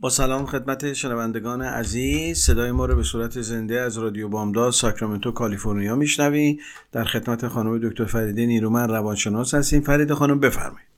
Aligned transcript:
با 0.00 0.10
سلام 0.10 0.46
خدمت 0.46 0.92
شنوندگان 0.92 1.62
عزیز. 1.62 2.38
صدای 2.38 2.70
ما 2.70 2.86
رو 2.86 2.96
به 2.96 3.02
صورت 3.02 3.40
زنده 3.40 3.80
از 3.80 3.98
رادیو 3.98 4.28
بامداد 4.28 4.72
ساکرامنتو 4.72 5.32
کالیفرنیا 5.32 5.96
میشنویم 5.96 6.60
در 6.92 7.04
خدمت 7.04 7.48
خانم 7.48 7.88
دکتر 7.88 8.04
فریده 8.04 8.46
نیرومن 8.46 8.88
روانشناس 8.88 9.54
هستیم. 9.54 9.82
فرید 9.82 10.12
خانم 10.12 10.40
بفرمایید. 10.40 10.90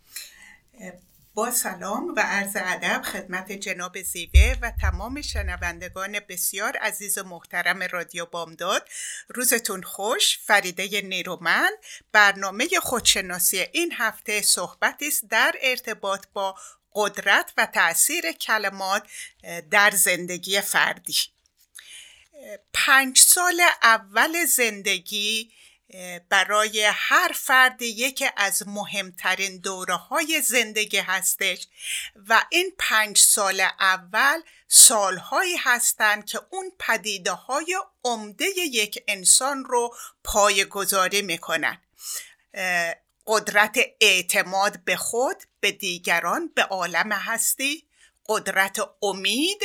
با 1.35 1.51
سلام 1.51 2.15
و 2.17 2.21
عرض 2.21 2.57
ادب 2.57 3.03
خدمت 3.03 3.53
جناب 3.53 4.03
زیوه 4.03 4.55
و 4.63 4.73
تمام 4.81 5.23
شنوندگان 5.23 6.19
بسیار 6.29 6.77
عزیز 6.77 7.19
و 7.19 7.25
محترم 7.25 7.83
رادیو 7.93 8.27
بامداد. 8.27 8.89
روزتون 9.29 9.83
خوش. 9.83 10.39
فریده 10.45 11.01
نیرومند. 11.01 11.73
برنامه 12.13 12.69
خودشناسی 12.83 13.65
این 13.73 13.93
هفته 13.97 14.43
صحبتی 14.43 15.09
است 15.09 15.25
در 15.31 15.53
ارتباط 15.63 16.27
با 16.33 16.55
قدرت 16.95 17.53
و 17.57 17.67
تاثیر 17.67 18.33
کلمات 18.33 19.03
در 19.71 19.91
زندگی 19.91 20.61
فردی. 20.61 21.17
پنج 22.73 23.19
سال 23.19 23.61
اول 23.83 24.45
زندگی 24.45 25.53
برای 26.29 26.91
هر 26.95 27.33
فرد 27.35 27.83
یکی 27.83 28.29
از 28.37 28.69
مهمترین 28.69 29.59
دوره 29.59 29.95
های 29.95 30.41
زندگی 30.41 30.99
هستش 30.99 31.69
و 32.29 32.45
این 32.51 32.73
پنج 32.79 33.19
سال 33.19 33.61
اول 33.81 34.41
سالهایی 34.69 35.57
هستند 35.57 36.27
که 36.27 36.41
اون 36.51 36.73
پدیده 36.79 37.33
های 37.33 37.77
عمده 38.05 38.45
یک 38.45 39.05
انسان 39.09 39.65
رو 39.65 39.97
پایگذاری 40.25 41.23
می‌کنن. 41.23 41.81
قدرت 43.27 43.79
اعتماد 44.01 44.85
به 44.85 44.97
خود 44.97 45.43
به 45.63 45.73
دیگران 45.73 46.49
به 46.55 46.63
عالم 46.63 47.13
هستی 47.13 47.89
قدرت 48.29 48.79
امید 49.03 49.63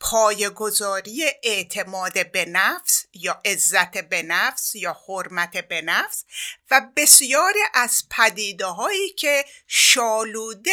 پایگذاری 0.00 1.24
اعتماد 1.42 2.32
به 2.32 2.44
نفس 2.44 3.04
یا 3.12 3.40
عزت 3.44 3.98
به 3.98 4.22
نفس 4.22 4.74
یا 4.74 4.96
حرمت 5.08 5.56
به 5.56 5.82
نفس 5.82 6.24
و 6.70 6.88
بسیاری 6.96 7.58
از 7.74 8.02
پدیده 8.10 8.66
هایی 8.66 9.10
که 9.10 9.44
شالوده 9.66 10.70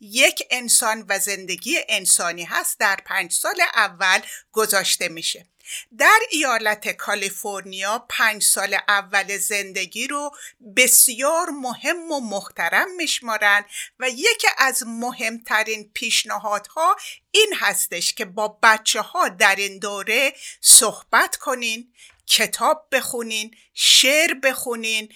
یک 0.00 0.46
انسان 0.50 1.04
و 1.08 1.18
زندگی 1.18 1.78
انسانی 1.88 2.44
هست 2.44 2.80
در 2.80 2.98
پنج 3.06 3.32
سال 3.32 3.60
اول 3.74 4.20
گذاشته 4.52 5.08
میشه. 5.08 5.46
در 5.98 6.18
ایالت 6.30 6.88
کالیفرنیا 6.88 8.06
پنج 8.08 8.42
سال 8.42 8.76
اول 8.88 9.38
زندگی 9.38 10.06
رو 10.06 10.30
بسیار 10.76 11.50
مهم 11.50 12.12
و 12.12 12.20
محترم 12.20 12.94
میشمارن 12.96 13.64
و 13.98 14.08
یکی 14.08 14.48
از 14.58 14.82
مهمترین 14.86 15.90
پیشنهادها 15.94 16.96
این 17.30 17.54
هستش 17.56 18.14
که 18.14 18.24
با 18.24 18.58
بچه 18.62 19.00
ها 19.00 19.28
در 19.28 19.56
این 19.56 19.78
دوره 19.78 20.34
صحبت 20.60 21.36
کنین 21.36 21.92
کتاب 22.26 22.88
بخونین 22.92 23.54
شعر 23.74 24.34
بخونین 24.34 25.12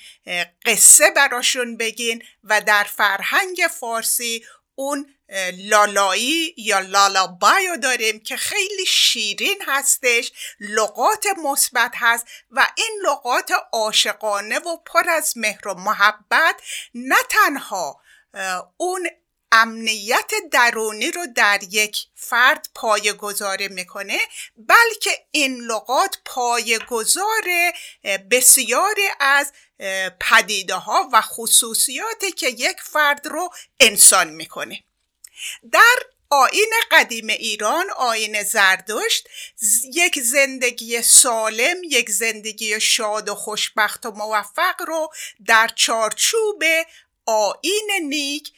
قصه 0.67 1.11
براشون 1.11 1.77
بگین 1.77 2.23
و 2.45 2.61
در 2.61 2.85
فرهنگ 2.85 3.57
فارسی 3.81 4.45
اون 4.75 5.15
لالایی 5.59 6.55
یا 6.57 6.81
لالابایو 6.81 7.77
داریم 7.77 8.21
که 8.21 8.37
خیلی 8.37 8.87
شیرین 8.87 9.63
هستش 9.67 10.33
لغات 10.61 11.27
مثبت 11.45 11.93
هست 11.95 12.27
و 12.51 12.67
این 12.77 13.01
لغات 13.05 13.53
عاشقانه 13.73 14.59
و 14.59 14.77
پر 14.77 15.11
از 15.11 15.33
مهر 15.37 15.69
و 15.69 15.75
محبت 15.75 16.61
نه 16.95 17.17
تنها 17.31 18.01
اون 18.77 19.09
امنیت 19.53 20.33
درونی 20.51 21.11
رو 21.11 21.27
در 21.37 21.61
یک 21.71 22.07
فرد 22.15 22.69
پایه 22.75 23.13
گذاره 23.13 23.69
می‌کنه 23.69 24.19
بلکه 24.57 25.11
این 25.31 25.61
لغات 25.61 26.19
پایه 26.25 26.79
گذار 26.79 27.43
بسیاری 28.31 29.09
از 29.21 29.53
پدیده 30.21 30.75
ها 30.75 31.09
و 31.13 31.21
خصوصیاتی 31.21 32.33
که 32.33 32.49
یک 32.49 32.77
فرد 32.81 33.27
رو 33.27 33.51
انسان 33.81 34.29
می‌کنه. 34.29 34.85
در 35.73 35.97
آین 36.31 36.73
قدیم 36.91 37.27
ایران 37.27 37.91
آین 37.97 38.43
زردشت 38.43 39.29
یک 39.95 40.21
زندگی 40.21 41.03
سالم 41.03 41.77
یک 41.85 42.11
زندگی 42.11 42.81
شاد 42.81 43.29
و 43.29 43.35
خوشبخت 43.35 44.07
و 44.07 44.11
موفق 44.11 44.83
رو 44.87 45.13
در 45.47 45.71
چارچوب 45.77 46.63
آین 47.27 47.91
نیک 48.03 48.53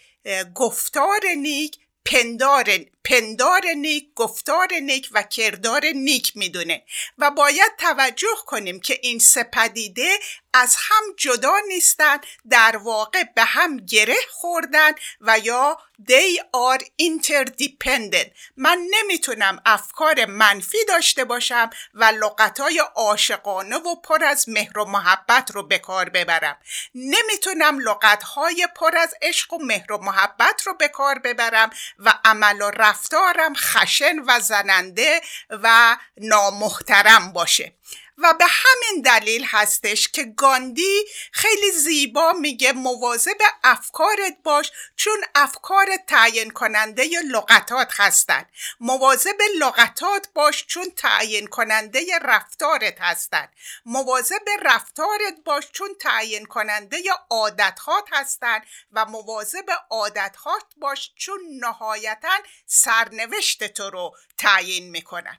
گفتار 0.55 1.21
نیک 1.37 1.79
پندار, 2.05 2.81
پندار 3.05 3.63
نیک 3.77 4.15
گفتار 4.15 4.69
نیک 4.83 5.09
و 5.13 5.23
کردار 5.23 5.87
نیک 5.87 6.33
می‌دونه. 6.35 6.85
و 7.19 7.31
باید 7.31 7.73
توجه 7.79 8.37
کنیم 8.47 8.81
که 8.81 8.99
این 9.03 9.19
سپدیده 9.19 10.19
از 10.53 10.77
هم 10.79 11.03
جدا 11.17 11.55
نیستن 11.69 12.19
در 12.51 12.77
واقع 12.77 13.23
به 13.35 13.45
هم 13.45 13.77
گره 13.77 14.17
خوردن 14.31 14.93
و 15.21 15.39
یا 15.39 15.79
they 16.03 16.39
are 16.39 16.85
interdependent. 17.03 18.31
من 18.57 18.79
نمی‌تونم 18.91 19.63
افکار 19.67 20.25
منفی 20.25 20.79
داشته 20.89 21.25
باشم 21.25 21.71
و 21.95 22.05
لغتای 22.05 22.83
عاشقانه 22.95 23.77
و 23.77 23.95
پر 23.95 24.25
از 24.25 24.49
مهر 24.49 24.79
و 24.79 24.85
محبت 24.85 25.51
رو 25.51 25.63
به 25.63 25.79
کار 25.79 26.09
ببرم. 26.09 26.59
نمی‌تونم 26.95 27.79
لغتهای 27.79 28.69
پر 28.77 28.97
از 28.97 29.15
عشق 29.23 29.53
و 29.53 29.59
مهر 29.59 29.93
و 29.93 29.99
محبت 29.99 30.63
رو 30.67 30.75
به 30.75 30.89
کار 30.89 31.19
ببرم 31.19 31.71
و 31.99 32.15
عمل 32.25 32.63
و 32.63 32.71
رفتارم 32.95 33.55
خشن 33.55 34.19
و 34.27 34.41
زننده 34.41 35.21
و 35.51 35.97
نامحترم 36.17 37.33
باشه. 37.33 37.73
و 38.19 38.35
به 38.35 38.45
همین 38.49 39.03
دلیل 39.03 39.45
هستش 39.49 40.09
که 40.09 40.25
گاندی 40.25 41.05
خیلی 41.33 41.71
زیبا 41.71 42.33
میگه 42.33 42.73
مواظب 42.73 43.39
افکارت 43.65 44.37
باش 44.45 44.73
چون 44.97 45.21
افکار 45.35 45.87
تعیین 46.07 46.51
کننده 46.51 47.09
لغتات 47.31 47.93
هستند 47.97 48.49
مواظب 48.81 49.37
لغتات 49.59 50.29
باش 50.35 50.67
چون 50.67 50.91
تعیین 50.97 51.47
کننده 51.47 52.19
رفتارت 52.23 53.01
هستند 53.01 53.49
مواظب 53.87 54.45
رفتارت 54.63 55.35
باش 55.45 55.65
چون 55.73 55.89
تعیین 56.01 56.47
کننده 56.47 57.03
عادتهات 57.31 58.09
هستند 58.13 58.67
و 58.93 59.05
مواظب 59.05 59.67
عادتهات 59.91 60.65
باش 60.77 61.13
چون 61.17 61.41
نهایتا 61.61 62.39
سرنوشت 62.67 63.65
تو 63.65 63.91
رو 63.91 64.17
تعیین 64.39 64.91
می‌کنن. 64.91 65.39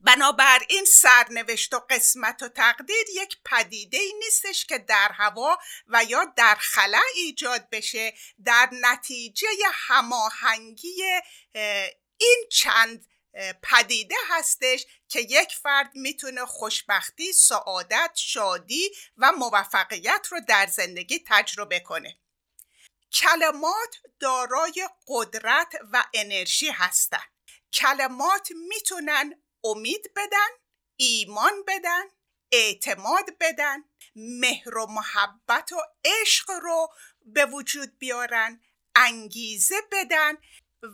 بنابراین 0.00 0.84
سرنوشت 0.84 1.74
و 1.74 1.78
قسمت 1.90 2.42
و 2.42 2.48
تقدیر 2.48 3.06
یک 3.14 3.36
پدیده 3.44 3.98
ای 3.98 4.12
نیستش 4.18 4.64
که 4.64 4.78
در 4.78 5.10
هوا 5.14 5.58
و 5.86 6.04
یا 6.04 6.24
در 6.36 6.54
خلا 6.54 7.02
ایجاد 7.14 7.70
بشه 7.70 8.14
در 8.44 8.68
نتیجه 8.72 9.48
هماهنگی 9.72 11.02
این 12.18 12.44
چند 12.52 13.06
پدیده 13.62 14.14
هستش 14.28 14.86
که 15.08 15.20
یک 15.20 15.52
فرد 15.62 15.90
می‌تونه 15.94 16.46
خوشبختی، 16.46 17.32
سعادت، 17.32 18.10
شادی 18.14 18.90
و 19.16 19.32
موفقیت 19.32 20.26
رو 20.30 20.40
در 20.48 20.66
زندگی 20.66 21.24
تجربه 21.28 21.80
کنه. 21.80 22.18
کلمات 23.12 23.96
دارای 24.20 24.88
قدرت 25.08 25.72
و 25.92 26.04
انرژی 26.14 26.70
هستند. 26.70 27.30
کلمات 27.72 28.48
می‌تونن 28.68 29.42
امید 29.64 30.12
بدن 30.16 30.48
ایمان 30.96 31.64
بدن 31.66 32.04
اعتماد 32.52 33.38
بدن 33.40 33.84
مهر 34.16 34.78
و 34.78 34.86
محبت 34.86 35.72
و 35.72 35.76
عشق 36.04 36.50
رو 36.50 36.88
به 37.22 37.46
وجود 37.46 37.98
بیارن 37.98 38.60
انگیزه 38.94 39.76
بدن 39.92 40.34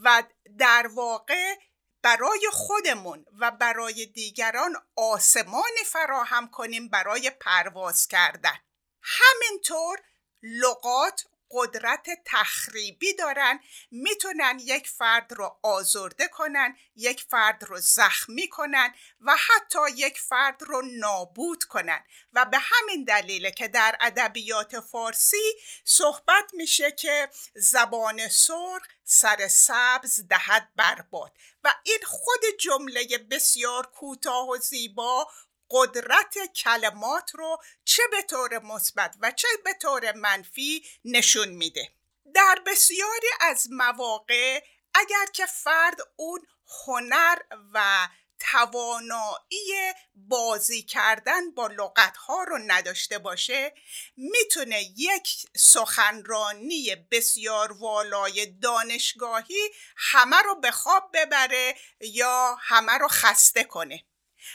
و 0.05 0.23
در 0.59 0.87
واقع 0.95 1.55
برای 2.03 2.49
خودمون 2.53 3.27
و 3.39 3.51
برای 3.51 4.07
دیگران 4.07 4.77
آسمانی 4.97 5.85
فراهم 5.87 6.49
کنیم 6.49 6.89
برای 6.89 7.31
پرواز 7.31 8.09
کردن. 8.09 8.59
همینطور 9.03 10.03
لغات 10.43 11.25
قدرت 11.53 12.07
تخریبی 12.25 13.15
دارن 13.15 13.61
می‌تونن 13.91 14.59
یک 14.63 14.89
فرد 14.89 15.33
رو 15.33 15.59
آزرده 15.63 16.29
کنن 16.29 16.77
یک 16.97 17.25
فرد 17.31 17.65
رو 17.65 17.79
زخمی 17.81 18.49
کنن 18.49 18.95
و 19.21 19.37
حتی 19.37 19.79
یک 19.97 20.21
فرد 20.21 20.63
رو 20.63 20.83
نابود 20.83 21.65
کنن. 21.65 22.05
و 22.33 22.45
به 22.45 22.59
همین 22.61 23.05
دلیله 23.05 23.51
که 23.51 23.69
در 23.69 23.97
ادبیات 24.01 24.81
فارسی 24.81 25.53
صحبت 25.85 26.55
میشه 26.55 26.93
که 26.93 27.29
زبان 27.55 28.29
سرخ 28.29 28.83
سر 29.05 29.49
سبز 29.49 30.29
دهد 30.29 30.69
برباد. 30.77 31.37
و 31.65 31.75
این 31.83 31.99
خود 32.07 32.41
جمله 32.61 33.19
بسیار 33.31 33.87
کوتاه 33.87 34.49
و 34.49 34.57
زیبا 34.57 35.29
قدرت 35.73 36.53
کلمات 36.57 37.31
رو 37.35 37.59
چه 37.85 38.03
به 38.11 38.23
طور 38.23 38.59
مثبت 38.59 39.17
و 39.21 39.31
چه 39.31 39.49
به 39.65 39.75
طور 39.75 40.13
منفی 40.13 40.87
نشون 41.05 41.49
میده. 41.49 41.93
در 42.35 42.59
بسیاری 42.67 43.29
از 43.41 43.69
مواقع 43.71 44.65
اگر 44.95 45.27
که 45.33 45.47
فرد 45.47 45.97
اون 46.17 46.47
هنر 46.87 47.39
و 47.75 48.09
توانایی 48.51 49.93
بازی 50.15 50.83
کردن 50.83 51.51
با 51.51 51.67
لغت 51.67 52.17
ها 52.17 52.43
رو 52.43 52.59
نداشته 52.67 53.19
باشه 53.19 53.75
می‌تونه 54.17 54.83
یک 54.97 55.47
سخنرانی 55.57 56.97
بسیار 57.11 57.73
والای 57.73 58.47
دانشگاهی 58.47 59.71
همه 59.97 60.37
رو 60.37 60.55
به 60.55 60.71
خواب 60.71 61.11
ببره 61.15 61.75
یا 62.01 62.57
همه 62.61 62.93
رو 62.93 63.09
خسته 63.09 63.65
کنه. 63.65 64.05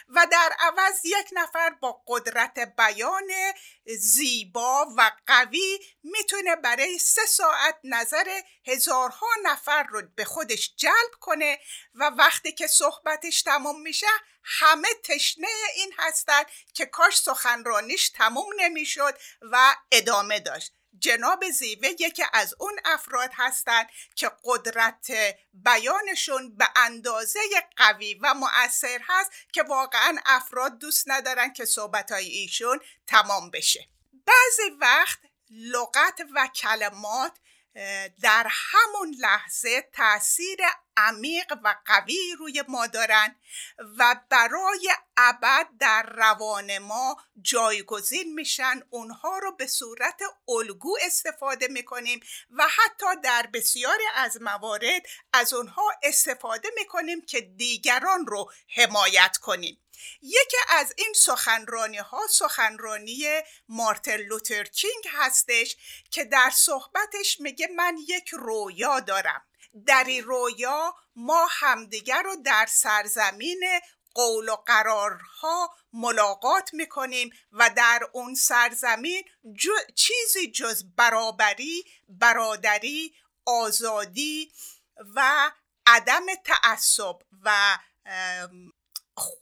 و 0.07 0.27
در 0.31 0.55
عوض 0.59 1.05
یک 1.05 1.27
نفر 1.31 1.69
با 1.69 2.03
قدرت 2.07 2.59
بیان 2.59 3.31
زیبا 3.97 4.87
و 4.97 5.11
قوی 5.27 5.79
می‌تونه 6.03 6.55
برای 6.55 6.99
سه 6.99 7.25
ساعت 7.25 7.79
نظر 7.83 8.41
هزارها 8.67 9.27
نفر 9.43 9.83
رو 9.83 10.01
به 10.15 10.25
خودش 10.25 10.75
جلب 10.75 11.11
کنه 11.19 11.59
و 11.93 12.03
وقتی 12.03 12.51
که 12.51 12.67
صحبتش 12.67 13.41
تمام 13.41 13.81
میشه 13.81 14.07
همه 14.43 14.87
تشنه 15.03 15.47
این 15.75 15.93
هستند 15.97 16.45
که 16.73 16.85
کاش 16.85 17.19
سخنرانیش 17.19 18.09
تموم 18.09 18.45
نمی‌شد 18.57 19.17
و 19.41 19.75
ادامه 19.91 20.39
داشت. 20.39 20.73
جناب 20.99 21.49
زیوه 21.49 21.89
یکی 21.89 22.23
از 22.33 22.55
اون 22.59 22.79
افراد 22.85 23.29
هستند 23.33 23.87
که 24.15 24.31
قدرت 24.43 25.11
بیانشون 25.53 26.57
به 26.57 26.67
اندازه 26.75 27.39
قوی 27.77 28.13
و 28.13 28.33
مؤثر 28.33 29.01
هست 29.07 29.31
که 29.53 29.63
واقعا 29.63 30.17
افراد 30.25 30.79
دوست 30.79 31.03
ندارن 31.07 31.53
که 31.53 31.65
صحبتهای 31.65 32.27
ایشون 32.27 32.79
تمام 33.07 33.51
بشه. 33.51 33.89
بعضی 34.25 34.75
وقت 34.81 35.19
لغت 35.49 36.21
و 36.35 36.47
کلمات 36.47 37.37
در 38.21 38.47
همون 38.49 39.15
لحظه 39.19 39.81
تاثیر 39.93 40.59
عمیق 40.97 41.53
و 41.63 41.75
قوی 41.85 42.35
روی 42.39 42.63
ما 42.67 42.87
دارن 42.87 43.35
و 43.97 44.15
برای 44.29 44.89
ابد 45.17 45.67
در 45.79 46.03
روان 46.03 46.77
ما 46.77 47.17
جایگزین 47.41 48.33
میشن. 48.33 48.81
اونها 48.89 49.37
رو 49.37 49.51
به 49.51 49.67
صورت 49.67 50.21
الگو 50.47 50.97
استفاده 51.01 51.67
می‌کنیم 51.67 52.19
و 52.51 52.67
حتی 52.67 53.05
در 53.23 53.49
بسیاری 53.53 54.03
از 54.15 54.41
موارد 54.41 55.01
از 55.33 55.53
اونها 55.53 55.91
استفاده 56.03 56.69
می‌کنیم 56.75 57.21
که 57.25 57.41
دیگران 57.41 58.27
رو 58.27 58.51
حمایت 58.75 59.37
کنیم. 59.37 59.81
یکی 60.21 60.57
از 60.69 60.93
این 60.97 61.13
سخنرانی 61.15 61.97
ها 61.97 62.27
سخنرانی 62.29 63.23
مارتن 63.69 64.17
لوتر 64.17 64.63
کینگ 64.63 65.07
هستش 65.11 65.75
که 66.11 66.23
در 66.23 66.51
صحبتش 66.53 67.39
میگه 67.39 67.67
من 67.75 67.97
یک 68.07 68.29
رویا 68.29 68.99
دارم. 68.99 69.45
در 69.85 70.03
این 70.07 70.23
رویا 70.23 70.95
ما 71.15 71.47
همدیگر 71.49 72.21
رو 72.21 72.35
در 72.45 72.65
سرزمین 72.69 73.63
قول 74.15 74.49
و 74.49 74.55
قرارها 74.55 75.75
ملاقات 75.93 76.73
می‌کنیم 76.73 77.29
و 77.51 77.69
در 77.77 78.09
اون 78.13 78.35
سرزمین 78.35 79.23
چیزی 79.95 80.51
جز 80.51 80.83
برابری 80.95 81.83
برادری 82.07 83.15
آزادی 83.45 84.51
و 85.15 85.51
عدم 85.85 86.25
تعصب 86.45 87.15
و 87.43 87.77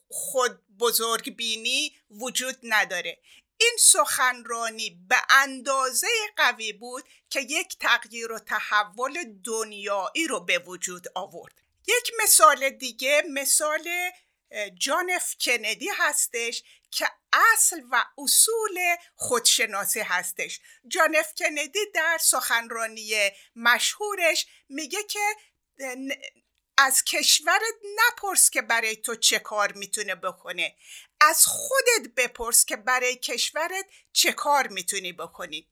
خود 0.08 0.60
بزرگ 0.78 1.36
بینی 1.36 1.96
وجود 2.10 2.56
نداره. 2.62 3.18
این 3.58 3.76
سخنرانی 3.80 4.90
به 5.08 5.16
اندازه 5.30 6.06
قوی 6.36 6.72
بود 6.72 7.08
که 7.30 7.40
یک 7.40 7.78
تغییر 7.78 8.32
و 8.32 8.38
تحول 8.38 9.24
دنیایی 9.44 10.26
رو 10.28 10.40
به 10.40 10.58
وجود 10.58 11.06
آورد. 11.14 11.54
یک 11.86 12.12
مثال 12.22 12.70
دیگه 12.70 13.22
مثال 13.30 13.88
جان 14.78 15.10
اف 15.10 15.34
کندی 15.40 15.88
هستش 15.98 16.62
که 16.90 17.08
اصل 17.32 17.82
و 17.90 18.04
اصول 18.18 18.96
خودشناسی 19.14 20.00
هستش. 20.00 20.60
جان 20.88 21.16
اف 21.16 21.34
کندی 21.34 21.86
در 21.94 22.18
سخنرانی 22.20 23.30
مشهورش 23.56 24.46
میگه 24.68 25.02
که 25.02 25.36
از 26.78 27.04
کشورت 27.04 27.62
نپرس 27.96 28.50
که 28.50 28.62
برای 28.62 28.96
تو 28.96 29.14
چه 29.14 29.38
کار 29.38 29.72
می‌تونه 29.72 30.14
بکنه. 30.14 30.76
از 31.20 31.46
خودت 31.46 32.14
بپرس 32.16 32.64
که 32.64 32.76
برای 32.76 33.16
کشورت 33.16 33.86
چه 34.12 34.32
کار 34.32 34.68
می‌تونی 34.68 35.12
بکنی. 35.12 35.68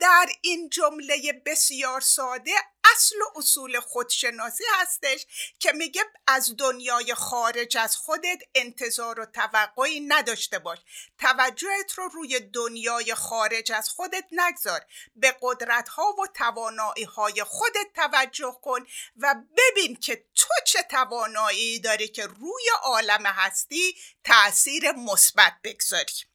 در 0.00 0.26
این 0.42 0.68
جمله 0.68 1.42
بسیار 1.46 2.00
ساده 2.00 2.50
اصل 2.96 3.16
و 3.16 3.38
اصول 3.38 3.80
خودشناسی 3.80 4.64
هستش 4.80 5.26
که 5.58 5.72
میگه 5.72 6.02
از 6.26 6.54
دنیای 6.58 7.14
خارج 7.14 7.76
از 7.76 7.96
خودت 7.96 8.38
انتظار 8.54 9.20
و 9.20 9.26
توقعی 9.26 10.00
نداشته 10.00 10.58
باش. 10.58 10.78
توجهت 11.18 11.92
رو 11.92 12.08
روی 12.08 12.40
دنیای 12.40 13.14
خارج 13.14 13.72
از 13.72 13.88
خودت 13.88 14.24
نگذار. 14.32 14.80
به 15.16 15.36
قدرت 15.42 15.88
ها 15.88 16.16
و 16.22 16.26
توانایی 16.34 17.04
های 17.04 17.44
خودت 17.44 17.86
توجه 17.94 18.58
کن 18.62 18.86
و 19.16 19.34
ببین 19.56 19.96
که 19.96 20.24
تو 20.34 20.54
چه 20.66 20.82
توانایی 20.82 21.80
داری 21.80 22.08
که 22.08 22.26
روی 22.26 22.64
عالم 22.82 23.26
هستی 23.26 23.96
تاثیر 24.24 24.92
مثبت 24.92 25.52
بگذاری. 25.64 26.33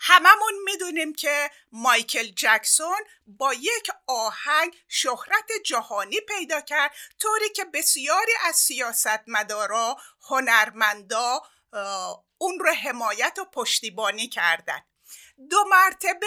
هممون 0.00 0.54
می‌دونیم 0.64 1.14
که 1.14 1.50
مایکل 1.72 2.28
جکسون 2.36 3.00
با 3.26 3.54
یک 3.54 3.90
آهنگ 4.06 4.76
شهرت 4.88 5.52
جهانی 5.64 6.20
پیدا 6.20 6.60
کرد 6.60 6.92
طوری 7.18 7.48
که 7.48 7.64
بسیاری 7.64 8.32
از 8.44 8.56
سیاستمدارا 8.56 9.96
هنرمندا 10.28 11.40
اون 12.38 12.58
رو 12.58 12.72
حمایت 12.72 13.38
و 13.38 13.44
پشتیبانی 13.44 14.28
کردن. 14.28 14.82
دو 15.50 15.64
مرتبه 15.70 16.26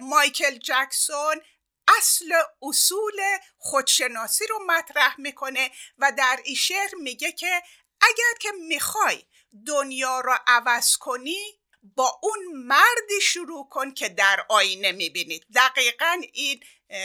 مایکل 0.00 0.58
جکسون 0.58 1.40
اصل 1.98 2.32
اصول 2.62 3.20
خودشناسی 3.58 4.46
رو 4.46 4.64
مطرح 4.66 5.20
می‌کنه 5.20 5.70
و 5.98 6.12
در 6.18 6.40
این 6.44 6.56
شعر 6.56 6.94
میگه 6.94 7.32
که 7.32 7.62
اگر 8.00 8.38
که 8.40 8.52
می‌خوای 8.52 9.24
دنیا 9.66 10.20
رو 10.20 10.38
عوض 10.46 10.96
کنی 10.96 11.60
با 11.84 12.20
اون 12.22 12.52
مردی 12.52 13.20
شروع 13.22 13.68
کن 13.68 13.94
که 13.94 14.08
در 14.08 14.46
آینه 14.48 14.92
می‌بینید 14.92 15.46
دقیقا 15.54 16.22
این 16.32 16.62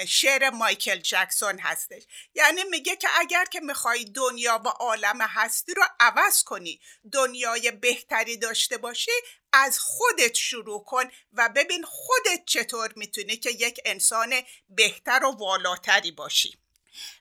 شعر 0.07 0.49
مایکل 0.49 0.99
جکسون 0.99 1.59
هستش. 1.59 2.03
یعنی 2.35 2.63
میگه 2.63 2.95
که 2.95 3.07
اگر 3.15 3.45
که 3.45 3.59
می‌خوای 3.59 4.05
دنیا 4.05 4.61
و 4.65 4.67
عالم 4.67 5.21
هستی 5.21 5.73
رو 5.73 5.83
عوض 5.99 6.43
کنی 6.43 6.81
دنیای 7.11 7.71
بهتری 7.71 8.37
داشته 8.37 8.77
باشی 8.77 9.11
از 9.53 9.79
خودت 9.79 10.33
شروع 10.33 10.83
کن 10.83 11.03
و 11.33 11.49
ببین 11.55 11.83
خودت 11.83 12.45
چطور 12.45 12.93
می‌تونی 12.95 13.37
که 13.37 13.49
یک 13.49 13.79
انسان 13.85 14.33
بهتر 14.69 15.23
و 15.23 15.31
والاتری 15.31 16.11
باشی. 16.11 16.57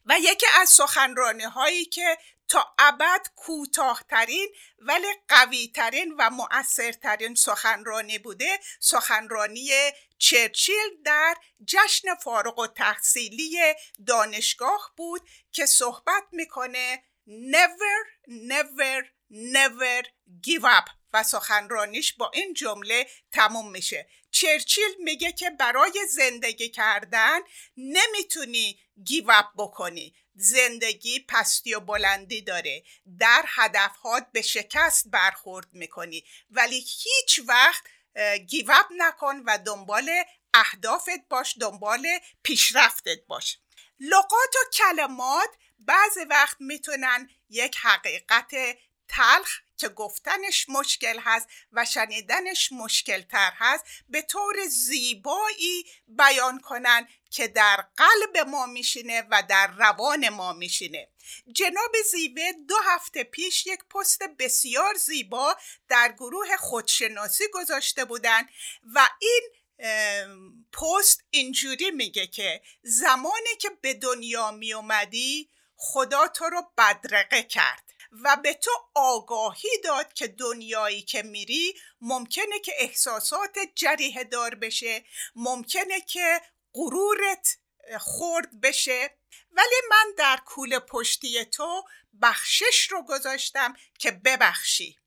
و 0.06 0.18
یکی 0.20 0.46
از 0.54 0.68
سخنرانی 0.68 1.44
هایی 1.44 1.84
که 1.84 2.18
تا 2.48 2.74
ابد 2.78 3.26
کوتاهترین 3.36 4.48
ولی 4.78 5.06
قویترین 5.28 6.14
و 6.18 6.30
مؤثرترین 6.30 7.34
سخنرانی 7.34 8.18
بوده 8.18 8.58
سخنرانی 8.80 9.70
چرچیل 10.18 11.02
در 11.04 11.34
جشن 11.64 12.14
فارغ 12.14 12.58
و 12.58 12.66
تحصیلی 12.66 13.58
دانشگاه 14.06 14.92
بود 14.96 15.22
که 15.52 15.66
صحبت 15.66 16.24
می‌کنه 16.32 17.02
never 17.28 17.98
never 18.28 19.04
never 19.30 20.06
give 20.46 20.64
up 20.64 20.90
و 21.12 21.22
سخنرانیش 21.22 22.12
با 22.12 22.30
این 22.34 22.54
جمله 22.54 23.06
تموم 23.32 23.70
میشه. 23.70 24.08
چرچیل 24.30 24.94
میگه 24.98 25.32
که 25.32 25.50
برای 25.50 26.06
زندگی 26.08 26.68
کردن 26.68 27.38
نمی‌تونی 27.76 28.80
گیواب 29.04 29.46
بکنی. 29.56 30.14
زندگی 30.40 31.20
پستی 31.28 31.74
و 31.74 31.80
بلندی 31.80 32.42
داره. 32.42 32.82
در 33.18 33.44
هدفهات 33.46 34.26
به 34.32 34.42
شکست 34.42 35.08
برخورد 35.08 35.66
می‌کنی. 35.72 36.24
ولی 36.50 36.76
هیچ 36.76 37.40
وقت 37.46 37.82
گیواب 38.46 38.86
نکن 38.96 39.42
و 39.46 39.58
دنبال 39.58 40.10
اهدافت 40.54 41.28
باش 41.28 41.54
دنبال 41.60 42.06
پیشرفتت 42.42 43.26
باش. 43.26 43.58
لغات 44.00 44.54
و 44.56 44.70
کلمات 44.72 45.50
بعضی 45.78 46.20
وقت 46.20 46.56
می‌تونن 46.60 47.30
یک 47.50 47.76
حقیقت 47.76 48.50
تلخ 49.08 49.60
که 49.78 49.88
گفتنش 49.88 50.66
مشکل 50.68 51.18
هست 51.20 51.48
و 51.72 51.84
شنیدنش 51.84 52.72
مشکل 52.72 53.22
تر 53.22 53.52
هست 53.56 53.84
به 54.08 54.22
طور 54.22 54.56
زیبایی 54.68 55.84
بیان 56.08 56.60
کنن 56.60 57.08
که 57.30 57.48
در 57.48 57.84
قلب 57.96 58.48
ما 58.48 58.66
میشینه 58.66 59.22
و 59.30 59.42
در 59.48 59.66
روان 59.66 60.28
ما 60.28 60.52
میشینه. 60.52 61.08
جناب 61.52 61.96
زیوه 62.10 62.52
دو 62.68 62.74
هفته 62.84 63.24
پیش 63.24 63.66
یک 63.66 63.78
پست 63.84 64.22
بسیار 64.38 64.94
زیبا 64.94 65.56
در 65.88 66.12
گروه 66.12 66.56
خودشناسی 66.56 67.44
گذاشته 67.54 68.04
بودن 68.04 68.42
و 68.94 69.08
این 69.20 69.50
پست 70.72 71.24
اینجوری 71.30 71.90
میگه 71.90 72.26
که 72.26 72.62
زمانی 72.82 73.56
که 73.60 73.70
به 73.80 73.94
دنیا 73.94 74.50
می 74.50 74.72
اومدی 74.72 75.50
خدا 75.76 76.28
تو 76.28 76.44
رو 76.44 76.62
بدرقه 76.78 77.42
کرد. 77.42 77.88
و 78.12 78.36
به 78.36 78.54
تو 78.54 78.70
آگاهی 78.94 79.70
داد 79.84 80.12
که 80.12 80.28
دنیایی 80.28 81.02
که 81.02 81.22
میری 81.22 81.74
ممکنه 82.00 82.58
که 82.58 82.72
احساسات 82.78 83.58
جریه 83.74 84.24
دار 84.24 84.54
بشه 84.54 85.04
ممکنه 85.34 86.00
که 86.00 86.40
غرورت 86.74 87.58
خورد 87.98 88.60
بشه. 88.60 89.18
ولی 89.50 89.76
من 89.90 90.14
در 90.18 90.36
کول 90.46 90.78
پشتی 90.78 91.44
تو 91.44 91.82
بخشش 92.22 92.88
رو 92.90 93.02
گذاشتم 93.02 93.76
که 93.98 94.10
ببخشی. 94.10 94.98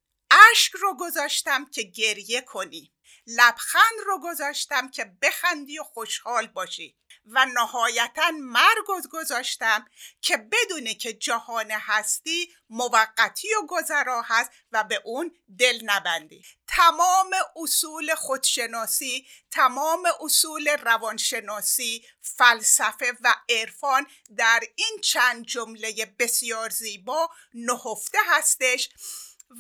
اشک 0.51 0.72
رو 0.72 0.98
گذاشتم 1.00 1.65
که 1.65 1.84
گریه 1.84 2.41
کنی. 2.41 2.93
لبخند 3.27 4.00
رو 4.05 4.20
گذاشتم 4.24 4.89
که 4.89 5.12
بخندی 5.22 5.79
و 5.79 5.84
خوشحال 5.84 6.48
باشی. 6.48 7.00
و 7.25 7.46
نهایتا 7.46 8.32
مرگ 8.32 9.08
گذاشتم 9.12 9.86
که 10.22 10.38
بدونه 10.38 10.94
که 10.94 11.13
جهان 11.13 11.72
هستی 11.72 12.54
موقتی 12.70 13.48
و 13.54 13.66
گذرا 13.70 14.22
هست 14.22 14.51
و 14.72 14.84
به 14.84 15.01
اون 15.06 15.32
دل 15.60 15.80
نبندی. 15.84 16.46
تمام 16.68 17.32
اصول 17.56 18.16
خودشناسی 18.16 19.28
تمام 19.51 20.08
اصول 20.22 20.68
روانشناسی 20.68 22.06
فلسفه 22.22 23.18
و 23.22 23.36
عرفان 23.50 24.08
در 24.38 24.60
این 24.75 25.00
چند 25.04 25.46
جمله 25.46 26.16
بسیار 26.20 26.70
زیبا 26.70 27.30
نهفته 27.54 28.18
هستش 28.28 28.90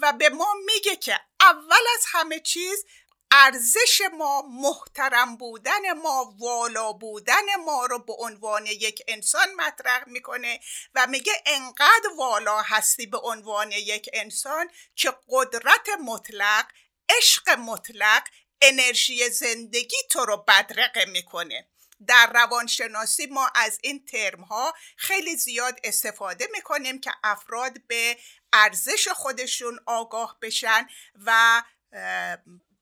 و 0.01 0.13
به 0.13 0.29
ما 0.29 0.53
میگه 0.65 0.95
که 0.95 1.19
اول 1.41 1.83
از 1.95 2.05
همه 2.11 2.39
چیز 2.39 2.85
ارزش 3.33 4.01
ما 4.17 4.41
محترم 4.41 5.37
بودن 5.37 5.91
ما 5.91 6.35
والا 6.39 6.93
بودن 6.93 7.55
ما 7.65 7.85
رو 7.85 7.99
به 7.99 8.13
عنوان 8.13 8.65
یک 8.65 9.03
انسان 9.07 9.47
مطرح 9.53 10.03
می‌کنه 10.07 10.59
و 10.95 11.07
میگه 11.07 11.33
انقدر 11.45 12.09
والا 12.17 12.61
هستی 12.61 13.05
به 13.05 13.17
عنوان 13.17 13.71
یک 13.71 14.09
انسان 14.13 14.69
که 14.95 15.13
قدرت 15.29 15.89
مطلق 16.05 16.65
عشق 17.09 17.49
مطلق 17.49 18.23
انرژی 18.61 19.29
زندگی 19.29 19.97
تو 20.09 20.25
رو 20.25 20.37
بدرقه 20.47 21.05
می‌کنه. 21.05 21.67
در 22.07 22.31
روانشناسی 22.33 23.25
ما 23.25 23.51
از 23.55 23.79
این 23.83 24.05
ترم 24.05 24.41
ها 24.41 24.73
خیلی 24.97 25.35
زیاد 25.35 25.79
استفاده 25.83 26.47
می‌کنیم 26.51 27.01
که 27.01 27.11
افراد 27.23 27.87
به 27.87 28.17
ارزش 28.53 29.07
خودشون 29.07 29.79
آگاه 29.85 30.37
بشن 30.41 30.87
و 31.25 31.61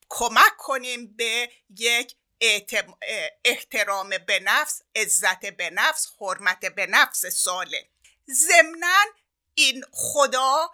کمک 0.10 0.58
کنیم 0.58 1.16
به 1.16 1.52
یک 1.78 2.16
احترام 3.46 4.10
به 4.10 4.40
نفس 4.40 4.82
عزت 4.96 5.46
به 5.46 5.70
نفس 5.70 6.08
حرمت 6.20 6.66
به 6.66 6.86
نفس 6.86 7.26
ساله 7.26 7.90
ضمنا 8.30 9.06
این 9.54 9.84
خدا 9.92 10.72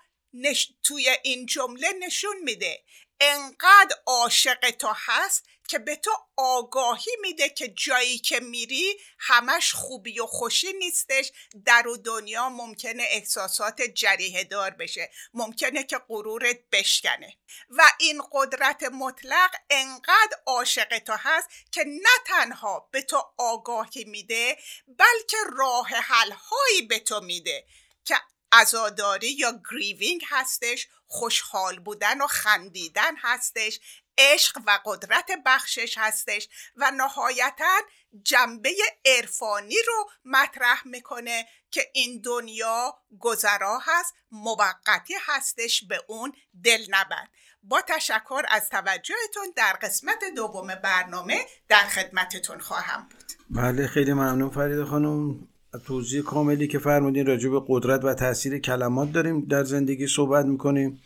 توی 0.84 1.10
این 1.24 1.46
جمله 1.46 1.92
نشون 2.00 2.36
میده. 2.44 2.84
انقدر 3.20 3.96
عاشق 4.06 4.72
تو 4.72 4.94
هست 4.96 5.46
که 5.68 5.80
به 5.80 5.96
تو 5.96 6.12
آگاهی 6.38 7.12
میده 7.22 7.50
که 7.50 7.68
جایی 7.68 8.20
که 8.20 8.40
میری 8.40 8.98
همش 9.20 9.74
خوبی 9.74 10.20
و 10.20 10.26
خوشی 10.26 10.74
نیستش. 10.74 11.32
در 11.66 11.88
و 11.88 11.98
دنیا 11.98 12.50
ممکنه 12.50 13.04
احساسات 13.10 13.82
جریه 13.82 14.44
دار 14.44 14.72
بشه. 14.72 15.12
ممکنه 15.34 15.84
که 15.84 15.98
غرورت 16.08 16.60
بشکنه. 16.72 17.38
و 17.70 17.84
این 18.00 18.22
قدرت 18.32 18.84
مطلق 18.84 19.56
انقدر 19.70 20.38
عاشق 20.46 21.00
تو 21.00 21.14
هست 21.20 21.50
که 21.72 21.84
نه 21.84 22.24
تنها 22.26 22.90
به 22.92 23.02
تو 23.02 23.24
آگاهی 23.38 24.04
میده 24.04 24.58
بلکه 24.88 25.38
راه 25.58 25.88
حل 25.88 26.32
هایی 26.32 26.82
به 26.82 27.00
تو 27.00 27.22
میده 27.22 27.66
که 28.06 28.16
ازاداری 28.62 29.32
یا 29.32 29.62
گریوینگ 29.72 30.22
هستش 30.30 30.88
خوشحال 31.08 31.80
بودن 31.80 32.22
و 32.22 32.28
خندیدن 32.28 33.16
هستش 33.18 33.80
عشق 34.18 34.58
و 34.68 34.80
قدرت 34.86 35.32
بخشش 35.46 35.98
هستش 35.98 36.50
و 36.76 36.92
نهایتا 36.92 37.82
جنبه 38.24 38.70
عرفانی 39.06 39.76
رو 39.88 40.10
مطرح 40.26 40.88
می‌کنه 40.88 41.46
که 41.72 41.82
این 41.94 42.22
دنیا 42.22 42.98
گذرا 43.20 43.80
هست 43.84 44.14
موقتی 44.32 45.14
هستش 45.26 45.84
به 45.84 46.04
اون 46.08 46.34
دل 46.64 46.86
نبند 46.90 47.30
با 47.64 47.82
تشکر 47.82 48.42
از 48.50 48.70
توجهتون 48.70 49.54
در 49.56 49.74
قسمت 49.74 50.20
دوم 50.36 50.76
برنامه 50.76 51.46
در 51.68 51.84
خدمتتون 51.84 52.60
خواهم 52.60 53.10
بود. 53.12 53.24
بله 53.50 53.88
خیلی 53.88 54.14
ممنون 54.14 54.50
فرید 54.50 54.84
خانم. 54.84 55.48
توضیح 55.78 56.22
کاملی 56.22 56.68
که 56.68 56.80
فرمودین 56.80 57.26
راجع 57.26 57.50
به 57.50 57.62
قدرت 57.68 58.06
و 58.06 58.14
تاثیر 58.14 58.58
کلمات 58.58 59.12
داریم 59.12 59.42
در 59.42 59.64
زندگی 59.64 60.08
صحبت 60.08 60.46
می‌کنیم. 60.46 61.00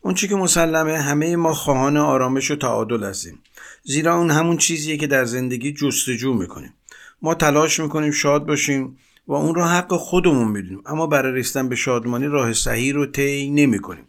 اون 0.00 0.14
چی 0.14 0.28
که 0.28 0.34
مسلمه 0.34 0.98
همه 0.98 1.36
ما 1.36 1.54
خواهان 1.54 1.96
آرامش 1.96 2.50
و 2.50 2.56
تعادل 2.56 3.04
هستیم. 3.04 3.38
زیرا 3.82 4.16
اون 4.16 4.30
همون 4.30 4.56
چیزیه 4.56 4.96
که 4.96 5.06
در 5.06 5.24
زندگی 5.24 5.72
جستجو 5.72 6.34
می‌کنیم. 6.34 6.74
ما 7.22 7.34
تلاش 7.34 7.80
می‌کنیم 7.80 8.10
شاد 8.10 8.46
باشیم 8.46 8.98
و 9.26 9.32
اون 9.32 9.54
رو 9.54 9.62
حق 9.62 9.96
خودمون 9.96 10.48
می‌دونیم. 10.48 10.82
اما 10.86 11.06
برای 11.06 11.32
رسیدن 11.32 11.68
به 11.68 11.76
شادمانی 11.76 12.26
راه 12.26 12.52
صحیح 12.52 12.94
رو 12.94 13.06
طی 13.06 13.50
نمی‌کنیم. 13.50 14.04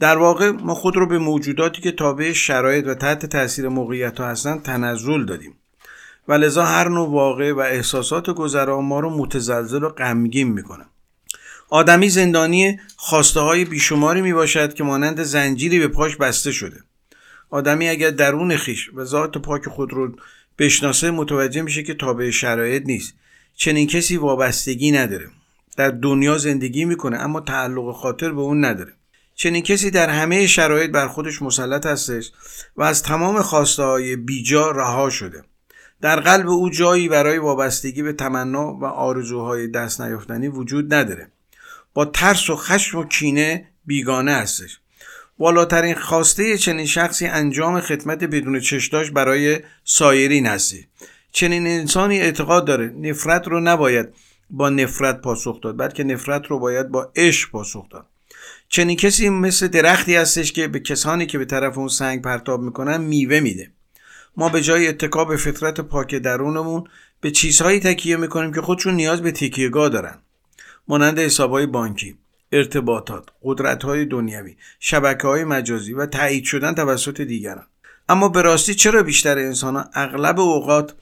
در 0.00 0.18
واقع 0.18 0.50
ما 0.50 0.74
خود 0.74 0.96
رو 0.96 1.06
به 1.06 1.18
موجوداتی 1.18 1.82
که 1.82 1.92
تابع 1.92 2.32
شرایط 2.32 2.86
و 2.86 2.94
تحت 2.94 3.26
تاثیر 3.26 3.68
موقعیت 3.68 4.20
ها 4.20 4.26
هستن 4.26 4.58
تنزل 4.58 5.24
دادیم. 5.24 5.54
و 6.28 6.32
لذا 6.32 6.64
هر 6.64 6.88
نوع 6.88 7.08
واقع 7.10 7.52
و 7.52 7.58
احساسات 7.58 8.30
گذرا 8.30 8.80
ما 8.80 9.00
رو 9.00 9.10
متزلزل 9.10 9.82
و 9.82 9.88
غمگین 9.88 10.48
می‌کنن 10.48 10.86
آدمی 11.70 12.08
زندانی 12.08 12.80
خواسته 12.96 13.40
های 13.40 13.64
بیشماری 13.64 14.20
می 14.20 14.32
باشد 14.32 14.74
که 14.74 14.84
مانند 14.84 15.22
زنجیری 15.22 15.78
به 15.78 15.88
پاش 15.88 16.16
بسته 16.16 16.52
شده. 16.52 16.82
آدمی 17.50 17.88
اگر 17.88 18.10
درون 18.10 18.56
خیش 18.56 18.90
و 18.94 19.04
ذات 19.04 19.38
پاک 19.38 19.68
خود 19.68 19.92
رو 19.92 20.16
بشناسه 20.58 21.10
متوجه 21.10 21.62
میشه 21.62 21.82
که 21.82 21.94
تابع 21.94 22.30
شرایط 22.30 22.82
نیست. 22.86 23.14
چنین 23.54 23.86
کسی 23.86 24.16
وابستگی 24.16 24.90
نداره. 24.90 25.30
در 25.76 25.90
دنیا 25.90 26.38
زندگی 26.38 26.84
می‌کنه 26.84 27.16
اما 27.16 27.40
تعلق 27.40 27.92
خاطر 27.92 28.32
به 28.32 28.40
اون 28.40 28.64
نداره. 28.64 28.92
چنین 29.34 29.62
کسی 29.62 29.90
در 29.90 30.08
همه 30.10 30.46
شرایط 30.46 30.90
بر 30.90 31.08
خودش 31.08 31.42
مسلط 31.42 31.86
هستش 31.86 32.32
و 32.76 32.82
از 32.82 33.02
تمام 33.02 33.42
خواسته 33.42 33.82
های 33.82 34.16
بیجا 34.16 34.70
رها 34.70 35.10
شده. 35.10 35.44
در 36.00 36.20
قلب 36.20 36.48
او 36.48 36.70
جایی 36.70 37.08
برای 37.08 37.38
وابستگی 37.38 38.02
به 38.02 38.12
تمنا 38.12 38.74
و 38.74 38.84
آرزوهای 38.84 39.68
دست 39.68 40.00
نیافتنی 40.00 40.48
وجود 40.48 40.94
نداره. 40.94 41.30
با 41.94 42.04
ترس 42.04 42.50
و 42.50 42.56
خشم 42.56 42.98
و 42.98 43.04
کینه 43.04 43.68
بیگانه 43.86 44.32
هستش. 44.32 44.78
بالاترین 45.38 45.94
خواسته 45.94 46.58
چنین 46.58 46.86
شخصی 46.86 47.26
انجام 47.26 47.80
خدمت 47.80 48.24
بدون 48.24 48.60
چشداش 48.60 49.10
برای 49.10 49.60
سایرین 49.84 50.46
هستی. 50.46 50.86
چنین 51.32 51.66
انسانی 51.66 52.20
اعتقاد 52.20 52.64
داره. 52.64 52.86
نفرت 52.88 53.48
رو 53.48 53.60
نباید 53.60 54.08
با 54.50 54.70
نفرت 54.70 55.20
پاسخ 55.20 55.60
داد 55.60 55.78
بلکه 55.78 56.04
نفرت 56.04 56.46
رو 56.46 56.58
باید 56.58 56.88
با 56.88 57.12
عشق 57.16 57.50
پاسخ 57.50 57.88
داد. 57.90 58.06
چنین 58.68 58.96
کسی 58.96 59.28
مثل 59.28 59.68
درختی 59.68 60.14
هستش 60.14 60.52
که 60.52 60.68
به 60.68 60.80
کسانی 60.80 61.26
که 61.26 61.38
به 61.38 61.44
طرف 61.44 61.78
اون 61.78 61.88
سنگ 61.88 62.22
پرتاب 62.22 62.60
می‌کنن 62.60 62.96
میوه 62.96 63.40
میده. 63.40 63.70
ما 64.38 64.48
به 64.48 64.62
جای 64.62 64.88
اتکا 64.88 65.24
به 65.24 65.36
فطرت 65.36 65.80
پاک 65.80 66.14
درونمون 66.14 66.84
به 67.20 67.30
چیزهایی 67.30 67.80
تکیه 67.80 68.16
می‌کنیم 68.16 68.52
که 68.52 68.60
خودشون 68.60 68.94
نیاز 68.94 69.22
به 69.22 69.32
تکیهگاه 69.32 69.88
دارن. 69.88 70.18
مانند 70.88 71.18
حسابهای 71.18 71.66
بانکی 71.66 72.18
ارتباطات 72.52 73.28
قدرتهای 73.42 74.04
دنیوی 74.04 74.56
شبکه 74.80 75.28
های 75.28 75.44
مجازی 75.44 75.92
و 75.92 76.06
تایید 76.06 76.44
شدن 76.44 76.74
توسط 76.74 77.20
دیگران. 77.20 77.66
اما 78.08 78.28
به 78.28 78.42
راستی 78.42 78.74
چرا 78.74 79.02
بیشتر 79.02 79.38
انسان 79.38 79.84
اغلب 79.94 80.40
اوقات 80.40 80.94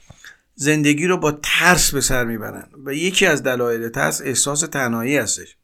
زندگی 0.55 1.07
رو 1.07 1.17
با 1.17 1.39
ترس 1.43 1.95
به 1.95 2.01
سر 2.01 2.25
می‌برند 2.25 2.71
و 2.85 2.95
یکی 2.95 3.27
از 3.27 3.43
دلایل 3.43 3.89
ترس 3.89 4.23
احساس 4.25 4.61
تنهایی 4.61 5.17
هستش؟ 5.17 5.57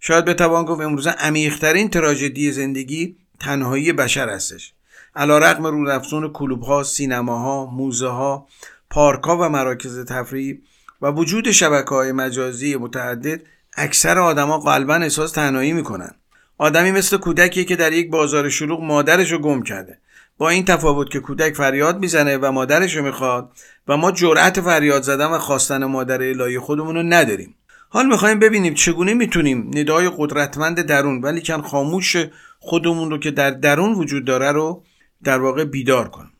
شاید 0.00 0.24
بتوان 0.24 0.64
گفت 0.64 0.80
امروزه 0.80 1.10
عمیقترین 1.10 1.88
تراژدی 1.88 2.52
زندگی 2.52 3.16
تنهایی 3.40 3.92
بشر 3.92 4.28
هستش. 4.28 4.72
علا 5.16 5.38
رقم 5.38 5.66
رونفزون 5.66 6.32
کلوب 6.32 6.62
ها، 6.62 6.82
سینما 6.82 7.38
ها، 7.38 7.66
موزه 7.66 8.08
ها، 8.08 8.46
پارک 8.90 9.24
ها 9.24 9.36
و 9.36 9.48
مراکز 9.48 10.04
تفریح 10.04 10.58
و 11.02 11.10
وجود 11.10 11.50
شبکه 11.50 11.90
های 11.90 12.12
مجازی 12.12 12.76
متعدد 12.76 13.40
اکثر 13.76 14.18
آدما 14.18 14.58
قلبا 14.58 14.94
احساس 14.94 15.32
تنهایی 15.32 15.72
می‌کنن. 15.72 16.14
آدمی 16.58 16.92
مثل 16.92 17.16
کودکی 17.16 17.64
که 17.64 17.76
در 17.76 17.92
یک 17.92 18.10
بازار 18.10 18.48
شلوغ 18.48 18.80
مادرش 18.82 19.32
رو 19.32 19.38
گم 19.38 19.62
کرده. 19.62 19.98
با 20.38 20.48
این 20.48 20.64
تفاوت 20.64 21.10
که 21.10 21.20
کودک 21.20 21.56
فریاد 21.56 21.98
می‌زنه 21.98 22.36
و 22.36 22.52
مادرش 22.52 22.96
رو 22.96 23.04
می‌خواد 23.04 23.50
و 23.88 23.96
ما 23.96 24.12
جرأت 24.12 24.60
فریاد 24.60 25.02
زدن 25.02 25.26
و 25.26 25.38
خواستن 25.38 25.84
مادر 25.84 26.22
الهی 26.22 26.58
خودمون 26.58 26.94
رو 26.94 27.02
نداریم. 27.02 27.54
حال 27.88 28.06
می‌خوایم 28.06 28.38
ببینیم 28.38 28.74
چگونه 28.74 29.14
می‌تونیم 29.14 29.70
ندای 29.74 30.10
قدرتمند 30.16 30.80
درون 30.80 31.20
ولی 31.22 31.42
کن 31.42 31.62
خاموش 31.62 32.16
خودمون 32.58 33.10
رو 33.10 33.18
که 33.18 33.30
در 33.30 33.50
درون 33.50 33.92
وجود 33.92 34.24
داره 34.24 34.52
رو 34.52 34.82
در 35.24 35.40
واقع 35.40 35.64
بیدار 35.64 36.08
کنیم 36.08 36.32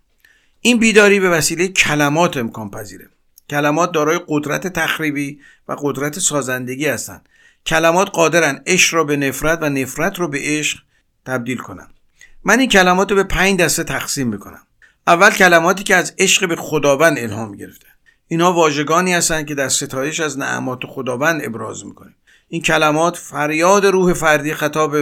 این 0.61 0.79
بیداری 0.79 1.21
به 1.21 1.31
وسیله 1.31 1.69
کلمات 1.69 2.37
امکان 2.37 2.71
پذیره. 2.71 3.09
کلمات 3.51 3.93
دارای 3.93 4.21
قدرت 4.29 4.67
تخریبی 4.67 5.41
و 5.69 5.77
قدرت 5.79 6.19
سازندگی 6.19 6.87
هستند. 6.87 7.29
کلمات 7.67 8.11
قادرن 8.11 8.63
عشق 8.67 8.95
را 8.95 9.05
به 9.05 9.17
نفرت 9.17 9.59
و 9.63 9.69
نفرت 9.69 10.19
رو 10.19 10.29
به 10.29 10.39
عشق 10.43 10.79
تبدیل 11.27 11.59
کنن. 11.59 11.87
من 12.45 12.61
این 12.61 12.69
کلمات 12.69 13.11
رو 13.11 13.17
به 13.17 13.25
پنج 13.25 13.61
دسته 13.61 13.85
تقسیم 13.85 14.29
می‌کنم. 14.29 14.63
اول 15.07 15.31
کلماتی 15.31 15.85
که 15.85 15.97
از 15.97 16.15
عشق 16.19 16.49
به 16.49 16.57
خداوند 16.57 17.19
الهام 17.19 17.57
گرفته. 17.57 17.87
اینها 18.29 18.53
واژگانی 18.53 19.13
هستند 19.13 19.47
که 19.47 19.55
در 19.55 19.69
ستایش 19.69 20.21
از 20.21 20.39
نعمات 20.39 20.81
خداوند 20.87 21.45
ابراز 21.45 21.87
می‌کنیم 21.87 22.15
این 22.49 22.63
کلمات 22.63 23.17
فریاد 23.17 23.87
روح 23.87 24.13
فردی 24.13 24.55
خطاب 24.55 24.97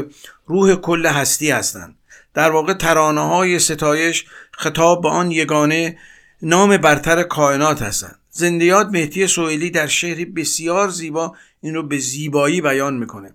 روح 0.46 0.74
کل 0.74 1.06
هستی 1.06 1.50
هستند. 1.50 1.97
در 2.38 2.50
واقع 2.50 2.74
ترانه 2.74 3.20
های 3.20 3.58
ستایش 3.58 4.24
خطاب 4.52 5.02
به 5.02 5.08
آن 5.08 5.30
یگانه 5.30 5.98
نام 6.42 6.76
برتر 6.76 7.22
کائنات 7.22 7.82
هستند. 7.82 8.18
زندیات 8.30 8.86
مهدی 8.86 9.26
سوئیلی 9.26 9.70
در 9.70 9.86
شعری 9.86 10.24
بسیار 10.24 10.88
زیبا 10.88 11.34
این 11.60 11.74
رو 11.74 11.82
به 11.82 11.98
زیبایی 11.98 12.60
بیان 12.60 12.96
می‌کنه. 12.96 13.34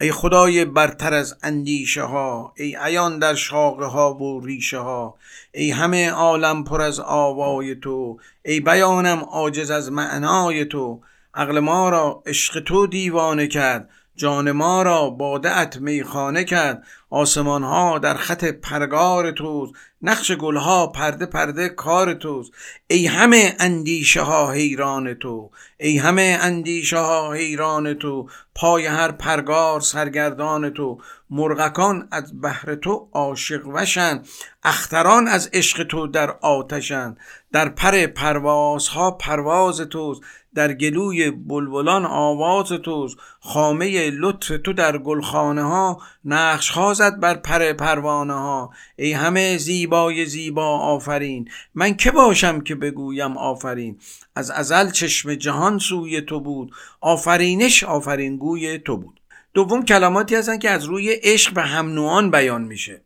ای 0.00 0.12
خدای 0.12 0.64
برتر 0.64 1.14
از 1.14 1.36
اندیشه 1.42 2.02
ها 2.02 2.52
ای 2.56 2.76
عیان 2.80 3.18
در 3.18 3.34
شاقه 3.34 3.86
ها 3.86 4.14
و 4.14 4.46
ریشه 4.46 4.78
ها 4.78 5.14
ای 5.52 5.70
همه 5.70 6.10
عالم 6.10 6.64
پر 6.64 6.80
از 6.80 7.00
آوای 7.00 7.74
تو 7.74 8.18
ای 8.44 8.60
بیانم 8.60 9.18
عاجز 9.18 9.70
از 9.70 9.92
معنای 9.92 10.64
تو. 10.64 11.00
عقل 11.34 11.58
ما 11.58 11.88
را 11.88 12.22
عشق 12.26 12.60
تو 12.60 12.86
دیوانه 12.86 13.46
کرد. 13.46 13.88
جان 14.16 14.52
ما 14.52 14.82
را 14.82 15.10
باده 15.10 15.78
میخانه 15.78 16.44
کرد. 16.44 16.84
آسمان 17.10 17.62
ها 17.62 17.98
در 17.98 18.14
خط 18.14 18.44
پرگار 18.44 19.30
توست. 19.30 19.72
نقش 20.02 20.32
گلها 20.32 20.86
پرده 20.86 21.26
پرده 21.26 21.68
کار 21.68 22.14
توست. 22.14 22.52
ای 22.86 23.06
همه 23.06 23.56
اندیشه 23.58 24.20
ها 24.20 24.50
حیران 24.50 25.14
تو. 25.14 25.50
ای 25.78 25.98
همه 25.98 26.38
اندیشه 26.40 26.98
ها 26.98 27.32
حیران 27.32 27.94
تو. 27.94 28.28
پای 28.54 28.86
هر 28.86 29.12
پرگار 29.12 29.80
سرگردان 29.80 30.70
تو. 30.70 30.98
مرغکان 31.30 32.08
از 32.10 32.40
بحر 32.42 32.74
تو 32.74 33.08
عاشق 33.12 33.66
وشن. 33.66 34.22
اختران 34.64 35.28
از 35.28 35.50
عشق 35.52 35.82
تو 35.82 36.06
در 36.06 36.30
آتشن. 36.30 37.16
در 37.52 37.68
پر 37.68 38.06
پروازها 38.06 39.10
پرواز 39.10 39.80
توست. 39.80 40.20
در 40.54 40.72
گلوی 40.72 41.30
بلبلان 41.30 42.04
آواز 42.04 42.68
توست 42.68 43.16
خامه 43.40 44.10
لطف 44.10 44.52
تو 44.64 44.72
در 44.72 44.98
گلخانه 44.98 45.62
ها 45.62 46.00
نقش 46.24 46.68
ها 46.68 46.94
زد 46.94 47.20
بر 47.20 47.34
پر 47.34 47.72
پروانه 47.72 48.32
ها 48.32 48.70
ای 48.96 49.12
همه 49.12 49.56
زیبای 49.56 50.26
زیبا 50.26 50.78
آفرین 50.78 51.48
من 51.74 51.94
که 51.94 52.10
باشم 52.10 52.60
که 52.60 52.74
بگویم 52.74 53.36
آفرین؟ 53.36 53.98
از 54.34 54.50
ازل 54.50 54.90
چشم 54.90 55.34
جهان 55.34 55.78
سوی 55.78 56.20
تو 56.20 56.40
بود 56.40 56.72
آفرینش 57.00 57.84
آفرین 57.84 58.36
گوی 58.36 58.78
تو 58.78 58.96
بود. 58.96 59.20
دوم 59.54 59.84
کلماتی 59.84 60.34
هستن 60.34 60.58
که 60.58 60.70
از 60.70 60.84
روی 60.84 61.12
عشق 61.12 61.54
به 61.54 61.62
هم 61.62 61.88
نوعان 61.88 62.30
بیان 62.30 62.62
میشه. 62.62 63.02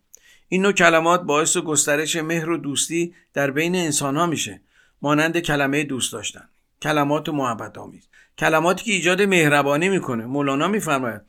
این 0.49 0.63
نوع 0.63 0.73
کلمات 0.73 1.23
باعث 1.23 1.57
گسترش 1.57 2.17
مهر 2.17 2.51
و 2.51 2.57
دوستی 2.57 3.15
در 3.35 3.51
بین 3.51 3.77
انسان 3.77 4.17
ها 4.17 4.27
میشه. 4.27 4.61
مانند 5.03 5.39
کلمه 5.39 5.85
دوست 5.85 6.13
داشتن. 6.13 6.49
کلمات 6.83 7.29
محبت 7.29 7.79
آمیز 7.79 8.09
کلماتی 8.39 8.85
که 8.85 8.93
ایجاد 8.93 9.23
مهربانی 9.23 9.89
می‌کنه. 9.89 10.25
مولانا 10.25 10.69
میفرماید 10.69 11.21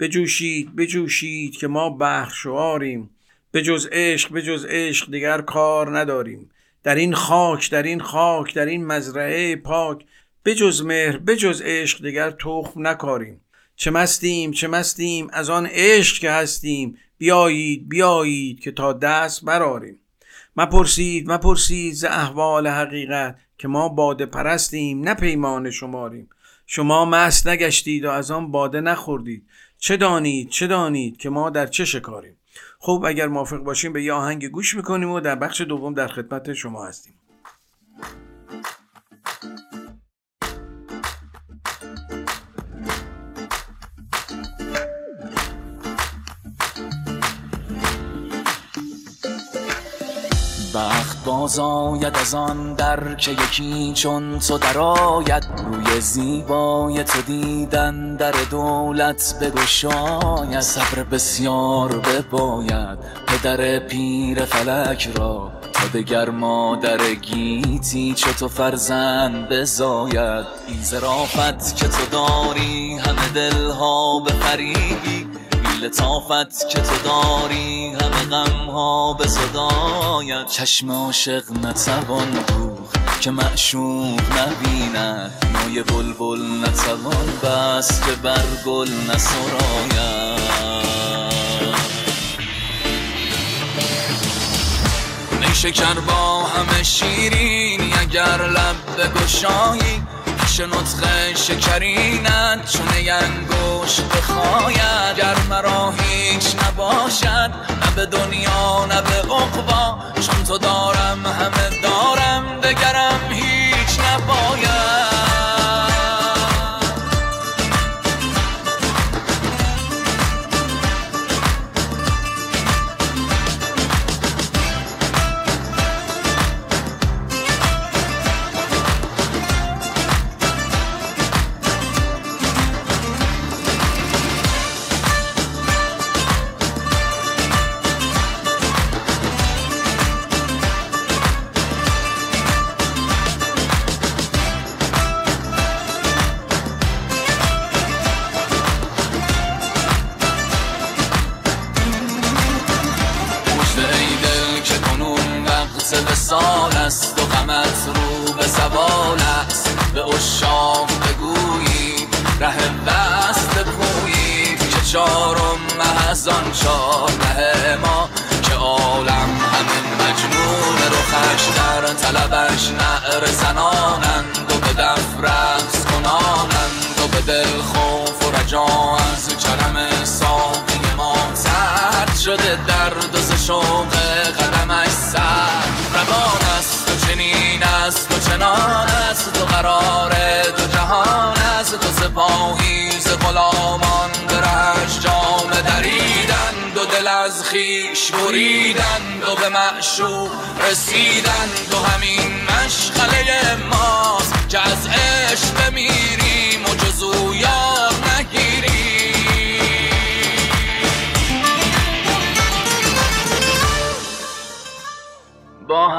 بجوشید 0.00 0.76
بجوشید 0.76 1.56
که 1.56 1.66
ما 1.66 1.90
بخشواریم 1.90 3.10
به 3.50 3.62
جز 3.62 3.88
عشق 3.92 4.32
به 4.32 4.42
جز 4.42 4.66
عشق 4.68 5.10
دیگر 5.10 5.40
کار 5.40 5.98
نداریم. 5.98 6.50
در 6.82 6.94
این 6.94 7.14
خاک 7.14 7.70
در 7.70 7.82
این 7.82 8.00
خاک 8.00 8.54
در 8.54 8.66
این 8.66 8.86
مزرعه 8.86 9.56
پاک 9.56 10.04
به 10.42 10.54
جز 10.54 10.82
مهر 10.82 11.16
به 11.16 11.36
جز 11.36 11.62
عشق 11.64 12.02
دیگر 12.02 12.30
تخم 12.30 12.86
نکاریم. 12.86 13.40
چه 13.76 13.90
مستیم 13.90 14.50
چه 14.50 14.68
مستیم 14.68 15.28
از 15.32 15.50
آن 15.50 15.66
عشق 15.66 16.18
که 16.18 16.30
هستیم. 16.30 16.98
بیایید 17.18 17.88
بیایید 17.88 18.60
که 18.60 18.72
تا 18.72 18.92
دست 18.92 19.44
براریم 19.44 20.00
مپرسید 20.56 21.30
مپرسید 21.30 21.94
ز 21.94 22.04
احوال 22.04 22.66
حقیقت. 22.66 23.36
که 23.58 23.68
ما 23.68 23.88
باده 23.88 24.26
پرستیم 24.26 25.00
نه 25.00 25.14
پیمان 25.14 25.70
شماریم. 25.70 26.28
شما 26.66 27.04
مست 27.04 27.46
نگشتید 27.46 28.04
و 28.04 28.10
از 28.10 28.30
آن 28.30 28.50
باده 28.50 28.80
نخوردید. 28.80 29.46
چه 29.78 29.96
دانید 29.96 30.48
چه 30.48 30.66
دانید 30.66 31.16
که 31.16 31.30
ما 31.30 31.50
در 31.50 31.66
چه 31.66 31.84
شکاریم؟ 31.84 32.36
خب 32.78 33.04
اگر 33.06 33.28
موافق 33.28 33.58
باشیم 33.58 33.92
به 33.92 34.02
یه 34.02 34.12
آهنگ 34.12 34.46
گوش 34.48 34.74
می‌کنیم 34.74 35.10
و 35.10 35.20
در 35.20 35.34
بخش 35.34 35.60
دوم 35.60 35.94
در 35.94 36.08
خدمت 36.08 36.52
شما 36.52 36.86
هستیم. 36.86 37.14
بخت 50.74 51.24
باز 51.24 51.58
آید 51.58 52.16
از 52.16 52.34
آن 52.34 52.74
در 52.74 53.14
که 53.14 53.30
یکی 53.30 53.92
چون 53.94 54.38
تو 54.38 54.58
درآید. 54.58 55.46
روی 55.56 56.00
زیبای 56.00 57.04
تو 57.04 57.22
دیدن 57.22 58.16
در 58.16 58.34
دولت 58.50 59.34
بگشاید. 59.40 60.60
صبر 60.60 61.02
بسیار 61.02 61.98
بباید 61.98 62.98
پدر 63.26 63.78
پیر 63.78 64.44
فلک 64.44 65.08
را. 65.16 65.52
تا 65.72 65.86
دگر 65.94 66.30
مادر 66.30 67.14
گیتی 67.14 68.14
چو 68.14 68.32
تو 68.32 68.48
فرزند 68.48 69.48
بزاید. 69.48 70.46
این 70.68 70.82
زرافت 70.82 71.76
که 71.76 71.88
تو 71.88 72.06
داری 72.12 72.98
همه 72.98 73.28
دلها 73.34 74.20
بفریبی. 74.20 75.13
لطافت 75.84 76.68
که 76.68 76.80
تو 76.80 76.96
داری 77.04 77.88
همه 77.88 78.24
غم 78.30 78.70
ها 78.70 79.12
به 79.12 79.28
صدایت. 79.28 80.46
چشم 80.46 80.90
عاشق 80.90 81.42
نتوان 81.62 82.30
دوخت 82.30 83.20
که 83.20 83.30
معشوق 83.30 84.20
نبیند. 84.20 85.32
مای 85.54 85.82
بلبل 85.82 86.42
نتوان 86.68 87.26
بس 87.42 88.00
که 88.00 88.12
بر 88.22 88.46
گل 88.66 88.88
نسراید. 89.08 90.34
شکر 95.54 95.94
با 95.94 96.42
همه 96.42 96.82
شیرینی 96.82 97.94
اگر 98.00 98.48
لب 98.48 98.76
بگشایی 98.98 100.02
پیش 100.54 100.60
نطق 100.60 101.34
شکرینت 101.36 102.70
چون 102.72 102.88
انگوش 102.88 104.00
بخواید. 104.00 105.16
گر 105.16 105.34
مرا 105.50 105.92
هیچ 105.98 106.56
نباشد 106.56 107.50
نه 107.80 107.90
به 107.96 108.06
دنیا 108.06 108.86
نه 108.86 109.00
به 109.02 109.34
عقبا. 109.34 109.98
چون 110.14 110.44
تو 110.44 110.58
دارم 110.58 111.26
همه 111.26 111.63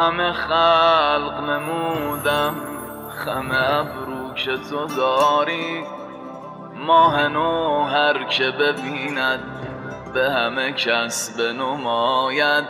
همه 0.06 0.34
خلق 0.34 1.39
نمودم 1.50 2.56
خم 3.26 3.52
ابرو 3.52 4.34
که 4.34 4.58
تو 4.58 4.86
داری. 4.86 5.84
ماه 6.88 7.28
نو 7.28 7.84
هر 7.84 8.24
که 8.24 8.52
ببیند 8.52 9.44
به 10.13 10.32
همه 10.32 10.72
کس 10.72 11.38
بنماید. 11.38 12.63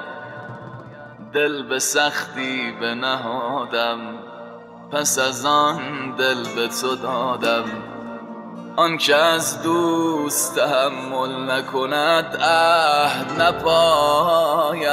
دل 1.33 1.63
به 1.63 1.79
سختی 1.79 2.71
بنهادم 2.81 3.99
پس 4.91 5.19
از 5.19 5.45
آن 5.45 6.11
دل 6.17 6.43
به 6.55 6.67
تو 6.67 6.95
دادم. 6.95 7.65
آن 8.75 8.97
که 8.97 9.15
از 9.15 9.63
دوست 9.63 10.55
تحمل 10.55 11.51
نکند 11.51 12.37
عهد 12.41 13.41
نپاید. 13.41 14.85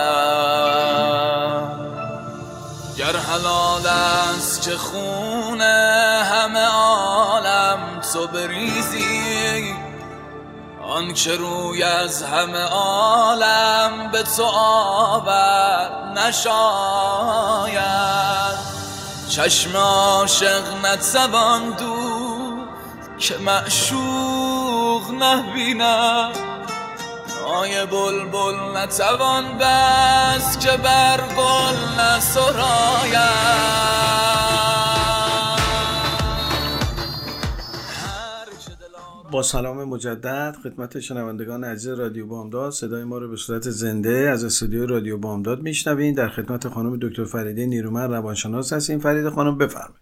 گر 2.98 3.16
حلال 3.16 3.87
است 3.87 4.62
که 4.62 4.76
خون 4.76 5.61
همه 5.61 6.66
عالم 6.66 8.00
تو 8.12 8.26
بریزی 8.26 9.74
آن 10.83 11.14
که 11.14 11.37
روی 11.37 11.83
از 11.83 12.22
همه 12.22 12.62
عالم 12.62 14.11
به 14.12 14.22
تو 14.22 14.44
آور 14.44 16.12
نشاید. 16.16 17.83
چشم 19.28 19.76
عاشق 19.76 20.85
نتوان 20.85 21.70
دود 21.70 22.68
که 23.18 23.38
معشوق 23.38 25.02
نبیند. 25.20 26.51
آی 27.52 27.86
بلبل 27.86 28.78
نتوان 28.78 29.44
بس 29.60 30.58
که 30.58 30.76
بر 30.76 31.20
گل 31.36 31.76
با 39.30 39.42
سلام 39.42 39.84
مجدد 39.84 40.56
خدمت 40.62 41.00
شنوندگان 41.00 41.64
عزیز 41.64 41.88
رادیو 41.88 42.26
بامداد 42.26 42.72
صدای 42.72 43.04
ما 43.04 43.18
رو 43.18 43.28
به 43.28 43.36
صورت 43.36 43.70
زنده 43.70 44.28
از 44.32 44.44
استودیو 44.44 44.86
رادیو 44.86 45.18
بامداد 45.18 45.62
میشنوین 45.62 46.14
در 46.14 46.28
خدمت 46.28 46.68
خانم 46.68 46.98
دکتر 47.02 47.24
فریده 47.24 47.66
نیرومن 47.66 48.10
روانشناس 48.10 48.72
هستیم. 48.72 48.98
فرید 48.98 49.28
خانم 49.28 49.58
بفرمایید. 49.58 50.01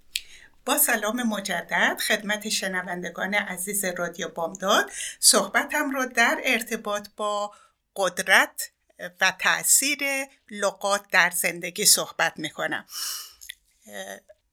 با 0.70 0.78
سلام 0.78 1.22
مجدد 1.22 2.00
خدمت 2.08 2.48
شنوندگان 2.48 3.34
عزیز 3.34 3.84
رادیو 3.84 4.28
بامداد. 4.28 4.92
صحبتم 5.20 5.90
رو 5.90 6.06
در 6.06 6.40
ارتباط 6.44 7.08
با 7.16 7.54
قدرت 7.96 8.70
و 9.20 9.32
تاثیر 9.38 9.98
لغات 10.50 11.04
در 11.10 11.30
زندگی 11.30 11.84
صحبت 11.84 12.32
می‌کنم. 12.36 12.86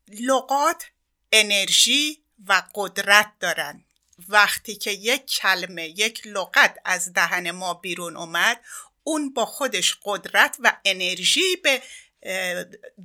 لغات 0.08 0.86
انرژی 1.32 2.24
و 2.48 2.64
قدرت 2.76 3.32
دارن. 3.40 3.84
وقتی 4.30 4.76
که 4.76 4.92
یک 4.92 5.26
کلمه 5.26 5.88
یک 5.88 6.22
لغت 6.28 6.78
از 6.86 7.14
دهن 7.14 7.52
ما 7.52 7.74
بیرون 7.74 8.18
اومد 8.18 8.60
اون 9.04 9.34
با 9.34 9.46
خودش 9.46 9.98
قدرت 10.04 10.58
و 10.60 10.78
انرژی 10.86 11.56
به 11.64 11.82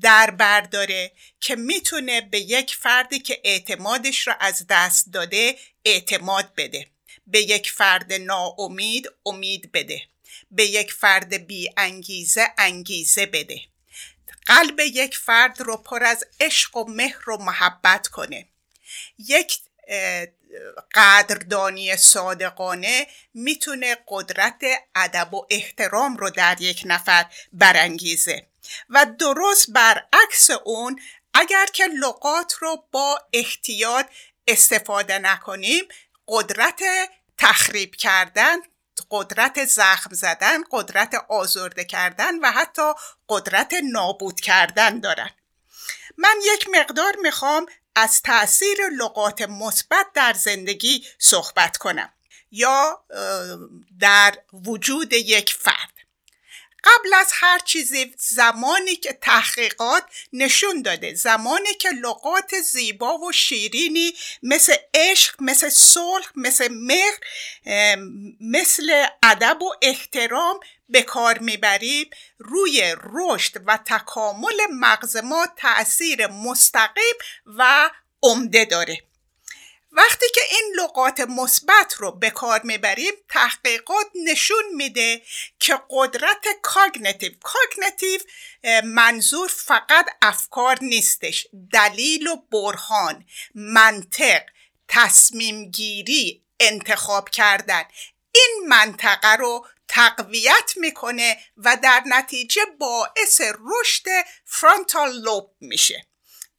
در 0.00 0.30
برداره 0.30 1.12
که 1.40 1.56
می‌تونه 1.56 2.20
به 2.20 2.40
یک 2.40 2.74
فردی 2.74 3.18
که 3.18 3.40
اعتمادش 3.44 4.28
را 4.28 4.34
از 4.34 4.66
دست 4.68 5.12
داده 5.12 5.58
اعتماد 5.84 6.52
بده. 6.56 6.86
به 7.26 7.40
یک 7.40 7.70
فرد 7.70 8.12
ناامید 8.12 9.10
امید 9.26 9.72
بده. 9.72 10.02
به 10.50 10.64
یک 10.64 10.92
فرد 10.92 11.34
بی 11.34 11.70
انگیزه 11.76 12.46
انگیزه 12.58 13.26
بده. 13.26 13.60
قلب 14.46 14.80
یک 14.80 15.16
فرد 15.16 15.60
رو 15.60 15.76
پر 15.76 16.04
از 16.04 16.24
عشق 16.40 16.76
و 16.76 16.84
مهر 16.84 17.30
و 17.30 17.36
محبت 17.36 18.08
کنه. 18.08 18.48
یک 19.18 19.58
قدردانی 20.94 21.96
صادقانه 21.96 23.06
می‌تونه 23.34 23.96
قدرت 24.08 24.62
ادب 24.94 25.34
و 25.34 25.46
احترام 25.50 26.16
رو 26.16 26.30
در 26.30 26.56
یک 26.60 26.82
نفر 26.84 27.26
برانگیزه. 27.52 28.46
و 28.88 29.06
درست 29.18 29.70
برعکس 29.70 30.50
اون 30.64 31.00
اگر 31.34 31.66
که 31.66 31.86
لغات 31.86 32.54
رو 32.60 32.84
با 32.90 33.18
احتیاط 33.32 34.06
استفاده 34.46 35.18
نکنیم 35.18 35.84
قدرت 36.28 36.82
تخریب 37.38 37.94
کردن 37.94 38.56
قدرت 39.10 39.64
زخم 39.64 40.14
زدن 40.14 40.62
قدرت 40.70 41.14
آزرده 41.28 41.84
کردن 41.84 42.38
و 42.38 42.52
حتی 42.52 42.92
قدرت 43.28 43.74
نابود 43.92 44.40
کردن 44.40 45.00
دارن. 45.00 45.30
من 46.16 46.34
یک 46.54 46.68
مقدار 46.72 47.16
می‌خوام 47.22 47.66
از 47.94 48.22
تاثیر 48.22 48.88
لغات 48.98 49.42
مثبت 49.42 50.06
در 50.14 50.32
زندگی 50.32 51.06
صحبت 51.18 51.76
کنم 51.76 52.12
یا 52.50 53.04
در 54.00 54.38
وجود 54.52 55.12
یک 55.12 55.54
فرد. 55.54 55.91
قبل 56.84 57.14
از 57.14 57.30
هر 57.32 57.58
چیزی 57.58 58.14
زمانی 58.18 58.96
که 58.96 59.12
تحقیقات 59.12 60.04
نشون 60.32 60.82
داده 60.82 61.14
زمانی 61.14 61.74
که 61.74 61.90
لغات 61.90 62.60
زیبا 62.60 63.18
و 63.18 63.32
شیرینی 63.32 64.12
مثل 64.42 64.74
عشق 64.94 65.34
مثل 65.40 65.68
صلح 65.68 66.26
مثل 66.36 66.68
مهر 66.70 67.18
مثل 68.40 69.06
ادب 69.22 69.62
و 69.62 69.74
احترام 69.82 70.60
به 70.88 71.02
کار 71.02 71.38
می‌بریم 71.38 72.10
روی 72.38 72.94
رشد 73.04 73.62
و 73.66 73.78
تکامل 73.86 74.60
مغز 74.72 75.16
ما 75.16 75.46
تاثیر 75.56 76.26
مستقیم 76.26 77.14
و 77.46 77.90
عمده 78.22 78.64
داره. 78.64 79.11
وقتی 79.92 80.26
که 80.34 80.40
این 80.50 80.74
لغات 80.76 81.20
مثبت 81.20 81.94
رو 81.98 82.12
به 82.12 82.30
کار 82.30 82.60
می‌بریم 82.64 83.12
تحقیقات 83.28 84.06
نشون 84.24 84.64
میده 84.74 85.22
که 85.58 85.80
قدرت 85.90 86.44
cognitive 86.62 87.32
cognitive 87.42 88.20
منظور 88.84 89.48
فقط 89.48 90.06
افکار 90.22 90.78
نیستش 90.82 91.46
دلیل 91.72 92.26
و 92.26 92.36
برهان 92.36 93.26
منطق 93.54 94.42
تصمیم 94.88 95.70
گیری 95.70 96.44
انتخاب 96.60 97.28
کردن. 97.28 97.82
این 98.32 98.64
منطقه 98.68 99.36
رو 99.36 99.66
تقویت 99.88 100.72
می‌کنه 100.76 101.38
و 101.56 101.76
در 101.82 102.02
نتیجه 102.06 102.62
باعث 102.78 103.40
رشد 103.40 104.04
فرانتال 104.44 105.20
لوب 105.20 105.54
میشه. 105.60 106.06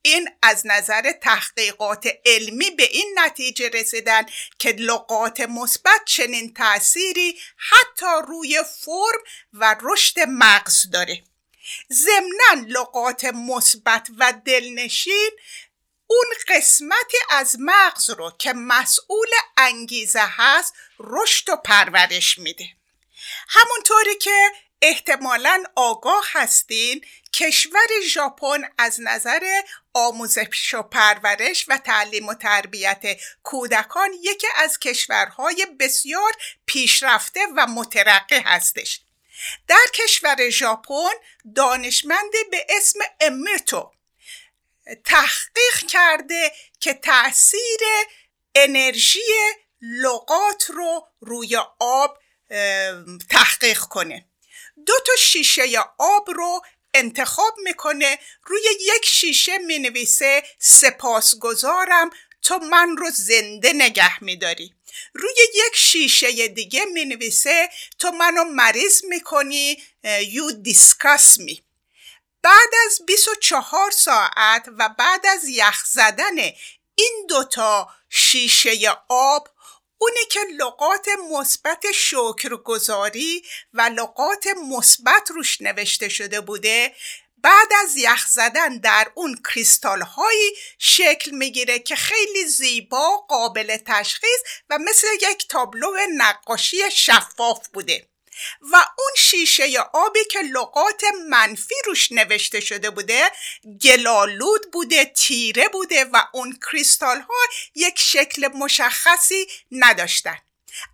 این 0.06 0.30
از 0.42 0.62
نظر 0.66 1.12
تحقیقات 1.12 2.08
علمی 2.26 2.72
به 2.72 2.84
این 2.84 3.16
نتیجه 3.20 3.70
رسیدن 3.70 4.26
که 4.60 4.70
لغات 4.70 5.39
مثبت 5.39 6.02
چنین 6.06 6.54
تأثیری 6.54 7.39
حتی 7.58 8.06
روی 8.28 8.63
فرم 8.82 9.24
و 9.54 9.76
رشد 9.82 10.20
مغز 10.20 10.89
داره. 10.89 11.24
ضمنا 11.94 12.68
لغات 12.68 13.26
مثبت 13.26 14.08
و 14.20 14.34
دلنشین 14.46 15.32
اون 16.08 16.26
قسمتی 16.48 17.18
از 17.30 17.56
مغز 17.60 18.10
رو 18.10 18.32
که 18.39 18.54
مسئول 18.54 19.30
انگیزه 19.58 20.24
هست 20.24 20.74
رشد 21.00 21.50
و 21.50 21.56
پرورش 21.56 22.38
میده. 22.38 22.66
همونطوری 23.50 24.16
که 24.16 24.52
احتمالا 24.82 25.63
آگاه 25.76 26.26
هستین 26.32 27.06
کشور 27.34 27.88
ژاپن 28.10 28.62
از 28.78 29.02
نظر 29.02 29.62
آموزش 29.94 30.74
و 30.74 30.84
پرورش 30.84 31.66
و 31.68 31.78
تعلیم 31.78 32.28
و 32.28 32.34
تربیت 32.34 33.04
کودکان 33.44 34.10
یکی 34.22 34.48
از 34.56 34.80
کشورهای 34.80 35.68
بسیار 35.80 36.32
پیشرفته 36.66 37.40
و 37.58 37.68
مترقی 37.68 38.40
هستش. 38.46 39.02
در 39.68 39.86
کشور 39.94 40.50
ژاپن 40.50 41.14
دانشمندی 41.56 42.44
به 42.52 42.66
اسم 42.70 43.00
امرتو 43.22 43.92
تحقیق 45.06 45.90
کرده 45.90 46.52
که 46.80 46.94
تاثیر 46.94 47.82
انرژی 48.56 49.20
لغات 49.82 50.70
رو 50.70 51.08
روی 51.22 51.58
آب 51.80 52.20
تحقیق 53.30 53.80
کنه. 53.80 54.26
دو 54.86 54.94
تا 55.08 55.16
شیشه 55.20 55.80
آب 55.98 56.30
رو 56.30 56.62
انتخاب 56.94 57.56
می‌کنه 57.58 58.20
روی 58.46 58.64
یک 58.80 59.06
شیشه 59.06 59.58
می‌نویسه 59.58 60.44
سپاسگزارم 60.60 62.10
تو 62.42 62.58
من 62.60 62.98
رو 62.98 63.10
زنده 63.10 63.74
نگه 63.74 64.24
میداری. 64.24 64.74
روی 65.14 65.36
یک 65.54 65.76
شیشه 65.76 66.48
دیگه 66.48 66.86
می‌نویسه 66.86 67.70
تو 68.00 68.12
منو 68.12 68.44
مریض 68.44 69.06
می‌کنی 69.06 69.84
یو 70.28 70.52
دیسکاس 70.52 71.38
می 71.38 71.64
بعد 72.42 72.70
از 72.86 73.02
24 73.06 73.92
ساعت 73.92 74.70
و 74.78 74.90
بعد 74.98 75.26
از 75.26 75.48
یخ 75.48 75.86
زدن 75.86 76.38
این 76.96 77.26
دوتا 77.30 77.90
شیشه 78.10 78.98
آب 79.10 79.50
اونه 80.04 80.26
که 80.30 80.39
لغات 80.60 81.08
مثبت 81.32 81.92
شکرگزاری 81.92 83.44
و 83.74 83.82
لغات 83.82 84.48
مثبت 84.48 85.32
روش 85.32 85.62
نوشته 85.62 86.10
شده 86.10 86.42
بوده 86.42 86.96
بعد 87.38 87.68
از 87.84 87.98
یخ 87.98 88.28
زدن 88.28 88.78
در 88.78 89.12
اون 89.16 89.42
کریستال 89.50 90.02
هایی 90.02 90.52
شکل 90.80 91.32
می‌گیره 91.32 91.80
که 91.80 91.96
خیلی 91.96 92.46
زیبا 92.46 93.18
قابل 93.18 93.78
تشخیص 93.86 94.39
و 94.70 94.78
مثل 94.78 95.08
یک 95.22 95.48
تابلو 95.48 95.92
نقاشی 96.18 96.78
شفاف 96.92 97.68
بوده. 97.68 98.12
و 98.62 98.76
اون 98.76 99.12
شیشه 99.17 99.80
آبی 99.93 100.24
که 100.32 100.39
لغات 100.39 101.04
منفی 101.30 101.76
روش 101.86 102.12
نوشته 102.12 102.60
شده 102.60 102.89
بوده 102.89 103.32
گلالود 103.84 104.72
بوده 104.72 105.06
تیره 105.06 105.69
بوده 105.69 106.06
و 106.06 106.24
اون 106.34 106.60
کریستال 106.72 107.19
ها 107.19 107.36
یک 107.76 108.00
شکل 108.00 108.48
مشخصی 108.48 109.48
نداشتن. 109.72 110.38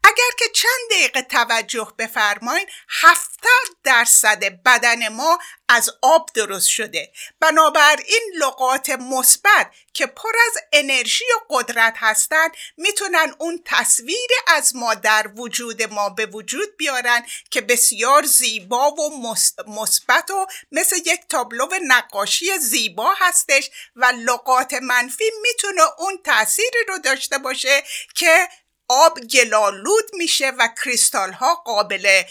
اگر 0.04 0.30
که 0.38 0.46
چند 0.56 0.90
دقیقه 0.92 1.22
توجه 1.22 1.94
بفرمایید 1.98 2.68
هفتاد 2.90 3.78
درصد 3.84 4.44
بدن 4.64 5.08
ما 5.08 5.40
از 5.70 5.90
آب 6.02 6.30
درست 6.34 6.68
شده. 6.68 7.12
بنابراین 7.40 8.22
لغات 8.38 8.90
مثبت 8.90 9.72
که 9.94 10.06
پر 10.06 10.32
از 10.48 10.58
انرژی 10.74 11.26
و 11.26 11.56
قدرت 11.56 11.94
هستند 11.98 12.52
می‌تونن 12.78 13.36
اون 13.40 13.62
تصویر 13.66 14.30
از 14.48 14.76
ما 14.76 14.94
در 14.94 15.32
وجود 15.36 15.84
ما 15.84 16.10
به 16.10 16.26
وجود 16.26 16.78
بیارن 16.78 17.26
که 17.52 17.62
بسیار 17.62 18.24
زیبا 18.24 18.92
و 18.92 19.22
مثبت 19.68 20.32
و 20.32 20.48
مثل 20.72 20.96
یک 20.96 21.22
تابلو 21.30 21.68
نقاشی 21.88 22.58
زیبا 22.58 23.14
هستش 23.18 23.70
و 23.96 24.06
لغات 24.06 24.74
منفی 24.74 25.32
می‌تونه 25.42 25.82
اون 25.98 26.20
تأثیری 26.24 26.86
رو 26.88 26.98
داشته 26.98 27.38
باشه 27.38 27.84
که 28.16 28.50
آب 28.90 29.20
گلالود 29.20 30.10
میشه 30.14 30.50
و 30.50 30.70
کریستال 30.84 31.32
ها 31.32 31.56
قابل 31.56 32.24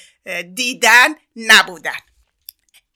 دیدن 0.54 1.14
نبودن. 1.36 1.98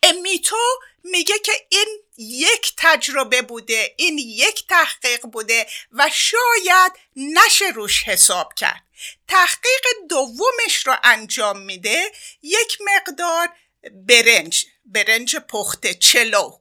امیتو 0.02 0.56
میگه 1.04 1.38
که 1.38 1.52
این 1.68 1.98
یک 2.16 2.72
تجربه 2.76 3.42
بوده 3.42 3.94
این 3.96 4.18
یک 4.18 4.66
تحقیق 4.68 5.20
بوده 5.20 5.66
و 5.92 6.10
شاید 6.12 6.92
نشه 7.16 7.68
روش 7.74 8.02
حساب 8.02 8.54
کرد. 8.54 8.82
تحقیق 9.28 9.82
دومش 10.08 10.86
رو 10.86 10.96
انجام 11.02 11.58
میده 11.58 12.12
یک 12.42 12.78
مقدار 12.80 13.48
برنج 13.92 14.66
برنج 14.84 15.36
پخته 15.36 15.94
چلو. 15.94 16.58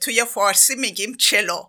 توی 0.00 0.24
فارسی 0.24 0.74
میگیم 0.74 1.16
چلو. 1.16 1.68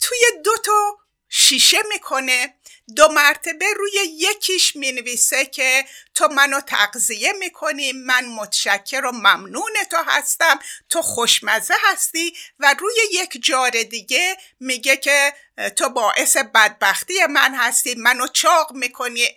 توی 0.00 0.18
دو 0.44 0.56
تا 0.64 0.98
شیشه 1.28 1.78
می‌کنه. 1.88 2.54
دو 2.94 3.08
مرتبه 3.08 3.66
روی 3.76 3.92
یکیش 4.18 4.76
می‌نویسه 4.76 5.46
که 5.46 5.84
تو 6.14 6.28
منو 6.28 6.60
تغذیه 6.60 7.32
می‌کنی 7.32 7.92
من 7.92 8.24
متشکر 8.24 9.04
و 9.04 9.12
ممنون 9.12 9.72
تو 9.90 9.96
هستم 10.06 10.58
تو 10.90 11.02
خوشمزه 11.02 11.74
هستی 11.84 12.36
و 12.58 12.74
روی 12.78 12.94
یک 13.12 13.38
جار 13.42 13.70
دیگه 13.70 14.36
میگه 14.60 14.96
که 14.96 15.32
تو 15.76 15.88
باعث 15.88 16.36
بدبختی 16.36 17.26
من 17.30 17.54
هستی 17.54 17.94
منو 17.94 18.26
چاق 18.28 18.72
می‌کنی 18.72 19.28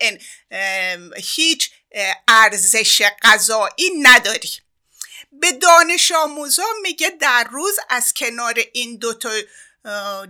هیچ 1.17 1.71
ارزش 2.27 3.01
غذایی 3.23 3.89
نداری. 4.01 4.49
به 5.31 5.51
دانش 5.51 6.11
آموزا 6.11 6.65
میگه 6.81 7.09
در 7.09 7.47
روز 7.51 7.79
از 7.89 8.13
کنار 8.13 8.59
این 8.73 8.97
دوتا 8.97 9.31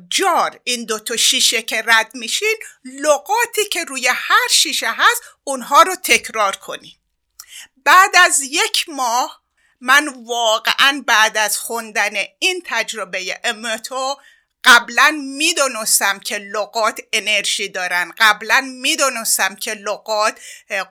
جار. 0.09 0.59
این 0.63 0.85
دوتا 0.85 1.17
شیشه 1.17 1.61
که 1.61 1.83
رد 1.85 2.15
میشین 2.15 2.55
لغاتی 2.85 3.65
که 3.71 3.83
روی 3.83 4.07
هر 4.07 4.47
شیشه 4.51 4.91
هست 4.91 5.21
اونها 5.43 5.81
رو 5.81 5.95
تکرار 5.95 6.55
کنین. 6.55 6.93
بعد 7.85 8.15
از 8.15 8.41
یک 8.41 8.85
ماه 8.89 9.43
من 9.81 10.07
واقعا 10.25 11.03
بعد 11.07 11.37
از 11.37 11.57
خوندن 11.57 12.13
این 12.39 12.63
تجربه 12.65 13.39
امتو 13.43 14.17
قبلا 14.63 15.21
می‌دونستم 15.37 16.19
که 16.19 16.37
لغات 16.37 16.99
انرژی 17.13 17.69
دارن 17.69 18.13
قبلا 18.17 18.61
می‌دونستم 18.61 19.55
که 19.55 19.73
لغات 19.73 20.39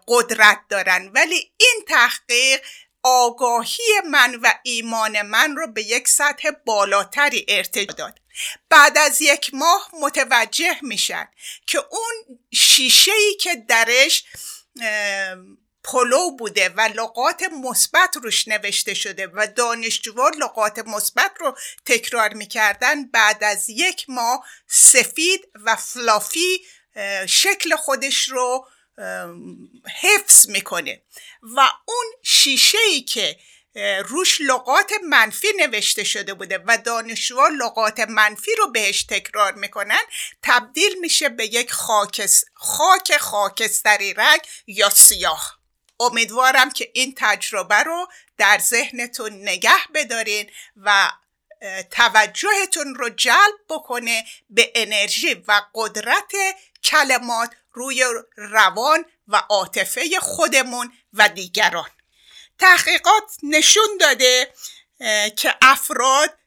قدرت 0.09 0.61
دارن. 0.69 1.11
ولی 1.15 1.53
این 1.57 1.85
تحقیق 1.89 2.61
آگاهی 3.03 4.01
من 4.11 4.35
و 4.35 4.55
ایمان 4.63 5.23
من 5.23 5.57
رو 5.57 5.73
به 5.73 5.83
یک 5.83 6.09
سطح 6.09 6.51
بالاتری 6.67 7.47
ارتقا 7.49 7.93
داد. 7.93 8.21
بعد 8.69 8.99
از 8.99 9.23
یک 9.23 9.51
ماه 9.53 9.91
متوجه 10.01 10.77
میشن 10.83 11.29
که 11.67 11.79
اون 11.79 12.39
شیشه 12.55 13.13
ای 13.13 13.35
که 13.35 13.57
درش 13.57 14.25
پلو 15.85 16.31
بوده 16.31 16.69
و 16.69 16.81
لغات 16.81 17.43
مثبت 17.43 18.17
روش 18.17 18.49
نوشته 18.49 18.95
شده 18.95 19.27
و 19.27 19.47
دانشجوها 19.47 20.29
لغات 20.29 20.79
مثبت 20.79 21.33
رو 21.41 21.57
تکرار 21.85 22.35
می‌کردن 22.35 23.07
بعد 23.07 23.45
از 23.45 23.71
یک 23.71 24.05
ماه 24.09 24.45
سفید 24.67 25.49
و 25.55 25.77
فلافی 25.77 26.65
شکل 27.29 27.77
خودش 27.77 28.29
رو 28.29 28.69
حفظ 30.01 30.49
می‌کنه. 30.49 31.03
و 31.43 31.61
اون 31.87 32.07
شیشه 32.23 32.79
ای 32.79 33.01
که 33.01 33.39
روش 34.09 34.41
لغات 34.41 34.93
منفی 35.09 35.49
نوشته 35.57 36.05
شده 36.05 36.35
بوده 36.35 36.65
و 36.67 36.79
دانشجوها 36.79 37.49
لغات 37.49 38.01
منفی 38.01 38.51
رو 38.59 38.71
بهش 38.71 39.03
تکرار 39.03 39.55
می‌کنن. 39.55 40.01
تبدیل 40.43 40.99
میشه 41.01 41.29
به 41.29 41.47
یک 41.47 41.73
خاکس 41.73 42.45
خاک 42.55 43.17
خاکستری 43.17 44.15
رنگ 44.15 44.41
یا 44.67 44.91
سیاه. 44.91 45.59
امیدوارم 46.01 46.71
که 46.71 46.91
این 46.95 47.15
تجربه 47.17 47.83
رو 47.83 48.07
در 48.37 48.59
ذهنتون 48.59 49.33
نگه 49.33 49.89
بدارین 49.95 50.51
و 50.77 51.11
توجهتون 51.91 52.95
رو 52.95 53.09
جلب 53.09 53.59
بکنه 53.69 54.25
به 54.51 54.73
انرژی 54.75 55.35
و 55.49 55.63
قدرت 55.75 56.33
کلمات 56.85 57.51
روی 57.73 58.05
روان 58.37 59.05
و 59.29 59.37
عاطفه 59.37 60.21
خودمون 60.21 60.93
و 61.13 61.29
دیگران. 61.29 61.91
تحقیقات 62.59 63.37
نشون 63.43 63.99
داده 64.01 64.53
که 65.37 65.55
افراد 65.63 66.39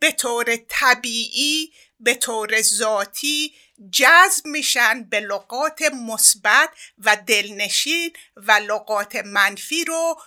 به 0.00 0.12
طور 0.18 0.56
طبیعی 0.68 1.72
به 2.00 2.14
طور 2.14 2.62
ذاتی 2.62 3.54
جذب 3.90 4.46
میشن 4.46 5.04
به 5.04 5.20
لغات 5.20 5.82
مثبت 5.82 6.70
و 6.98 7.16
دلنشین 7.26 8.12
و 8.36 8.52
لغات 8.52 9.16
منفی 9.16 9.84
رو 9.84 10.20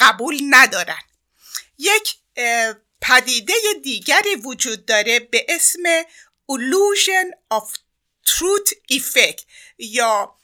قبول 0.00 0.38
ندارن. 0.50 1.02
یک 1.78 2.16
پدیده 3.00 3.54
دیگری 3.82 4.34
وجود 4.34 4.86
داره 4.86 5.20
به 5.20 5.46
اسم 5.48 5.82
illusion 6.52 7.54
of 7.54 7.68
truth 8.26 8.72
effect 8.92 9.42
یا 9.78 10.34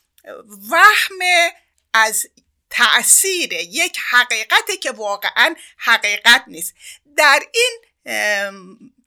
وهم 0.70 1.18
از 1.94 2.27
تاثیر 2.74 3.52
یک 3.52 3.98
حقیقتی 4.10 4.76
که 4.76 4.90
واقعا 4.90 5.54
حقیقت 5.76 6.44
نیست. 6.46 6.74
در 7.16 7.42
این 7.52 7.80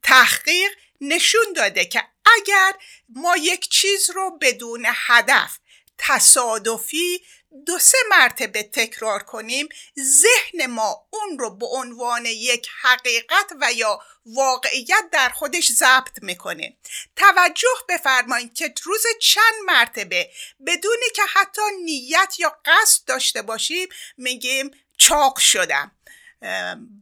تحقیق 0.03 0.71
نشون 1.01 1.53
داده 1.55 1.85
که 1.85 2.03
اگر 2.25 2.73
ما 3.09 3.37
یک 3.37 3.69
چیز 3.69 4.09
رو 4.09 4.37
بدون 4.41 4.85
هدف 4.93 5.59
تصادفی 5.97 7.21
دو 7.65 7.79
سه 7.79 7.97
مرتبه 8.09 8.63
تکرار 8.63 9.23
کنیم 9.23 9.69
ذهن 9.99 10.65
ما 10.65 11.07
اون 11.09 11.39
رو 11.39 11.55
به 11.57 11.65
عنوان 11.65 12.25
یک 12.25 12.69
حقیقت 12.81 13.51
و 13.61 13.73
یا 13.73 13.99
واقعیت 14.25 15.03
در 15.11 15.29
خودش 15.29 15.71
ضبط 15.71 16.19
می‌کنه. 16.21 16.77
توجه 17.15 17.77
بفرمایید 17.89 18.53
که 18.53 18.73
روز 18.83 19.03
چند 19.21 19.55
مرتبه 19.65 20.31
بدونی 20.67 21.09
که 21.15 21.21
حتی 21.33 21.61
نیت 21.83 22.33
یا 22.39 22.59
قصد 22.65 23.05
داشته 23.05 23.41
باشیم 23.41 23.89
میگیم 24.17 24.71
چاق 24.97 25.39
شدم 25.39 25.91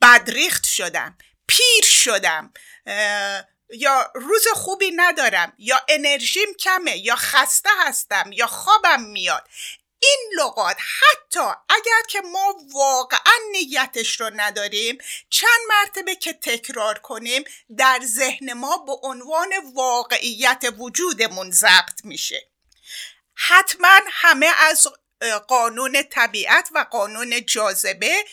بدریخت 0.02 0.64
شدم 0.64 1.18
پیر 1.48 1.84
شدم 1.84 2.54
یا 3.70 4.12
روز 4.16 4.48
خوبی 4.54 4.92
ندارم 4.96 5.54
یا 5.58 5.82
انرژیم 5.90 6.54
کمه 6.60 6.98
یا 6.98 7.16
خسته 7.16 7.70
هستم 7.80 8.32
یا 8.34 8.48
خوابم 8.48 9.04
میاد. 9.04 9.48
این 10.06 10.42
لغات 10.42 10.78
حتی 10.80 11.40
اگر 11.70 12.02
که 12.10 12.22
ما 12.22 12.56
واقعا 12.74 13.38
نیتش 13.52 14.22
رو 14.22 14.32
نداریم 14.36 14.98
چند 15.30 15.60
مرتبه 15.70 16.16
که 16.16 16.34
تکرار 16.34 17.00
کنیم 17.00 17.44
در 17.78 18.00
ذهن 18.04 18.54
ما 18.54 18.78
به 18.78 18.92
عنوان 19.04 19.50
واقعیت 19.76 20.64
وجودمون 20.78 21.52
ضبط 21.52 22.02
میشه. 22.04 22.52
حتما 23.34 24.00
همه 24.12 24.52
از 24.58 24.88
قانون 25.48 26.04
طبیعت 26.04 26.70
و 26.76 26.86
قانون 26.92 27.46
جاذبه 27.46 28.26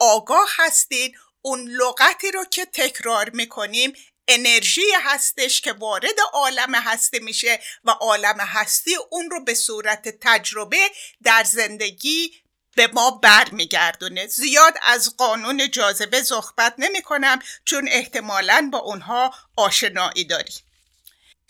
آگاه 0.00 0.48
هستید 0.56 1.14
اون 1.42 1.68
لغتی 1.68 2.30
رو 2.30 2.44
که 2.44 2.64
تکرار 2.64 3.30
می‌کنیم 3.30 3.92
انرژی 4.28 4.92
هستش 5.02 5.60
که 5.60 5.72
وارد 5.72 6.20
عالم 6.32 6.74
هستی 6.74 7.18
میشه 7.18 7.60
و 7.84 7.90
عالم 7.90 8.40
هستی 8.40 8.96
اون 9.10 9.30
رو 9.30 9.44
به 9.44 9.54
صورت 9.54 10.08
تجربه 10.20 10.90
در 11.22 11.44
زندگی 11.44 12.32
به 12.76 12.86
ما 12.86 13.10
برمیگردونه. 13.10 14.26
زیاد 14.26 14.74
از 14.82 15.16
قانون 15.16 15.70
جاذبه 15.70 16.22
صحبت 16.22 16.74
نمی 16.78 17.02
کنم 17.02 17.38
چون 17.64 17.88
احتمالا 17.88 18.68
با 18.72 18.78
اونها 18.78 19.34
آشنایی 19.56 20.24
داریم. 20.24 20.56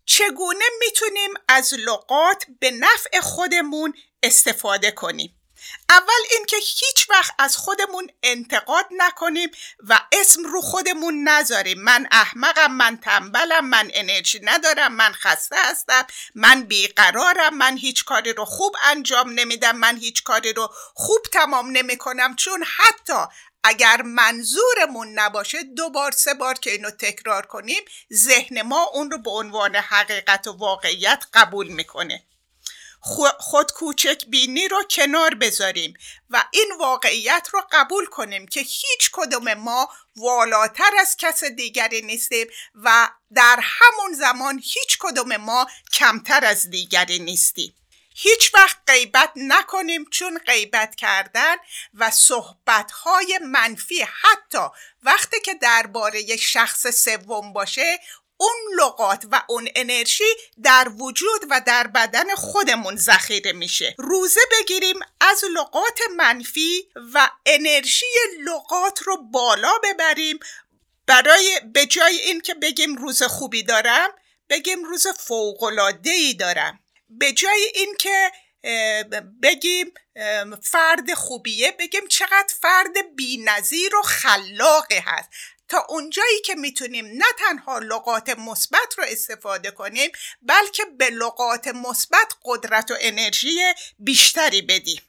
چگونه 0.06 0.64
می‌تونیم 0.80 1.30
از 1.48 1.74
لغات 1.74 2.44
به 2.60 2.70
نفع 2.70 3.20
خودمون 3.20 3.94
استفاده 4.22 4.90
کنیم؟ 4.90 5.43
اول 5.88 6.22
اینکه 6.31 6.57
هیچ 6.57 7.11
وقت 7.11 7.35
از 7.38 7.57
خودمون 7.57 8.11
انتقاد 8.22 8.87
نکنیم 8.90 9.50
و 9.88 10.00
اسم 10.12 10.44
رو 10.44 10.61
خودمون 10.61 11.29
نذاریم. 11.29 11.81
من 11.81 12.09
احمقم 12.11 12.72
من 12.72 12.96
تنبلم 12.96 13.66
من 13.68 13.90
انرژی 13.94 14.40
ندارم 14.42 14.92
من 14.92 15.12
خسته 15.12 15.57
هستم 15.59 16.07
من 16.35 16.62
بیقرارم 16.62 17.55
من 17.55 17.77
هیچ 17.77 18.05
کاری 18.05 18.33
رو 18.33 18.44
خوب 18.44 18.77
انجام 18.85 19.31
نمیدم 19.31 19.77
من 19.77 19.96
هیچ 19.96 20.22
کاری 20.22 20.53
رو 20.53 20.68
خوب 20.94 21.22
تمام 21.33 21.70
نمی‌کنم. 21.70 22.37
چون 22.37 22.64
حتی 22.79 23.35
اگر 23.64 24.03
منظورمون 24.03 25.18
نباشه 25.18 25.62
دو 25.62 25.90
بار 25.90 26.12
سه 26.12 26.35
بار 26.35 26.55
که 26.55 26.70
اینو 26.70 26.90
تکرار 26.90 27.46
کنیم 27.46 27.85
ذهن 28.12 28.62
ما 28.62 28.83
اون 28.83 29.11
رو 29.11 29.18
به 29.18 29.31
عنوان 29.31 29.77
حقیقت 29.77 30.46
و 30.46 30.53
واقعیت 30.53 31.24
قبول 31.35 31.68
می‌کنه. 31.68 32.22
خود 33.38 33.73
کوچک 33.73 34.25
بینی 34.27 34.69
رو 34.69 34.83
کنار 34.90 35.35
بذاریم 35.35 35.95
و 36.31 36.45
این 36.51 36.73
واقعیت 36.79 37.49
رو 37.53 37.62
قبول 37.73 38.07
کنیم 38.07 38.47
که 38.47 38.61
هیچ 38.61 39.11
کدوم 39.12 39.55
ما 39.55 39.88
والاتر 40.17 40.90
از 41.01 41.17
کس 41.17 41.45
دیگری 41.45 42.03
نیستیم 42.03 42.47
و 42.75 43.11
در 43.35 43.59
همون 43.62 44.12
زمان 44.14 44.59
هیچ 44.59 44.99
کدوم 45.01 45.37
ما 45.37 45.67
کمتر 45.93 46.45
از 46.45 46.71
دیگری 46.71 47.19
نیستیم. 47.19 47.75
هیچ 48.17 48.55
وقت 48.55 48.77
غیبت 48.87 49.33
نکنیم 49.37 50.05
چون 50.11 50.38
غیبت 50.38 50.95
کردن 50.95 51.57
و 51.95 52.11
صحبتهای 52.11 53.38
منفی 53.43 54.03
حتی 54.23 54.69
وقتی 55.03 55.40
که 55.40 55.55
درباره 55.55 56.37
شخص 56.37 56.87
سوم 57.05 57.53
باشه 57.53 58.01
اون 58.37 58.55
لغات 58.79 59.25
و 59.33 59.42
اون 59.49 59.68
انرژی 59.77 60.35
در 60.62 60.88
وجود 60.99 61.40
و 61.51 61.61
در 61.66 61.87
بدن 61.87 62.35
خودمون 62.35 62.97
ذخیره 62.97 63.53
میشه. 63.53 63.94
روزه 63.99 64.40
بگیریم 64.53 64.97
از 65.20 65.44
لغات 65.55 65.99
منفی 66.16 66.88
و 67.14 67.31
انرژی 67.47 68.07
لغات 68.40 69.03
رو 69.03 69.16
بالا 69.16 69.73
ببریم. 69.85 70.38
برای 71.07 71.61
به 71.75 71.87
جای 71.87 72.16
این 72.16 72.40
که 72.40 72.55
بگیم 72.55 72.97
روز 72.97 73.23
خوبی 73.23 73.62
دارم 73.62 74.11
بگیم 74.49 74.85
روز 74.85 75.07
فوقلاده 75.07 76.11
ای 76.11 76.35
دارم. 76.35 76.81
به 77.09 77.33
جای 77.33 77.73
این 77.75 77.94
که 77.99 78.33
بگیم 79.42 79.92
فرد 80.62 81.14
خوبیه 81.14 81.73
بگیم 81.73 82.09
چقدر 82.09 82.55
فرد 82.61 83.16
بینظیر 83.16 83.97
و 83.97 84.03
خلاقی 84.03 84.99
هست. 85.07 85.29
اونجایی 85.88 86.40
که 86.44 86.54
می‌تونیم 86.54 87.06
نه 87.06 87.26
تنها 87.38 87.78
لغات 87.78 88.38
مثبت 88.38 88.94
رو 88.98 89.04
استفاده 89.08 89.70
کنیم 89.70 90.10
بلکه 90.42 90.84
به 90.98 91.10
لغات 91.10 91.68
مثبت 91.68 92.32
قدرت 92.44 92.90
و 92.90 92.94
انرژی 93.00 93.60
بیشتری 93.98 94.62
بدیم. 94.62 95.02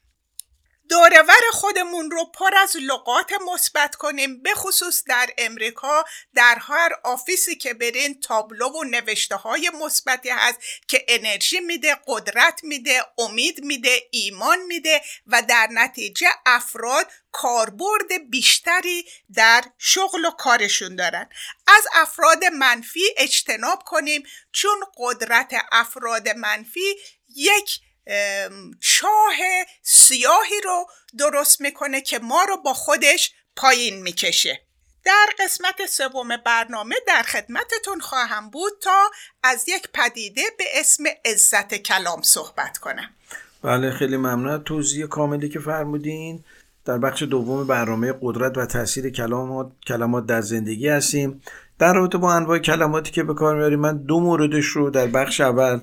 دورور 0.90 1.42
خودمون 1.52 2.12
رو 2.12 2.26
پر 2.26 2.56
از 2.58 2.76
لغات 2.82 3.32
مثبت 3.54 3.96
کنیم 3.96 4.42
به 4.42 4.54
خصوص 4.54 5.04
در 5.08 5.30
امریکا 5.38 6.04
در 6.34 6.58
هر 6.62 6.90
آفیسی 7.04 7.56
که 7.56 7.74
برین 7.74 8.20
تابلو 8.20 8.70
و 8.70 8.84
نوشته 8.84 9.36
های 9.36 9.72
مثبتی 9.84 10.30
هست 10.30 10.60
که 10.88 11.06
انرژی 11.08 11.60
میده 11.60 11.98
قدرت 12.08 12.60
میده 12.64 13.02
امید 13.18 13.64
میده 13.64 13.98
ایمان 14.12 14.60
میده 14.62 15.02
و 15.28 15.42
در 15.42 15.68
نتیجه 15.72 16.28
افراد 16.46 17.12
کاربرد 17.32 18.30
بیشتری 18.30 19.06
در 19.36 19.64
شغل 19.78 20.26
و 20.26 20.32
کارشون 20.32 20.96
دارن. 20.96 21.30
از 21.68 21.88
افراد 21.94 22.46
منفی 22.46 23.04
اجتناب 23.18 23.84
کنیم 23.84 24.24
چون 24.52 24.86
قدرت 24.98 25.54
افراد 25.72 26.30
منفی 26.30 26.96
یک 27.36 27.80
چاه 28.80 29.36
سیاهی 29.82 30.62
رو 30.64 30.86
درست 31.20 31.62
می‌کنه 31.62 32.02
که 32.02 32.20
ما 32.20 32.44
رو 32.44 32.58
با 32.58 32.74
خودش 32.74 33.32
پایین 33.56 34.02
می‌کشه. 34.02 34.62
در 35.06 35.28
قسمت 35.40 35.86
سوم 35.90 36.38
برنامه 36.46 36.96
در 37.08 37.22
خدمتتون 37.22 38.00
خواهم 38.00 38.50
بود 38.50 38.72
تا 38.82 39.12
از 39.44 39.70
یک 39.70 39.88
پدیده 39.94 40.42
به 40.58 40.64
اسم 40.74 41.04
عزت 41.26 41.76
کلام 41.76 42.22
صحبت 42.22 42.78
کنم. 42.78 43.10
بله 43.64 43.92
خیلی 43.92 44.18
ممنون. 44.18 44.64
توضیح 44.64 45.06
کاملی 45.06 45.50
که 45.50 45.60
فرمودین. 45.60 46.44
در 46.86 46.98
بخش 46.98 47.24
دوم 47.24 47.68
برنامه 47.68 48.14
قدرت 48.22 48.58
و 48.58 48.66
تاثیر 48.66 49.10
کلامات 49.10 49.72
کلمات 49.88 50.26
در 50.26 50.42
زندگی 50.42 50.88
هستیم. 50.88 51.42
در 51.80 51.94
رابطه 51.94 52.18
با 52.18 52.34
انواع 52.34 52.60
کلماتی 52.60 53.12
که 53.12 53.24
به 53.24 53.34
کار 53.34 53.56
میاریم 53.56 53.80
من 53.80 53.98
دو 53.98 54.20
موردش 54.20 54.66
رو 54.66 54.90
در 54.90 55.08
بخش 55.08 55.42
اول 55.42 55.80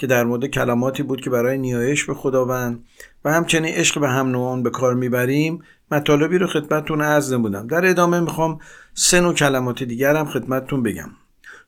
که 0.00 0.06
در 0.06 0.24
مورد 0.24 0.46
کلماتی 0.46 1.02
بود 1.02 1.20
که 1.20 1.30
برای 1.30 1.58
نیایش 1.58 2.04
به 2.04 2.14
خداوند 2.14 2.84
و 3.24 3.32
همچنین 3.32 3.74
عشق 3.74 4.00
به 4.00 4.08
هم 4.08 4.28
نوعان 4.28 4.62
به 4.62 4.70
کار 4.70 4.94
می‌بریم 4.94 5.62
مطالبی 5.90 6.38
رو 6.38 6.46
خدمتتون 6.46 7.02
عرض 7.02 7.32
نمودم. 7.32 7.66
در 7.66 7.86
ادامه 7.86 8.20
می‌خوام 8.20 8.58
سه 8.94 9.20
نوع 9.20 9.34
کلمات 9.34 9.82
دیگر 9.82 10.16
هم 10.16 10.26
خدمتتون 10.26 10.82
بگم. 10.82 11.10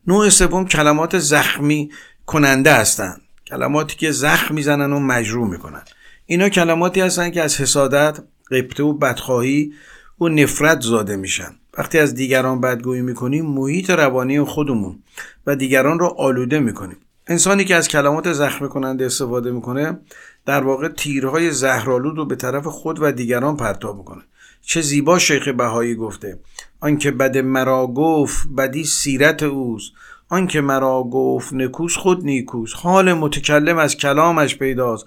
نوع 0.07 0.29
سوم 0.29 0.67
کلمات 0.67 1.19
زخمی 1.19 1.91
کننده 2.27 2.73
هستند. 2.73 3.21
کلماتی 3.47 3.97
که 3.97 4.11
زخم 4.11 4.55
می‌زنن 4.55 4.93
و 4.93 5.01
مجروح 5.01 5.51
می‌کنن. 5.51 5.83
اینا 6.27 6.49
کلماتی 6.49 7.01
هستن 7.01 7.31
که 7.31 7.43
از 7.43 7.61
حسادت 7.61 8.19
قبطه 8.51 8.83
و 8.83 8.93
بدخواهی 8.93 9.73
و 10.21 10.29
نفرت 10.29 10.81
زاده 10.81 11.17
میشن. 11.17 11.51
وقتی 11.79 11.99
از 11.99 12.15
دیگران 12.15 12.61
بدگویی 12.61 13.03
می‌کنیم 13.03 13.47
محیط 13.47 13.91
روانی 13.91 14.41
خودمون 14.41 14.99
و 15.47 15.57
دیگران 15.57 15.99
رو 15.99 16.07
آلوده 16.07 16.61
می‌کنیم. 16.61 16.97
انسانی 17.27 17.65
که 17.65 17.75
از 17.75 17.89
کلمات 17.89 18.33
زخمی 18.33 18.69
کننده 18.69 19.07
استفاده 19.07 19.51
می‌کنه 19.51 20.01
در 20.47 20.65
واقع 20.65 20.89
تیرهای 20.89 21.51
زهرالود 21.51 22.17
رو 22.17 22.27
به 22.27 22.37
طرف 22.37 22.67
خود 22.67 23.03
و 23.03 23.13
دیگران 23.13 23.57
پرتاب 23.57 23.99
می‌کنه. 23.99 24.23
چه 24.61 24.81
زیبا 24.81 25.19
شیخ 25.19 25.49
بهایی 25.49 25.95
گفته. 25.95 26.39
آنکه 26.81 27.11
بد 27.11 27.39
مرا 27.39 27.87
گفت 27.87 28.49
بدی 28.59 28.85
سیرت 28.85 29.43
اوست. 29.43 29.93
آنکه 30.29 30.61
مرا 30.61 31.03
گفت 31.03 31.53
نکوس 31.53 31.97
خود 31.97 32.25
نیکوس 32.25 32.73
حال 32.75 33.13
متکلم 33.13 33.79
از 33.79 33.97
کلامش 33.97 34.57
پیداست. 34.57 35.07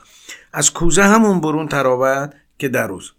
از 0.53 0.73
کوزه 0.73 1.03
همون 1.03 1.41
برون 1.41 1.67
تراود 1.67 2.33
که 2.57 2.67
دروز 2.67 3.11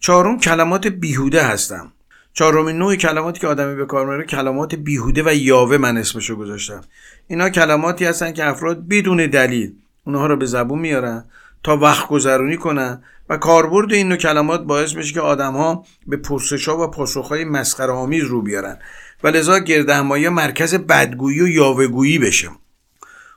چهارم 0.00 0.38
کلمات 0.38 0.86
بیهوده 0.86 1.42
هستم. 1.42 1.92
چهارمین 2.40 2.78
نوع 2.78 2.96
کلماتی 2.96 3.40
که 3.40 3.46
آدمی 3.46 3.74
به 3.74 3.86
کار 3.86 4.06
می‌بره 4.06 4.24
کلمات 4.24 4.74
بیهوده 4.74 5.22
و 5.26 5.34
یاوه 5.34 5.76
من 5.76 5.96
اسمشو 5.96 6.36
گذاشتم. 6.36 6.80
اینا 7.28 7.50
کلماتی 7.50 8.04
هستن 8.04 8.32
که 8.32 8.44
افراد 8.44 8.88
بدون 8.88 9.26
دلیل 9.26 9.72
اونها 10.04 10.26
رو 10.26 10.36
به 10.36 10.46
زبون 10.46 10.78
میارن 10.78 11.24
تا 11.62 11.76
وقت 11.76 12.08
گذرونی 12.08 12.56
کنن 12.56 13.02
و 13.28 13.36
کاربرد 13.36 13.92
این 13.92 14.08
نوع 14.08 14.16
کلمات 14.16 14.60
باعث 14.60 14.94
میشه 14.94 15.14
که 15.14 15.20
آدم 15.20 15.52
ها 15.52 15.84
به 16.06 16.16
پرسش 16.16 16.68
ها 16.68 16.84
و 16.84 16.86
پاسخ 16.86 17.28
های 17.28 17.44
مسخره 17.44 17.92
آمیز 17.92 18.24
رو 18.24 18.42
بیارن. 18.42 18.78
و 19.22 19.28
لذا 19.28 19.58
گردهمایی 19.58 20.28
مرکز 20.28 20.74
بدگویی 20.74 21.40
و 21.40 21.48
یاوهگویی 21.48 22.18
بشه. 22.18 22.48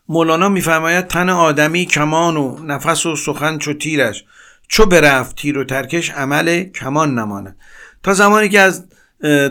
مولانا 0.10 0.50
میفرماید 0.50 1.08
تن 1.08 1.30
آدمی 1.30 1.86
کمان 1.86 2.38
و 2.38 2.64
نفس 2.64 3.06
و 3.06 3.16
سخن 3.16 3.58
چو 3.58 3.74
تیرش 3.74 4.26
چو 4.68 4.86
برفت 4.86 5.36
تیر 5.36 5.58
و 5.58 5.64
ترکش 5.64 6.12
عمل 6.12 6.64
کمان 6.64 7.20
نمانه 7.20 7.56
تا 8.04 8.14
زمانی 8.14 8.50
که 8.50 8.60
از 8.60 8.86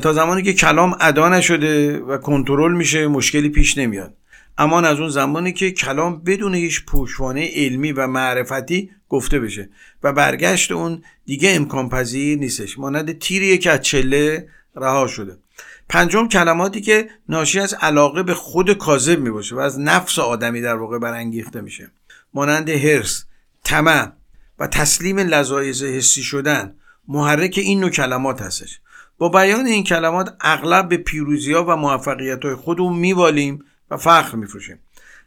تا 0.03 0.12
زمانی 0.12 0.42
که 0.42 0.53
کلام 0.53 0.96
ادا 1.00 1.28
نشده 1.28 1.98
و 1.98 2.18
کنترل 2.18 2.72
میشه 2.72 3.07
مشکلی 3.07 3.48
پیش 3.48 3.78
نمیاد. 3.78 4.14
اما 4.59 4.80
از 4.80 5.00
اون 5.00 5.09
زمانی 5.09 5.53
که 5.53 5.70
کلام 5.70 6.22
بدون 6.22 6.55
هیچ 6.55 6.84
پوشوانه 6.84 7.50
علمی 7.55 7.92
و 7.92 8.07
معرفتی 8.07 8.90
گفته 9.09 9.40
بشه 9.40 9.68
و 10.03 10.12
برگشت 10.12 10.72
اون 10.72 11.03
دیگه 11.26 11.55
امکان 11.55 11.88
پذیر 11.88 12.38
نیستش. 12.38 12.78
مانند 12.78 13.18
تیریه 13.18 13.59
که 13.59 13.70
از 13.70 13.82
چله 13.82 14.48
رها 14.76 15.07
شده. 15.07 15.38
پنجم 15.88 16.28
کلماتی 16.28 16.80
که 16.80 17.09
ناشی 17.28 17.61
از 17.61 17.74
علاقه 17.74 18.22
به 18.22 18.34
خود 18.34 18.72
کاذب 18.72 19.20
می 19.20 19.30
باشه 19.30 19.57
و 19.57 19.59
از 19.59 19.80
نفس 19.80 20.18
آدمی 20.18 20.61
در 20.61 20.74
واقع 20.74 20.98
برانگیخته 20.98 21.61
میشه. 21.61 21.90
مانند 22.34 22.68
هرس 22.68 23.24
طمع 23.64 24.12
و 24.59 24.66
تسلیم 24.66 25.18
لذایز 25.18 25.82
حسی 25.82 26.22
شدن. 26.22 26.74
محرک 27.09 27.59
این 27.59 27.80
نوع 27.80 27.90
کلمات 27.90 28.42
هستش. 28.42 28.80
با 29.18 29.28
بیان 29.28 29.66
این 29.66 29.84
کلمات 29.84 30.36
اغلب 30.40 30.88
به 30.88 30.96
پیروزی 30.96 31.53
ها 31.53 31.64
و 31.64 31.76
موفقیت 31.76 32.44
های 32.44 32.55
خودمون 32.55 32.98
میبالیم 32.98 33.64
و 33.90 33.96
فخر 33.96 34.36
میفروشیم. 34.36 34.78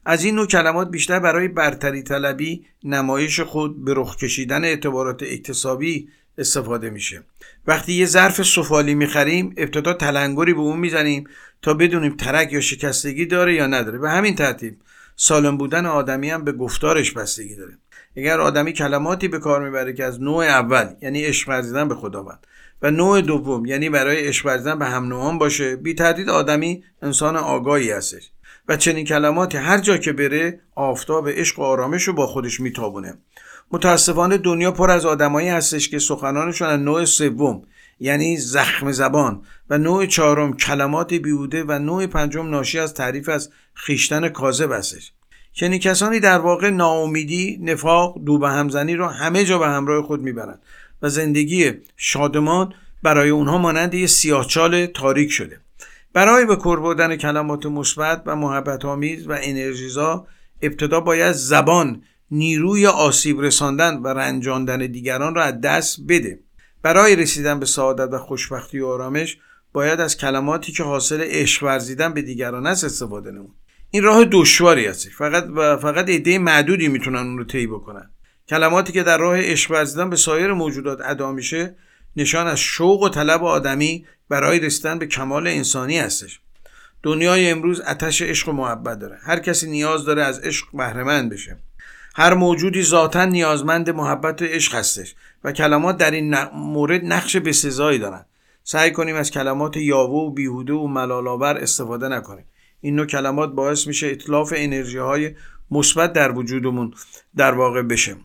از 0.05 0.23
این 0.23 0.35
نوع 0.35 0.47
کلمات 0.47 0.91
بیشتر 0.91 1.19
برای 1.19 1.47
برتری 1.47 2.03
طلبی 2.03 2.65
نمایش 2.83 3.39
خود 3.39 3.85
به 3.85 3.93
رخ 3.97 4.15
کشیدن 4.15 4.63
اعتبارات 4.63 5.23
اکتسابی 5.23 6.09
استفاده 6.37 6.89
میشه. 6.89 7.23
وقتی 7.67 7.93
یه 7.93 8.05
ظرف 8.05 8.43
سفالی 8.43 8.95
می‌خریم 8.95 9.53
ابتدا 9.57 9.93
تلنگری 9.93 10.53
به 10.53 10.59
اون 10.59 10.79
می‌زنیم 10.79 11.23
تا 11.61 11.73
بدونیم 11.73 12.15
ترک 12.15 12.53
یا 12.53 12.61
شکستگی 12.61 13.25
داره 13.25 13.53
یا 13.53 13.67
نداره. 13.67 13.97
به 13.97 14.09
همین 14.09 14.35
ترتیب 14.35 14.77
سالم 15.15 15.57
بودن 15.57 15.85
آدمی 15.85 16.29
هم 16.29 16.43
به 16.43 16.51
گفتارش 16.51 17.11
بستگی 17.11 17.55
داره. 17.55 17.77
اگر 18.17 18.39
آدمی 18.39 18.73
کلماتی 18.73 19.27
به 19.27 19.39
کار 19.39 19.63
می‌بره 19.63 19.93
که 19.93 20.03
از 20.03 20.21
نوع 20.21 20.45
اول 20.45 20.87
یعنی 21.01 21.23
عشق 21.23 21.49
ورزیدن 21.49 21.87
به 21.87 21.95
خداوند 21.95 22.47
و 22.81 22.91
نوع 22.91 23.21
دوم 23.21 23.65
یعنی 23.65 23.89
برای 23.89 24.27
عشق 24.27 24.45
ورزیدن 24.45 24.79
به 24.79 24.85
هم 24.85 25.05
نوعان 25.05 25.37
باشه 25.37 25.75
بی 25.75 25.93
تردید 25.93 26.29
آدمی 26.29 26.83
انسان 27.01 27.35
آگاهی 27.37 27.91
هستش. 27.91 28.31
و 28.67 28.77
چنین 28.77 29.05
کلماتی 29.05 29.57
هر 29.57 29.77
جا 29.77 29.97
که 29.97 30.13
بره 30.13 30.59
آفتاب 30.75 31.29
عشق 31.29 31.59
و 31.59 31.61
آرامش 31.61 32.03
رو 32.03 32.13
با 32.13 32.27
خودش 32.27 32.59
میتابونه. 32.59 33.17
متاسفانه 33.71 34.37
دنیا 34.37 34.71
پر 34.71 34.91
از 34.91 35.05
آدمایی 35.05 35.47
هستش 35.49 35.89
که 35.89 35.99
سخنانشون 35.99 36.67
از 36.67 36.79
نوع 36.79 37.05
سوم 37.05 37.61
یعنی 37.99 38.37
زخم 38.37 38.91
زبان 38.91 39.41
و 39.69 39.77
نوع 39.77 40.05
چهارم 40.05 40.57
کلمات 40.57 41.13
بیوده 41.13 41.63
و 41.63 41.79
نوع 41.79 42.07
پنجم 42.07 42.49
ناشی 42.49 42.79
از 42.79 42.93
تعریف 42.93 43.29
از 43.29 43.49
خیشتن 43.73 44.29
کاذب 44.29 44.71
هستش. 44.71 45.11
چنین 45.55 45.79
کسانی 45.79 46.19
در 46.19 46.39
واقع 46.39 46.69
ناامیدی 46.69 47.59
نفاق 47.61 48.19
دو 48.25 48.37
به 48.37 48.49
همزنی 48.49 48.95
را 48.95 49.09
همه 49.09 49.45
جا 49.45 49.57
به 49.59 49.67
همراه 49.67 50.03
خود 50.03 50.21
می‌برند 50.21 50.61
و 51.01 51.09
زندگی 51.09 51.71
شادمان 51.97 52.73
برای 53.03 53.29
اونها 53.29 53.57
مانند 53.57 53.93
یه 53.93 54.07
سیاهچال 54.07 54.85
تاریک 54.85 55.31
شده. 55.31 55.59
برای 56.13 56.45
به 56.45 56.55
کار 56.55 56.79
بردن 56.79 57.15
کلمات 57.15 57.65
مثبت 57.65 58.21
و 58.25 58.35
محبت 58.35 58.85
آمیز 58.85 59.27
و 59.27 59.37
انرژیزا 59.41 60.27
ابتدا 60.61 60.99
باید 60.99 61.31
زبان 61.31 62.01
نیروی 62.31 62.87
آسیب 62.87 63.41
رساندن 63.41 63.97
و 63.97 64.07
رنجاندن 64.07 64.77
دیگران 64.77 65.35
را 65.35 65.43
از 65.43 65.61
دست 65.61 65.99
بده. 66.07 66.39
برای 66.81 67.15
رسیدن 67.15 67.59
به 67.59 67.65
سعادت 67.65 68.13
و 68.13 68.17
خوشبختی 68.17 68.79
و 68.79 68.87
آرامش 68.87 69.37
باید 69.73 69.99
از 69.99 70.17
کلماتی 70.17 70.71
که 70.71 70.83
حاصل 70.83 71.21
عشق 71.21 71.63
ورزیدن 71.63 72.13
به 72.13 72.21
دیگران 72.21 72.67
است 72.67 72.83
استفاده 72.83 73.31
نمود. 73.31 73.55
این 73.95 74.03
راه 74.03 74.25
دشواری 74.31 74.87
است 74.87 75.09
فقط 75.09 75.43
فقط 75.81 76.09
عده 76.09 76.39
معدودی 76.39 76.87
می‌تونن 76.87 77.17
اون 77.19 77.37
رو 77.37 77.43
طی 77.43 77.67
بکنن. 77.67 78.09
کلماتی 78.49 78.93
که 78.93 79.03
در 79.03 79.17
راه 79.17 79.37
عشق 79.41 79.71
ورزیدن 79.71 80.09
به 80.09 80.15
سایر 80.15 80.53
موجودات 80.53 80.99
ادا 81.05 81.31
میشه 81.31 81.75
نشان 82.15 82.47
از 82.47 82.59
شوق 82.59 83.01
و 83.01 83.09
طلب 83.09 83.43
آدمی 83.43 84.05
برای 84.29 84.59
رسیدن 84.59 84.99
به 84.99 85.07
کمال 85.07 85.47
انسانی 85.47 85.99
هستش. 85.99 86.39
دنیای 87.03 87.49
امروز 87.49 87.81
اتش 87.81 88.21
عشق 88.21 88.49
و 88.49 88.51
محبت 88.51 88.99
داره. 88.99 89.17
هر 89.23 89.39
کسی 89.39 89.69
نیاز 89.69 90.05
داره 90.05 90.23
از 90.23 90.39
عشق 90.39 90.67
بهرهمند 90.73 91.29
بشه. 91.29 91.57
هر 92.15 92.33
موجودی 92.33 92.83
ذاتا 92.83 93.25
نیازمند 93.25 93.89
محبت 93.89 94.41
و 94.41 94.45
عشق 94.45 94.75
هستش 94.75 95.15
و 95.43 95.51
کلمات 95.51 95.97
در 95.97 96.11
این 96.11 96.35
مورد 96.53 97.01
نقش 97.05 97.35
بسزایی 97.35 97.99
دارند 97.99 98.25
سعی 98.63 98.91
کنیم 98.91 99.15
از 99.15 99.31
کلمات 99.31 99.77
یاوه 99.77 100.13
و 100.13 100.29
بیهوده 100.29 100.73
و 100.73 100.87
ملالآور 100.87 101.57
استفاده 101.57 102.07
نکنیم. 102.07 102.45
این 102.85 102.95
نوع 102.95 103.05
کلمات 103.05 103.53
باعث 103.53 103.87
میشه 103.87 104.07
اطلاف 104.07 104.53
انرژی 104.55 104.97
های 104.97 105.35
مثبت 105.71 106.13
در 106.13 106.31
وجودمون 106.31 106.93
در 107.35 107.53
واقع 107.53 107.81
بشه. 107.81 108.15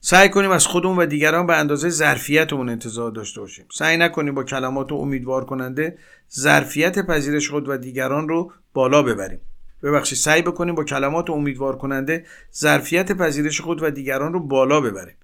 سعی 0.00 0.28
کنیم 0.28 0.50
از 0.50 0.66
خودمون 0.66 0.98
و 0.98 1.06
دیگران 1.06 1.46
به 1.46 1.56
اندازه 1.56 1.88
ظرفیتمون 1.88 2.68
انتظار 2.68 3.10
داشته 3.10 3.40
باشیم. 3.40 3.64
سعی 3.72 3.96
نکنیم 3.96 4.34
با 4.34 4.44
کلمات 4.44 4.92
امیدوار 4.92 5.44
کننده 5.44 5.98
ظرفیت 6.34 7.06
پذیرش 7.06 7.50
خود 7.50 7.68
و 7.68 7.76
دیگران 7.76 8.28
رو 8.28 8.52
بالا 8.74 9.02
ببریم. 9.02 9.40
ببخشید 9.82 10.18
سعی 10.18 10.42
بکنیم 10.42 10.74
با 10.74 10.84
کلمات 10.84 11.30
امیدوار 11.30 11.78
کننده 11.78 12.26
ظرفیت 12.54 13.12
پذیرش 13.12 13.60
خود 13.60 13.82
و 13.82 13.90
دیگران 13.90 14.32
رو 14.32 14.40
بالا 14.40 14.80
ببریم. 14.80 15.16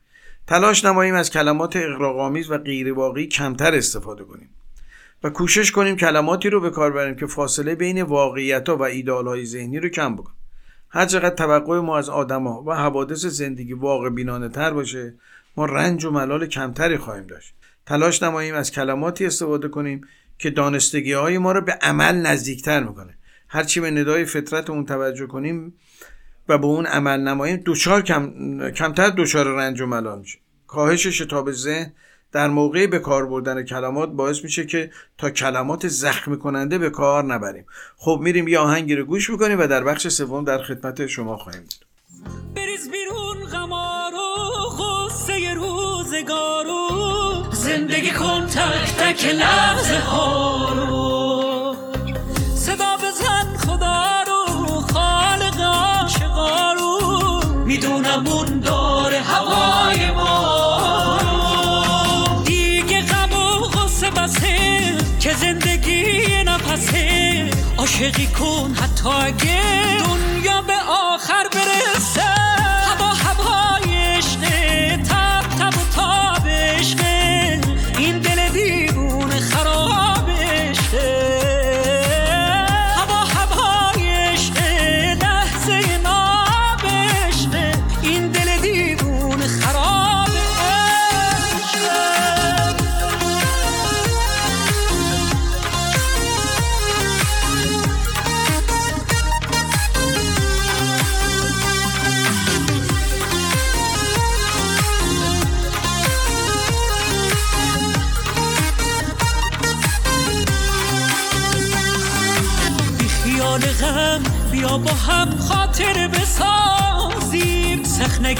تلاش 0.46 0.84
نماییم 0.84 1.14
از 1.14 1.30
کلمات 1.30 1.76
اغراق‌آمیز 1.76 2.50
و 2.50 2.58
غیرواقعی 2.58 3.26
کمتر 3.26 3.74
استفاده 3.74 4.24
کنیم. 4.24 4.50
و 5.22 5.30
کوشش 5.30 5.70
کنیم 5.70 5.96
کلماتی 5.96 6.50
رو 6.50 6.60
به 6.60 6.70
کار 6.70 6.92
بریم 6.92 7.14
که 7.14 7.26
فاصله 7.26 7.74
بین 7.74 8.02
واقعیت 8.02 8.68
و 8.68 8.82
ایدال 8.82 9.44
ذهنی 9.44 9.80
رو 9.80 9.88
کم 9.88 10.16
بکنیم 10.16 10.38
هر 10.90 11.06
چقدر 11.06 11.34
توقع 11.34 11.80
ما 11.80 11.98
از 11.98 12.08
آدما 12.08 12.62
و 12.66 12.74
حوادث 12.74 13.26
زندگی 13.26 13.72
واقع 13.72 14.10
بینانه 14.10 14.48
تر 14.48 14.70
باشه 14.70 15.14
ما 15.56 15.64
رنج 15.66 16.04
و 16.04 16.10
ملال 16.10 16.46
کمتری 16.46 16.96
خواهیم 16.96 17.26
داشت. 17.26 17.54
تلاش 17.86 18.22
نماییم 18.22 18.54
از 18.54 18.70
کلماتی 18.70 19.26
استفاده 19.26 19.68
کنیم 19.68 20.00
که 20.38 20.50
دانستگی 20.50 21.12
های 21.12 21.38
ما 21.38 21.52
رو 21.52 21.60
به 21.60 21.72
عمل 21.72 22.14
نزدیکتر 22.14 22.82
می‌کنه. 22.82 23.18
هرچی 23.48 23.80
به 23.80 23.90
ندای 23.90 24.24
فطرتمون 24.24 24.84
توجه 24.86 25.26
کنیم 25.26 25.74
و 26.48 26.58
به 26.58 26.66
اون 26.66 26.86
عمل 26.86 27.20
نماییم 27.20 27.56
دوچار 27.56 28.02
کم، 28.02 28.32
کمتر 28.70 29.10
دچار 29.10 29.46
رنج 29.46 29.80
و 29.80 29.86
ملال 29.86 30.18
میشه 30.18 30.38
کاهش 30.66 31.06
شتاب 31.06 31.52
ذهن 31.52 31.92
در 32.32 32.48
موقع 32.48 32.86
به 32.86 32.98
کار 32.98 33.26
بردن 33.26 33.62
کلمات 33.62 34.08
باعث 34.08 34.44
میشه 34.44 34.66
که 34.66 34.90
تا 35.18 35.30
کلمات 35.30 35.88
زخمی 35.88 36.38
کننده 36.38 36.78
به 36.78 36.90
کار 36.90 37.24
نبریم. 37.24 37.66
خب 37.96 38.20
میریم 38.22 38.48
یه 38.48 38.58
آهنگی 38.58 38.94
رو 38.94 39.04
گوش 39.04 39.30
می‌کنیم 39.30 39.60
و 39.60 39.66
در 39.66 39.84
بخش 39.84 40.08
سوم 40.08 40.44
در 40.44 40.62
خدمت 40.62 41.06
شما 41.06 41.36
خواهیم 41.36 41.62
بود. 41.62 41.74
بریز 42.56 42.90
بیرون 42.90 43.46
غمارو 43.52 44.34
غصه 44.78 45.54
روزگارو 45.54 46.88
زندگی 47.52 48.10
کن 48.10 48.46
تک 48.46 48.96
تک 48.96 49.24
لحظه 49.24 49.98
ها 49.98 50.72
رو. 50.74 51.74
صدا 52.54 52.96
بزن 52.96 53.56
خدا 53.56 54.22
رو 54.26 54.66
خالق 54.80 55.60
عاشقا 55.60 56.72
رو. 56.72 57.40
می‌دونم 57.66 58.26
اون 58.26 58.60
داره 58.60 58.87
عاشقی 67.88 68.26
کن 68.26 68.74
حتی 68.74 69.08
اگه 69.08 69.62
دنیا 69.98 70.62
به 70.62 70.76
آخر 70.88 71.48
برسه. 71.52 72.57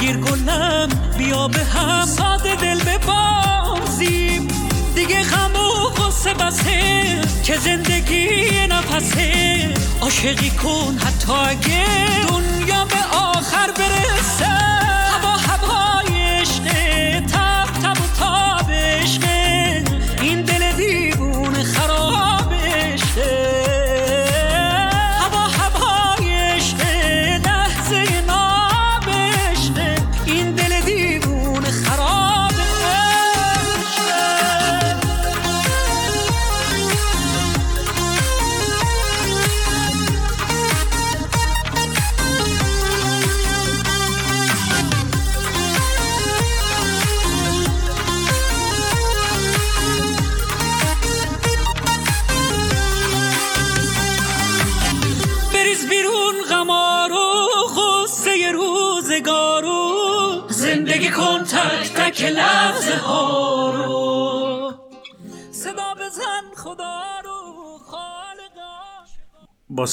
نگیر 0.08 0.20
گلم 0.20 0.88
بیا 1.18 1.48
به 1.48 1.58
هم. 1.58 2.06
ساده 2.06 2.56
دل 2.56 2.80
ببازیم 2.80 4.48
دیگه 4.94 5.22
غم 5.22 5.56
و 5.56 5.88
غصه 5.88 6.34
بسه 6.34 7.20
که 7.44 7.56
زندگی 7.56 8.66
نفسه. 8.66 9.74
عاشقی 10.00 10.50
کن 10.50 10.98
حتی 10.98 11.32
اگه 11.32 11.84
دنیا 12.28 12.84
به 12.84 13.16
آخر 13.16 13.70
برسه. 13.78 14.67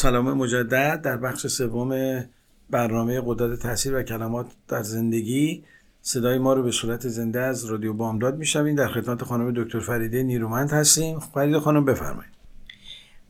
سلام 0.05 0.33
مجدد 0.33 1.01
در 1.01 1.17
بخش 1.17 1.47
سوم 1.47 2.23
برنامه 2.69 3.21
قدرت 3.25 3.59
تاثیر 3.59 3.95
و 3.95 4.03
کلمات 4.03 4.47
در 4.67 4.83
زندگی. 4.83 5.63
صدای 6.01 6.37
ما 6.37 6.53
رو 6.53 6.63
به 6.63 6.71
صورت 6.71 7.07
زنده 7.07 7.41
از 7.41 7.65
رادیو 7.65 7.93
بامداد 7.93 8.37
میشنویم 8.37 8.75
در 8.75 8.87
خدمت 8.87 9.23
خانم 9.23 9.63
دکتر 9.63 9.79
فریده 9.79 10.23
نیرومند 10.23 10.71
هستیم. 10.71 11.19
فریده 11.19 11.59
خانم 11.59 11.85
بفرمایید. 11.85 12.31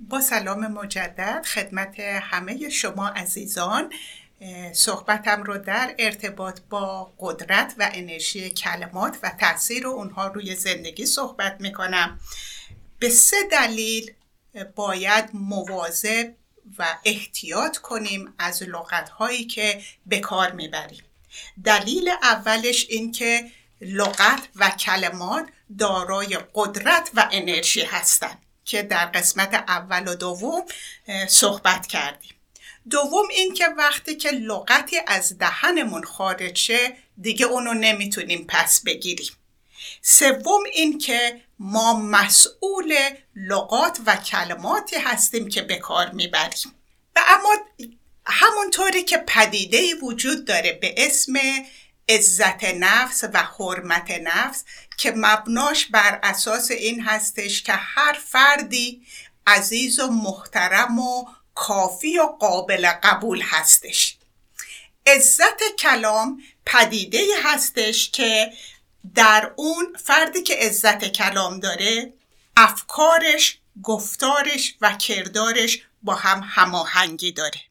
با 0.09 0.21
سلام 0.21 0.67
مجدد 0.67 1.45
خدمت 1.45 1.99
همه 1.99 2.69
شما 2.69 3.07
عزیزان. 3.07 3.89
صحبتم 4.73 5.43
رو 5.43 5.57
در 5.57 5.95
ارتباط 5.99 6.59
با 6.69 7.13
قدرت 7.19 7.75
و 7.79 7.89
انرژی 7.93 8.49
کلمات 8.49 9.17
و 9.23 9.31
تاثیر 9.39 9.87
اونها 9.87 10.27
روی 10.27 10.55
زندگی 10.55 11.05
صحبت 11.05 11.57
می‌کنم. 11.59 12.19
به 12.99 13.09
سه 13.09 13.37
دلیل 13.51 14.11
باید 14.75 15.29
مواظب 15.33 16.33
و 16.77 16.97
احتیاط 17.05 17.77
کنیم 17.77 18.33
از 18.39 18.63
لغت 18.63 19.09
هایی 19.09 19.45
که 19.45 19.81
به 20.05 20.19
کار 20.19 20.51
می‌بریم. 20.51 21.03
دلیل 21.63 22.09
اولش 22.23 22.85
این 22.89 23.11
که 23.11 23.51
لغت 23.81 24.47
و 24.55 24.69
کلمات 24.69 25.45
دارای 25.79 26.39
قدرت 26.53 27.09
و 27.13 27.29
انرژی 27.31 27.81
هستند 27.81 28.41
که 28.65 28.83
در 28.83 29.05
قسمت 29.05 29.53
اول 29.53 30.07
و 30.07 30.15
دوم 30.15 30.63
صحبت 31.27 31.87
کردیم. 31.87 32.31
دوم 32.89 33.27
این 33.29 33.53
که 33.53 33.67
وقتی 33.67 34.15
که 34.15 34.31
لغتی 34.31 34.97
از 35.07 35.37
دهنمون 35.37 36.03
خارج 36.03 36.57
شه 36.57 36.97
دیگه 37.21 37.45
اونو 37.45 37.73
نمی‌تونیم 37.73 38.45
پس 38.49 38.81
بگیریم. 38.83 39.31
سوم 40.01 40.63
این 40.73 40.97
که 40.97 41.41
ما 41.59 41.93
مسئول 41.99 42.97
لغات 43.35 43.99
و 44.05 44.15
کلماتی 44.15 44.95
هستیم 44.95 45.49
که 45.49 45.61
به 45.61 45.75
کار 45.75 46.11
می‌بریم. 46.11 46.73
و 47.15 47.19
اما 47.27 47.55
همونطوری 48.25 49.03
که 49.03 49.17
پدیده 49.17 49.95
وجود 49.95 50.45
داره 50.45 50.73
به 50.73 50.95
اسم 50.97 51.33
عزت 52.09 52.63
نفس 52.63 53.23
و 53.33 53.43
حرمت 53.43 54.11
نفس 54.11 54.63
که 54.97 55.13
مبناش 55.15 55.85
بر 55.85 56.19
اساس 56.23 56.71
این 56.71 57.01
هستش 57.01 57.63
که 57.63 57.73
هر 57.73 58.13
فردی 58.13 59.05
عزیز 59.47 59.99
و 59.99 60.07
محترم 60.07 60.99
و 60.99 61.25
کافی 61.55 62.19
و 62.19 62.23
قابل 62.23 62.87
قبول 63.03 63.41
هستش. 63.41 64.17
عزت 65.07 65.75
کلام 65.79 66.41
پدیده 66.65 67.23
هستش 67.43 68.11
که 68.11 68.53
در 69.13 69.53
اون 69.55 69.97
فردی 70.03 70.43
که 70.43 70.55
عزت 70.55 71.05
کلام 71.05 71.59
داره 71.59 72.13
افکارش 72.57 73.57
گفتارش 73.83 74.75
و 74.81 74.93
کردارش 74.93 75.81
با 76.03 76.15
هم 76.15 76.41
هماهنگی 76.45 77.31
داره. 77.31 77.61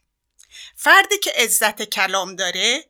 فردی 0.77 1.19
که 1.19 1.33
عزت 1.37 1.83
کلام 1.83 2.37
داره 2.37 2.85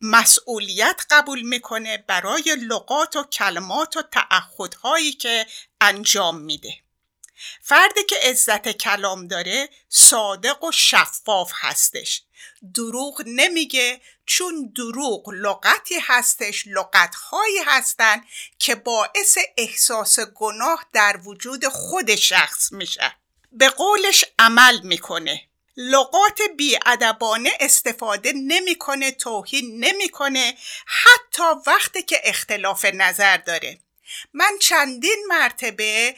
مسئولیت 0.00 1.00
قبول 1.10 1.42
می‌کنه 1.42 2.04
برای 2.06 2.56
لغات 2.60 3.16
و 3.16 3.22
کلمات 3.22 3.96
و 3.96 4.02
تعهدهایی 4.02 5.12
که 5.12 5.46
انجام 5.80 6.40
میده. 6.40 6.74
فردی 7.62 8.04
که 8.08 8.16
عزت 8.22 8.68
کلام 8.68 9.28
داره 9.28 9.68
صادق 9.88 10.64
و 10.64 10.72
شفاف 10.72 11.52
هستش. 11.54 12.22
دروغ 12.74 13.22
نمیگه 13.26 14.00
چون 14.26 14.72
دروغ 14.76 15.30
لغتی 15.30 15.98
هستش 16.02 16.64
لغتهایی 16.66 17.58
هستن 17.66 18.24
که 18.58 18.74
باعث 18.74 19.38
احساس 19.56 20.20
گناه 20.20 20.86
در 20.92 21.20
وجود 21.24 21.68
خود 21.68 22.14
شخص 22.14 22.72
میشه. 22.72 23.16
به 23.52 23.68
قولش 23.68 24.24
عمل 24.38 24.80
می‌کنه. 24.80 25.48
لغات 25.76 26.40
بیادبانه 26.56 27.50
استفاده 27.60 28.32
نمی‌کنه 28.32 29.10
توهین 29.10 29.84
نمی‌کنه 29.84 30.54
حتی 30.86 31.42
وقتی 31.66 32.02
که 32.02 32.20
اختلاف 32.24 32.84
نظر 32.84 33.36
داره. 33.36 33.78
من 34.32 34.58
چندین 34.60 35.24
مرتبه 35.28 36.16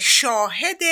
شاهد 0.00 0.82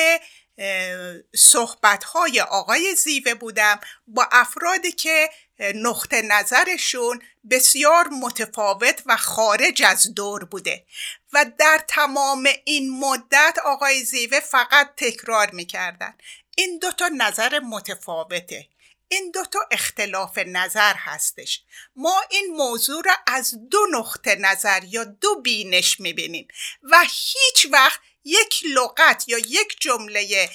صحبت 1.36 2.04
های 2.04 2.40
آقای 2.40 2.94
زیوه 2.94 3.34
بودم 3.34 3.80
با 4.06 4.28
افرادی 4.32 4.92
که 4.92 5.30
نقطه 5.60 6.22
نظرشون 6.22 7.22
بسیار 7.50 8.08
متفاوت 8.08 9.02
و 9.06 9.16
خارج 9.16 9.82
از 9.82 10.14
دور 10.14 10.44
بوده. 10.44 10.84
و 11.32 11.46
در 11.58 11.84
تمام 11.88 12.48
این 12.64 12.98
مدت 12.98 13.58
آقای 13.64 14.04
زیوه 14.04 14.40
فقط 14.40 14.94
تکرار 14.96 15.50
می‌کردن. 15.50 16.14
این 16.56 16.78
دوتا 16.78 17.08
نظر 17.08 17.58
متفاوته. 17.58 18.68
این 19.08 19.30
دوتا 19.30 19.58
اختلاف 19.70 20.38
نظر 20.38 20.94
هستش. 20.96 21.62
ما 21.96 22.22
این 22.30 22.46
موضوع 22.56 23.02
را 23.04 23.14
از 23.26 23.54
دو 23.70 23.86
نقطه 23.92 24.34
نظر 24.34 24.84
یا 24.84 25.04
دو 25.04 25.40
بینش 25.40 26.00
می‌بینیم. 26.00 26.48
و 26.82 27.00
هیچ 27.02 27.66
وقت 27.72 28.00
یک 28.24 28.62
لغت 28.76 29.24
یا 29.26 29.38
یک 29.38 29.76
جمله 29.80 30.50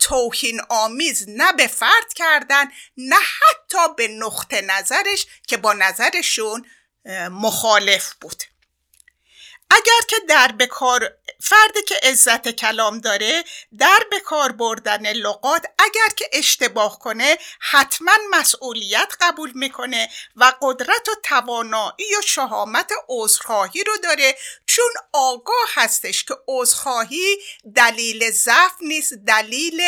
توهین 0.00 0.60
آمیز 0.68 1.24
نه 1.28 1.52
به 1.52 1.66
فرد 1.66 2.12
کردن 2.14 2.64
نه 2.96 3.16
حتی 3.16 3.94
به 3.96 4.08
نقطه 4.08 4.60
نظرش 4.60 5.26
که 5.48 5.56
با 5.56 5.72
نظرشون 5.72 6.66
مخالف 7.30 8.12
بود. 8.20 8.42
اگر 9.70 10.06
که 10.08 10.16
در 10.28 10.52
بکار 10.52 11.12
فردی 11.40 11.82
که 11.82 11.94
عزت 12.02 12.48
کلام 12.48 12.98
داره 12.98 13.44
در 13.78 14.06
بکار 14.12 14.52
بردن 14.52 15.12
لغات 15.12 15.66
اگر 15.78 16.14
که 16.16 16.30
اشتباه 16.32 16.98
کنه 16.98 17.38
حتما 17.60 18.12
مسئولیت 18.30 19.12
قبول 19.20 19.52
می‌کنه 19.54 20.08
و 20.36 20.52
قدرت 20.62 21.08
و 21.08 21.12
توانایی 21.22 22.16
و 22.18 22.22
شهامت 22.26 22.92
عذرخواهی 23.08 23.84
رو 23.84 23.96
داره. 23.96 24.36
چون 24.66 24.90
آگاه 25.12 25.68
هستش 25.74 26.24
که 26.24 26.34
عذرخواهی 26.48 27.36
دلیل 27.74 28.30
ضعف 28.30 28.74
نیست 28.80 29.14
دلیل 29.14 29.82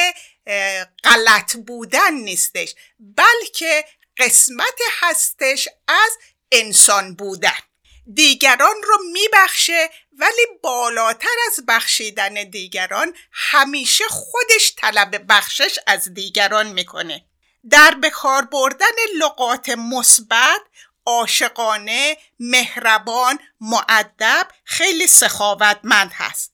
غلط 1.05 1.57
بودن 1.57 2.15
نیستش 2.15 2.75
بلکه 2.99 3.85
قسمت 4.19 4.79
هستش 5.01 5.69
از 5.89 6.19
انسان 6.53 7.15
بودن. 7.15 7.70
دیگران 8.15 8.75
رو 8.85 8.99
میبخشه 9.13 9.91
ولی 10.19 10.47
بالاتر 10.63 11.29
از 11.47 11.67
بخشیدن 11.69 12.35
دیگران 12.35 13.15
همیشه 13.33 14.05
خودش 14.09 14.75
طلب 14.77 15.25
بخشش 15.29 15.79
از 15.87 16.15
دیگران 16.15 16.67
می‌کنه. 16.67 17.25
در 17.71 17.95
بکار 18.03 18.45
بردن 18.45 18.87
لغات 19.19 19.69
مثبت 19.69 20.61
عاشقانه 21.07 22.17
مهربان 22.39 23.39
معدب 23.61 24.49
خیلی 24.65 25.07
سخاوتمند 25.07 26.11
هست. 26.15 26.53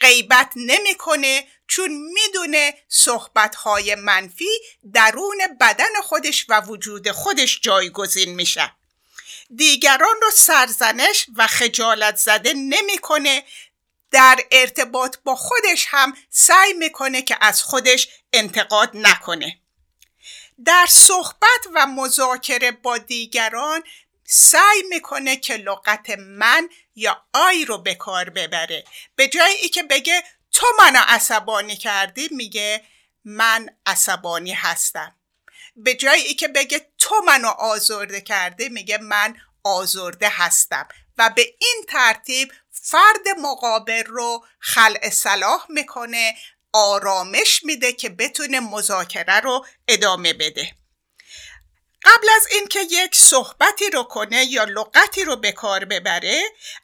غیبت 0.00 0.52
نمی‌کنه 0.56 1.46
چون 1.68 1.90
می‌دونه 1.90 2.74
صحبتهای 2.88 3.94
منفی 3.94 4.50
درون 4.92 5.38
بدن 5.60 6.00
خودش 6.02 6.46
و 6.48 6.60
وجود 6.60 7.10
خودش 7.10 7.60
جایگزین 7.60 8.34
میشه. 8.34 8.75
دیگران 9.54 10.16
رو 10.22 10.30
سرزنش 10.30 11.26
و 11.36 11.46
خجالت 11.46 12.16
زده 12.16 12.52
نمی‌کنه. 12.52 13.44
در 14.10 14.40
ارتباط 14.50 15.16
با 15.24 15.36
خودش 15.36 15.86
هم 15.88 16.16
سعی 16.30 16.72
می‌کنه 16.72 17.22
که 17.22 17.36
از 17.40 17.62
خودش 17.62 18.08
انتقاد 18.32 18.90
نکنه. 18.94 19.60
در 20.64 20.86
صحبت 20.90 21.66
و 21.74 21.86
مذاکره 21.86 22.70
با 22.70 22.98
دیگران 22.98 23.82
سعی 24.24 24.82
می‌کنه 24.88 25.36
که 25.36 25.56
لغت 25.56 26.10
من 26.18 26.68
یا 26.94 27.24
آی 27.32 27.64
رو 27.64 27.78
به 27.78 27.94
کار 27.94 28.30
ببره. 28.30 28.84
به 29.16 29.28
جای 29.28 29.52
ای 29.52 29.68
که 29.68 29.82
بگه 29.82 30.22
تو 30.52 30.66
منو 30.78 31.00
عصبانی 31.06 31.76
کردی 31.76 32.28
میگه 32.30 32.84
من 33.24 33.68
عصبانی 33.86 34.52
هستم. 34.52 35.16
به 35.76 35.94
جای 35.94 36.20
ای 36.20 36.34
که 36.34 36.48
بگه 36.48 36.90
تو 37.06 37.22
منو 37.26 37.48
آزرده 37.48 38.20
کرده 38.20 38.68
میگه 38.68 38.98
من 38.98 39.36
آزرده 39.64 40.28
هستم. 40.28 40.88
و 41.18 41.30
به 41.36 41.42
این 41.58 41.84
ترتیب 41.88 42.52
فرد 42.70 43.28
مقابل 43.42 44.04
رو 44.04 44.44
خلع 44.58 45.10
صلاح 45.10 45.66
می‌کنه 45.68 46.34
آرامش 46.72 47.64
میده 47.64 47.92
که 47.92 48.08
بتونه 48.08 48.60
مذاکره 48.60 49.40
رو 49.40 49.66
ادامه 49.88 50.32
بده. 50.32 50.76
قبل 52.02 52.28
از 52.36 52.46
اینکه 52.50 52.80
یک 52.90 53.14
صحبتی 53.14 53.90
رو 53.90 54.02
کنه 54.02 54.44
یا 54.44 54.64
لغتی 54.64 55.24
رو 55.24 55.36
به 55.36 55.52
کار 55.52 55.84
ببره 55.84 56.42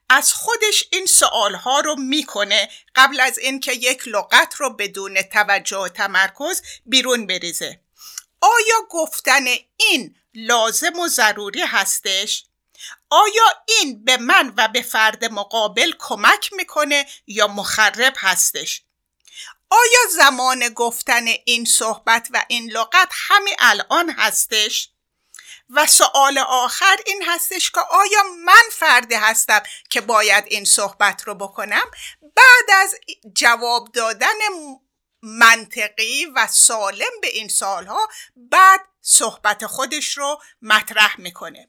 از 0.09 0.33
خودش 0.33 0.85
این 0.93 1.07
سوالها 1.07 1.81
رو 1.81 1.97
می‌کنه. 1.97 2.69
قبل 2.95 3.21
از 3.21 3.39
اینکه 3.39 3.73
یک 3.73 4.03
لغت 4.09 4.55
رو 4.55 4.71
بدون 4.71 5.23
توجه 5.23 5.77
و 5.79 5.89
تمرکز 5.89 6.63
بیرون 6.87 7.27
بریزه. 7.27 7.82
آیا 8.43 8.87
گفتن 8.91 9.45
این 9.77 10.17
لازم 10.35 10.99
و 10.99 11.09
ضروری 11.09 11.63
هستش؟ 11.63 12.45
آیا 13.11 13.45
این 13.69 14.05
به 14.05 14.17
من 14.17 14.55
و 14.57 14.69
به 14.69 14.83
فرد 14.83 15.25
مقابل 15.25 15.93
کمک 15.99 16.53
می‌کنه 16.53 17.07
یا 17.27 17.47
مخرب 17.47 18.15
هستش؟ 18.17 18.83
آیا 19.71 20.01
زمان 20.11 20.69
گفتن 20.69 21.25
این 21.45 21.65
صحبت 21.65 22.29
و 22.33 22.45
این 22.49 22.71
لغت 22.71 23.09
همین 23.13 23.55
الان 23.59 24.11
هستش؟ 24.11 24.89
و 25.71 25.87
سوال 25.87 26.39
آخر 26.39 26.97
این 27.07 27.25
هستش 27.27 27.71
که 27.71 27.81
آیا 27.81 28.23
من 28.45 28.63
فردی 28.73 29.15
هستم 29.15 29.63
که 29.91 30.01
باید 30.01 30.45
این 30.47 30.65
صحبت 30.65 31.23
رو 31.23 31.35
بکنم 31.35 31.91
بعد 32.21 32.71
از 32.83 32.95
جواب 33.35 33.93
دادن 33.93 34.39
منطقی 35.23 36.27
و 36.27 36.47
سالم 36.47 37.21
به 37.23 37.29
این 37.29 37.49
سالها 37.49 38.09
بعد 38.37 38.81
صحبت 39.01 39.67
خودش 39.67 40.19
رو 40.19 40.43
مطرح 40.63 41.21
می‌کنه. 41.21 41.69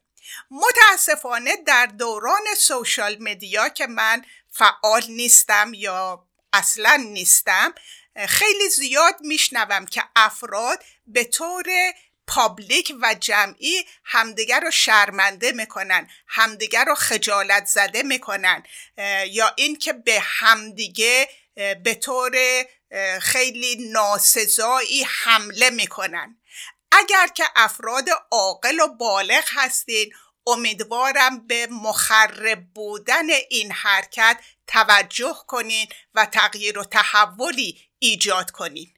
متاسفانه 0.52 1.56
در 1.56 1.86
دوران 1.86 2.44
سوشال 2.58 3.18
مدیا 3.20 3.70
که 3.70 3.88
من 3.88 4.26
فعال 4.52 5.04
نیستم 5.10 5.72
یا 5.74 6.28
اصلا 6.54 6.96
نیستم 6.96 7.74
خیلی 8.28 8.70
زیاد 8.70 9.16
میشنوم 9.22 9.86
که 9.86 10.04
افراد 10.16 10.84
به 11.08 11.24
طور 11.24 11.66
پابلیک 12.28 12.94
و 13.02 13.16
جمعی 13.20 13.86
همدیگر 14.04 14.60
رو 14.60 14.72
شرمنده 14.72 15.52
می‌کنن 15.52 16.10
همدیگر 16.28 16.86
رو 16.86 16.96
خجالت 16.96 17.66
زده 17.66 18.04
می‌کنن 18.04 18.64
یا 19.28 19.54
اینکه 19.56 19.94
به 19.94 20.20
همدیگه 20.22 21.30
به 21.56 22.00
طور 22.02 22.36
خیلی 23.22 23.92
ناسزایی 23.92 25.04
حمله 25.04 25.70
می‌کنن. 25.70 26.38
اگر 26.92 27.28
که 27.28 27.44
افراد 27.56 28.06
عاقل 28.32 28.80
و 28.80 28.88
بالغ 28.88 29.44
هستین 29.48 30.14
امیدوارم 30.48 31.48
به 31.48 31.68
مخرب 31.68 32.64
بودن 32.76 33.30
این 33.50 33.72
حرکت 33.72 34.40
توجه 34.68 35.36
کنین 35.48 35.88
و 36.14 36.26
تغییر 36.26 36.80
و 36.80 36.84
تحولی 36.84 37.82
ایجاد 38.00 38.52
کنین. 38.52 38.94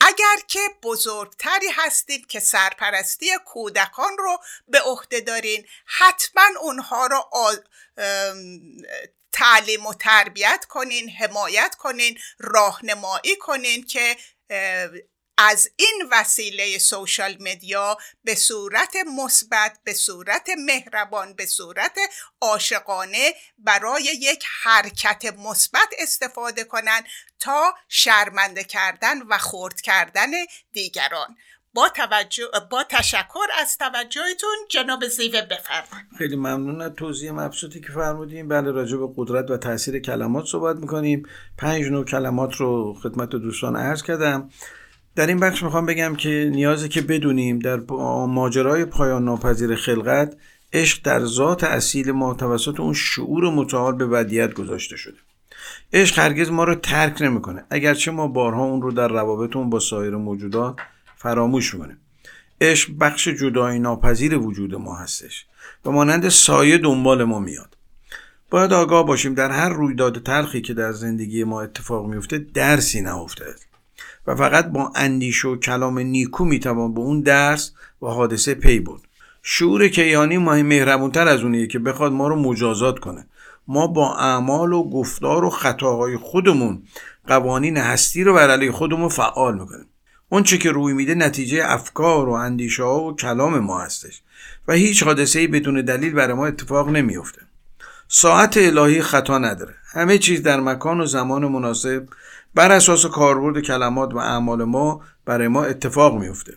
اگر 0.00 0.36
که 0.48 0.60
بزرگتری 0.82 1.68
هستید 1.68 2.26
که 2.26 2.40
سرپرستی 2.40 3.26
کودکان 3.46 4.18
رو 4.18 4.38
به 4.68 4.80
عهده 4.80 5.20
دارین 5.20 5.66
حتما 5.86 6.42
اونها 6.60 7.06
رو 7.06 7.30
تعلیم 9.32 9.86
و 9.86 9.94
تربیت 9.94 10.64
کنین 10.68 11.10
حمایت 11.10 11.74
کنین 11.74 12.18
راهنمایی 12.38 13.36
کنین 13.36 13.86
که 13.86 14.16
از 15.38 15.68
این 15.76 16.08
وسیله 16.10 16.78
سوشال 16.78 17.36
مدیا 17.40 17.98
به 18.24 18.34
صورت 18.34 18.96
مثبت 19.16 19.78
به 19.84 19.94
صورت 19.94 20.48
مهربان 20.58 21.34
به 21.34 21.46
صورت 21.46 21.98
عاشقانه 22.40 23.34
برای 23.58 24.02
یک 24.02 24.44
حرکت 24.62 25.24
مثبت 25.38 25.88
استفاده 25.98 26.64
کنند 26.64 27.04
تا 27.38 27.74
شرمنده 27.88 28.64
کردن 28.64 29.22
و 29.22 29.38
خورد 29.38 29.80
کردن 29.80 30.30
دیگران. 30.72 31.36
با, 31.74 31.88
توجه، 31.88 32.44
با 32.70 32.84
تشکر 32.88 33.46
از 33.60 33.78
توجهتون 33.78 34.56
جناب 34.68 35.06
زیوه 35.06 35.42
بفرمایید. 35.42 36.06
خیلی 36.18 36.36
ممنون 36.36 36.80
از 36.80 36.92
توضیح 36.96 37.32
مبسوطی 37.32 37.80
که 37.80 37.92
فرمودیم 37.92 38.48
بله 38.48 38.70
راجع 38.70 38.96
به 38.96 39.08
قدرت 39.16 39.50
و 39.50 39.56
تاثیر 39.56 39.98
کلمات 39.98 40.44
صحبت 40.46 40.76
می‌کنیم. 40.76 41.22
پنج 41.58 41.84
نوع 41.84 42.04
کلمات 42.04 42.54
رو 42.54 42.94
خدمت 43.02 43.28
دوستان 43.30 43.76
عرض 43.76 44.02
کردم. 44.02 44.50
در 45.16 45.26
این 45.26 45.40
بخش 45.40 45.62
می‌خوام 45.62 45.86
بگم 45.86 46.14
که 46.14 46.50
نیازه 46.52 46.88
که 46.88 47.00
بدونیم 47.00 47.58
در 47.58 47.80
ماجرای 48.26 48.84
پایان 48.84 49.24
ناپذیر 49.24 49.74
خلقت 49.74 50.36
عشق 50.72 51.02
در 51.04 51.24
ذات 51.24 51.64
اصیل 51.64 52.12
ما 52.12 52.34
توسط 52.34 52.80
اون 52.80 52.94
شعور 52.94 53.50
متعال 53.50 53.94
به 53.94 54.06
ودیت 54.06 54.54
گذاشته 54.54 54.96
شده. 54.96 55.18
عشق 55.92 56.18
هرگز 56.18 56.50
ما 56.50 56.64
رو 56.64 56.74
ترک 56.74 57.22
نمی‌کنه. 57.22 57.64
اگرچه 57.70 58.10
ما 58.10 58.26
بارها 58.26 58.64
اون 58.64 58.82
رو 58.82 58.92
در 58.92 59.08
روابطمون 59.08 59.70
با 59.70 59.80
سایر 59.80 60.16
موجودات 60.16 60.76
فراموش 61.22 61.74
می‌کنیم 61.74 61.98
عشق 62.60 62.90
بخش 63.00 63.28
جدایی 63.28 63.78
ناپذیر 63.78 64.38
وجود 64.38 64.74
ما 64.74 64.96
هستش 64.96 65.46
و 65.84 65.90
مانند 65.90 66.28
سایه 66.28 66.78
دنبال 66.78 67.24
ما 67.24 67.38
میاد. 67.38 67.76
باید 68.50 68.72
آگاه 68.72 69.06
باشیم 69.06 69.34
در 69.34 69.50
هر 69.50 69.68
رویداد 69.68 70.22
تلخی 70.22 70.60
که 70.60 70.74
در 70.74 70.92
زندگی 70.92 71.44
ما 71.44 71.62
اتفاق 71.62 72.06
میفته 72.06 72.38
درسی 72.38 73.00
نهفته 73.00 73.44
و 74.26 74.36
فقط 74.36 74.66
با 74.66 74.92
اندیشه 74.94 75.48
و 75.48 75.56
کلام 75.56 75.98
نیکو 75.98 76.44
می‌توان 76.44 76.94
به 76.94 77.00
اون 77.00 77.20
درس 77.20 77.72
و 78.02 78.06
حادثه 78.06 78.54
پی 78.54 78.80
برد. 78.80 79.00
شعور 79.42 79.88
کیانی 79.88 80.38
مهربونتر 80.38 81.28
از 81.28 81.40
اونیه 81.40 81.66
که 81.66 81.78
بخواد 81.78 82.12
ما 82.12 82.28
رو 82.28 82.36
مجازات 82.36 82.98
کنه. 82.98 83.26
ما 83.68 83.86
با 83.86 84.16
اعمال 84.16 84.72
و 84.72 84.90
گفتار 84.90 85.44
و 85.44 85.50
خطاهای 85.50 86.16
خودمون 86.16 86.82
قوانین 87.26 87.76
هستی 87.76 88.24
رو 88.24 88.34
بر 88.34 88.50
علیه 88.50 88.72
خودمون 88.72 89.08
فعال 89.08 89.58
می‌کنیم. 89.58 89.86
اون 90.32 90.42
چه 90.42 90.58
که 90.58 90.70
روی 90.70 90.92
میده 90.92 91.14
نتیجه 91.14 91.62
افکار 91.64 92.28
و 92.28 92.32
اندیشه 92.32 92.82
ها 92.82 93.04
و 93.04 93.16
کلام 93.16 93.58
ما 93.58 93.80
هستش 93.80 94.22
و 94.68 94.72
هیچ 94.72 95.02
حادثه 95.02 95.46
بدون 95.46 95.80
دلیل 95.80 96.12
برای 96.12 96.34
ما 96.34 96.46
اتفاق 96.46 96.88
نمیافته. 96.88 97.42
ساعت 98.08 98.56
الهی 98.56 99.02
خطا 99.02 99.38
نداره. 99.38 99.74
همه 99.92 100.18
چیز 100.18 100.42
در 100.42 100.60
مکان 100.60 101.00
و 101.00 101.06
زمان 101.06 101.46
مناسب 101.46 102.06
بر 102.54 102.72
اساس 102.72 103.06
کاربرد 103.06 103.60
کلمات 103.60 104.14
و 104.14 104.18
اعمال 104.18 104.64
ما 104.64 105.00
برای 105.24 105.48
ما 105.48 105.64
اتفاق 105.64 106.18
میفته 106.18 106.52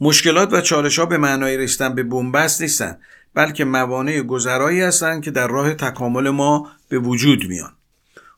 مشکلات 0.00 0.52
و 0.52 0.60
چالش 0.60 0.98
ها 0.98 1.06
به 1.06 1.18
معنای 1.18 1.56
رسیدن 1.56 1.94
به 1.94 2.02
بنبست 2.02 2.60
نیستن 2.60 2.98
بلکه 3.34 3.64
موانع 3.64 4.22
گذرایی 4.22 4.80
هستند 4.80 5.22
که 5.22 5.30
در 5.30 5.48
راه 5.48 5.74
تکامل 5.74 6.30
ما 6.30 6.70
به 6.88 6.98
وجود 6.98 7.48
میان. 7.48 7.72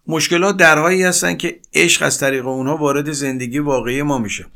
مشکلات 0.06 0.56
درهایی 0.56 1.02
هستند 1.02 1.38
که 1.38 1.60
عشق 1.74 2.02
از 2.02 2.18
طریق 2.18 2.46
اونها 2.46 2.76
وارد 2.76 3.12
زندگی 3.12 3.58
واقعی 3.58 4.02
ما 4.02 4.18
میشه. 4.18 4.46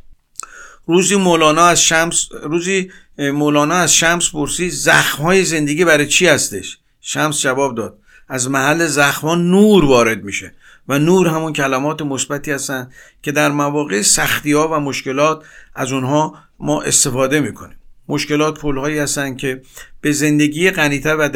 روزی 0.86 1.16
مولانا 1.16 1.66
از 1.66 1.82
شمس 1.82 2.28
روزی 2.42 2.90
مولانا 3.18 3.74
از 3.74 3.94
شمس 3.94 4.30
پرسید 4.30 4.72
زخمهای 4.72 5.44
زندگی 5.44 5.84
برای 5.84 6.07
چی 6.07 6.26
هستش؟ 6.26 6.78
شمس 7.01 7.40
جواب 7.40 7.74
داد 7.74 7.99
از 8.28 8.51
محل 8.51 8.86
زخمها 8.86 9.34
نور 9.34 9.84
وارد 9.84 10.24
میشه 10.24 10.55
و 10.88 10.99
نور 10.99 11.28
همون 11.28 11.53
کلمات 11.53 12.03
مثبتی 12.03 12.53
هستن 12.53 12.90
که 13.22 13.32
در 13.32 13.51
مواقع 13.51 14.03
سختی 14.03 14.53
ها 14.53 14.68
و 14.68 14.80
مشکلات 14.80 15.44
از 15.74 15.92
اونها 15.92 16.34
ما 16.59 16.82
استفاده 16.82 17.40
می‌کنیم. 17.40 17.76
مشکلات 18.09 18.61
پول 18.61 18.78
هایی 18.78 18.99
هستن 18.99 19.36
که 19.36 19.62
به 20.01 20.12
زندگی 20.12 20.70
غنیتر 20.70 21.16
و 21.16 21.28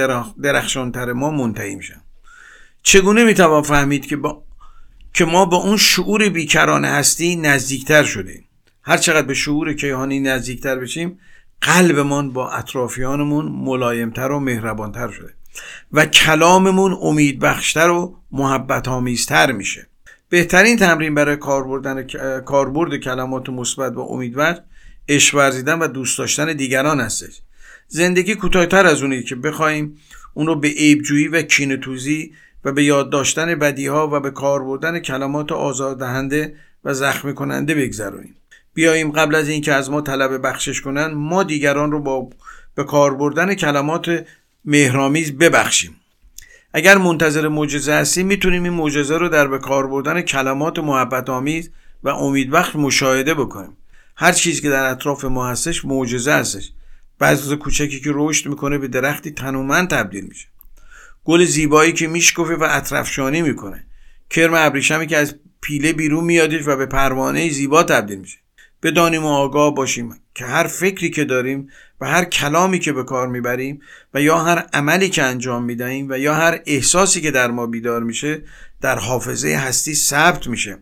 درخشانتر 0.42 1.12
ما 1.12 1.30
منتهی 1.30 1.74
میشن. 1.74 2.02
چگونه 2.82 3.24
می‌توان 3.24 3.62
فهمید 3.62 4.06
که 4.06 4.16
با 4.16 4.42
که 5.14 5.24
ما 5.24 5.44
با 5.44 5.56
اون 5.56 5.76
شعور 5.76 6.28
بیکران 6.28 6.84
هستی 6.84 7.36
نزدیکتر 7.36 8.02
شدیم 8.02 8.44
هر 8.82 8.96
چقدر 8.96 9.26
به 9.26 9.34
شعور 9.34 9.72
کیهانی 9.72 10.20
نزدیکتر 10.20 10.76
بشیم 10.76 11.18
قلبمان 11.60 12.32
با 12.32 12.50
اطرافیانمون 12.50 13.44
ملایمتر 13.44 14.32
و 14.32 14.40
مهربانتر 14.40 15.10
شده 15.10 15.34
و 15.92 16.06
کلاممون 16.06 16.98
امیدبخشتر 17.02 17.90
و 17.90 18.16
محبت 18.32 18.88
آمیزتر 18.88 19.52
میشه. 19.52 19.86
بهترین 20.28 20.76
تمرین 20.76 21.14
برای 21.14 21.36
کاربردن 21.36 22.06
کاربرد 22.40 22.96
کلمات 22.96 23.48
مثبت 23.48 23.92
و 23.92 24.00
امیدوار 24.00 24.60
عشق 25.08 25.34
ورزیدن 25.34 25.78
و 25.78 25.88
دوست 25.88 26.18
داشتن 26.18 26.52
دیگران 26.52 27.00
هستش. 27.00 27.40
زندگی 27.88 28.34
کوتاهتر 28.34 28.86
از 28.86 29.02
اونی 29.02 29.22
که 29.22 29.34
بخوایم 29.34 29.98
اون 30.34 30.46
رو 30.46 30.56
به 30.56 30.68
عیبجویی 30.68 31.28
و 31.28 31.42
کینتوزی 31.42 32.32
و 32.64 32.72
به 32.72 32.84
یاد 32.84 33.10
داشتن 33.10 33.54
بدی 33.54 33.86
ها 33.86 34.08
و 34.12 34.20
به 34.20 34.30
کار 34.30 34.64
بردن 34.64 34.98
کلمات 34.98 35.52
آزاردهنده 35.52 36.54
و 36.84 36.94
زخمی 36.94 37.34
کننده 37.34 37.74
بگذرونیم. 37.74 38.34
بیاییم 38.74 39.10
قبل 39.10 39.34
از 39.34 39.48
اینکه 39.48 39.74
از 39.74 39.90
ما 39.90 40.00
طلب 40.00 40.46
بخشش 40.46 40.80
کنن 40.80 41.06
ما 41.06 41.42
دیگران 41.42 41.92
رو 41.92 42.00
با 42.00 42.30
به 42.74 42.84
کار 42.84 43.14
بردن 43.14 43.54
کلمات 43.54 44.26
مهرامیز 44.64 45.38
ببخشیم. 45.38 45.96
اگر 46.74 46.98
منتظر 46.98 47.48
معجزه 47.48 47.92
هستیم 47.94 48.26
می‌تونیم 48.26 48.64
این 48.64 48.72
معجزه 48.72 49.18
رو 49.18 49.28
در 49.28 49.48
به 49.48 49.58
کار 49.58 49.86
بردن 49.86 50.20
کلمات 50.20 50.78
محبت 50.78 51.30
آمیز 51.30 51.70
و 52.02 52.08
امیدبخش 52.08 52.76
مشاهده 52.76 53.34
بکنیم. 53.34 53.76
هر 54.16 54.32
چیزی 54.32 54.62
که 54.62 54.70
در 54.70 54.84
اطراف 54.84 55.24
ما 55.24 55.48
هستش 55.48 55.84
معجزه 55.84 56.32
هستش. 56.32 56.72
بعضی 57.18 57.56
کوچکی 57.56 58.00
که 58.00 58.10
رشد 58.14 58.48
می‌کنه 58.48 58.78
به 58.78 58.88
درختی 58.88 59.30
تنومند 59.30 59.88
تبدیل 59.88 60.24
میشه. 60.24 60.48
گل 61.24 61.44
زیبایی 61.44 61.92
که 61.92 62.06
میشکفه 62.06 62.56
و 62.56 62.66
اطرفشانی 62.70 63.42
می‌کنه. 63.42 63.86
کرم 64.30 64.54
ابریشمی 64.56 65.06
که 65.06 65.16
از 65.16 65.34
پیله 65.60 65.92
بیرون 65.92 66.24
میادش 66.24 66.62
و 66.66 66.76
به 66.76 66.86
پروانه 66.86 67.50
زیبا 67.50 67.82
تبدیل 67.82 68.18
میشه. 68.18 68.38
بدانیم 68.82 69.24
و 69.24 69.28
آگاه 69.28 69.74
باشیم 69.74 70.14
که 70.34 70.44
هر 70.44 70.66
فکری 70.66 71.10
که 71.10 71.24
داریم 71.24 71.68
و 72.00 72.06
هر 72.06 72.24
کلامی 72.24 72.78
که 72.78 72.92
به 72.92 73.04
کار 73.04 73.28
می‌بریم 73.28 73.80
و 74.14 74.22
یا 74.22 74.38
هر 74.38 74.66
عملی 74.72 75.08
که 75.08 75.22
انجام 75.22 75.64
می‌دهیم 75.64 76.06
و 76.10 76.18
یا 76.18 76.34
هر 76.34 76.60
احساسی 76.66 77.20
که 77.20 77.30
در 77.30 77.50
ما 77.50 77.66
بیدار 77.66 78.02
میشه 78.02 78.42
در 78.80 78.98
حافظه 78.98 79.48
هستی 79.48 79.94
ثبت 79.94 80.46
میشه 80.46 80.78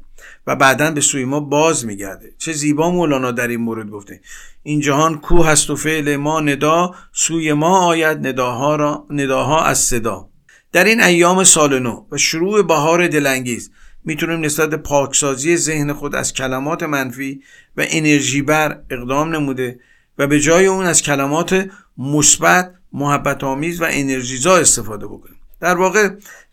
و 0.47 0.57
بعدا 0.57 0.91
به 0.91 1.01
سوی 1.01 1.25
ما 1.25 1.41
باز 1.41 1.87
میگرده. 1.87 2.33
چه 2.39 2.53
زیبا 2.53 2.91
مولانا 2.91 3.31
در 3.31 3.49
این 3.49 3.61
مورد 3.61 3.91
گفته. 3.91 4.21
این 4.63 4.81
جهان 4.81 5.21
کو 5.21 5.43
هست 5.43 5.71
و 5.71 5.77
فعل 5.77 6.17
ما 6.17 6.41
ندا 6.41 6.95
سوی 7.13 7.53
ما 7.53 7.79
آید 7.79 8.27
نداها, 8.27 8.77
را 8.77 9.07
نداها 9.11 9.65
از 9.65 9.79
صدا. 9.79 10.29
در 10.73 10.85
این 10.85 11.01
ایام 11.01 11.45
سال 11.45 11.79
نو 11.79 12.05
و 12.11 12.17
شروع 12.17 12.63
بهار 12.63 13.09
دلانگیز 13.09 13.71
می‌تونیم 14.05 14.41
نسبت 14.41 14.75
پاکسازی 14.75 15.57
ذهن 15.57 15.93
خود 15.93 16.15
از 16.15 16.33
کلمات 16.33 16.83
منفی 16.83 17.43
و 17.77 17.85
انرژی 17.89 18.43
بر 18.43 18.81
اقدام 18.91 19.35
نموده 19.35 19.81
و 20.19 20.27
به 20.27 20.41
جای 20.41 20.67
اون 20.67 20.85
از 20.85 21.03
کلمات 21.03 21.71
مثبت 21.99 22.75
محبت 22.93 23.45
آمیز 23.45 23.81
و 23.81 23.87
انرژیزا 23.91 24.57
استفاده 24.57 25.07
بکنیم. 25.07 25.37
در 25.61 25.75
واقع 25.75 26.09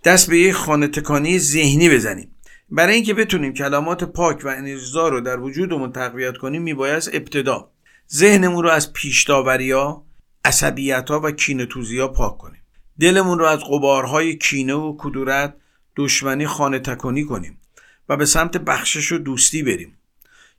دست 0.06 0.30
به 0.30 0.40
یک 0.40 0.54
خانه 0.54 0.88
تکانی 0.88 1.40
ذهنی 1.40 1.90
بزنیم. 1.90 2.32
برای 2.70 2.96
اینکه 2.96 3.14
بتونیم 3.14 3.54
کلمات 3.54 4.04
پاک 4.04 4.42
و 4.46 4.48
انرژیزا 4.48 5.08
رو 5.08 5.22
در 5.22 5.40
وجودمون 5.40 5.92
تقویت 5.92 6.38
کنیم 6.38 6.62
میباید 6.62 7.10
ابتدا 7.14 7.72
ذهنمون 8.14 8.64
رو 8.64 8.70
از 8.70 8.94
پیشداوریا 8.94 10.04
عصبیت 10.46 11.12
و 11.12 11.32
کینتوزی 11.32 12.00
ها 12.00 12.08
پاک 12.08 12.38
کنیم. 12.38 12.62
دلمون 13.00 13.40
رو 13.40 13.46
از 13.46 13.60
قبارهای 13.60 14.38
کینه 14.38 14.74
و 14.74 14.96
کدورت 14.98 15.56
دشمنی 15.96 16.48
خانه 16.48 16.80
تکانی 16.80 17.24
کنیم 17.24 17.58
و 18.10 18.18
به 18.18 18.26
سمت 18.26 18.58
بخشش 18.58 19.12
و 19.12 19.18
دوستی 19.18 19.64
بریم. 19.64 19.98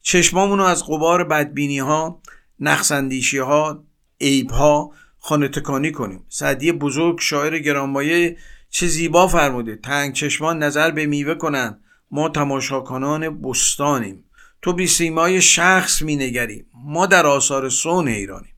چشمامون 0.03 0.59
رو 0.59 0.64
از 0.64 0.84
قبار 0.84 1.24
بدبینی 1.24 1.78
ها 1.78 2.20
نقصندیشی 2.61 3.38
ها 3.38 3.84
عیب 4.20 4.51
ها 4.51 4.92
خانه 5.18 5.49
تکانی 5.49 5.92
کنیم. 5.92 6.24
سعدی 6.28 6.72
بزرگ 6.72 7.20
شاعر 7.20 7.59
گرانمایه 7.59 8.36
چه 8.76 8.86
زیبا 8.86 9.26
فرموده. 9.26 9.76
تنگ 9.76 10.12
چشمان 10.12 10.62
نظر 10.62 10.90
به 10.90 11.06
میوه 11.06 11.34
کنند. 11.34 11.80
ما 12.10 12.28
تماشاکنان 12.28 13.42
بستانیم. 13.42 14.24
تو 14.62 14.72
بی 14.72 14.86
سیمای 14.86 15.42
شخص 15.42 16.02
می 16.02 16.16
نگری. 16.16 16.66
ما 16.84 17.06
در 17.06 17.26
آثار 17.26 17.68
سون 17.68 18.08
ایرانیم. 18.08 18.52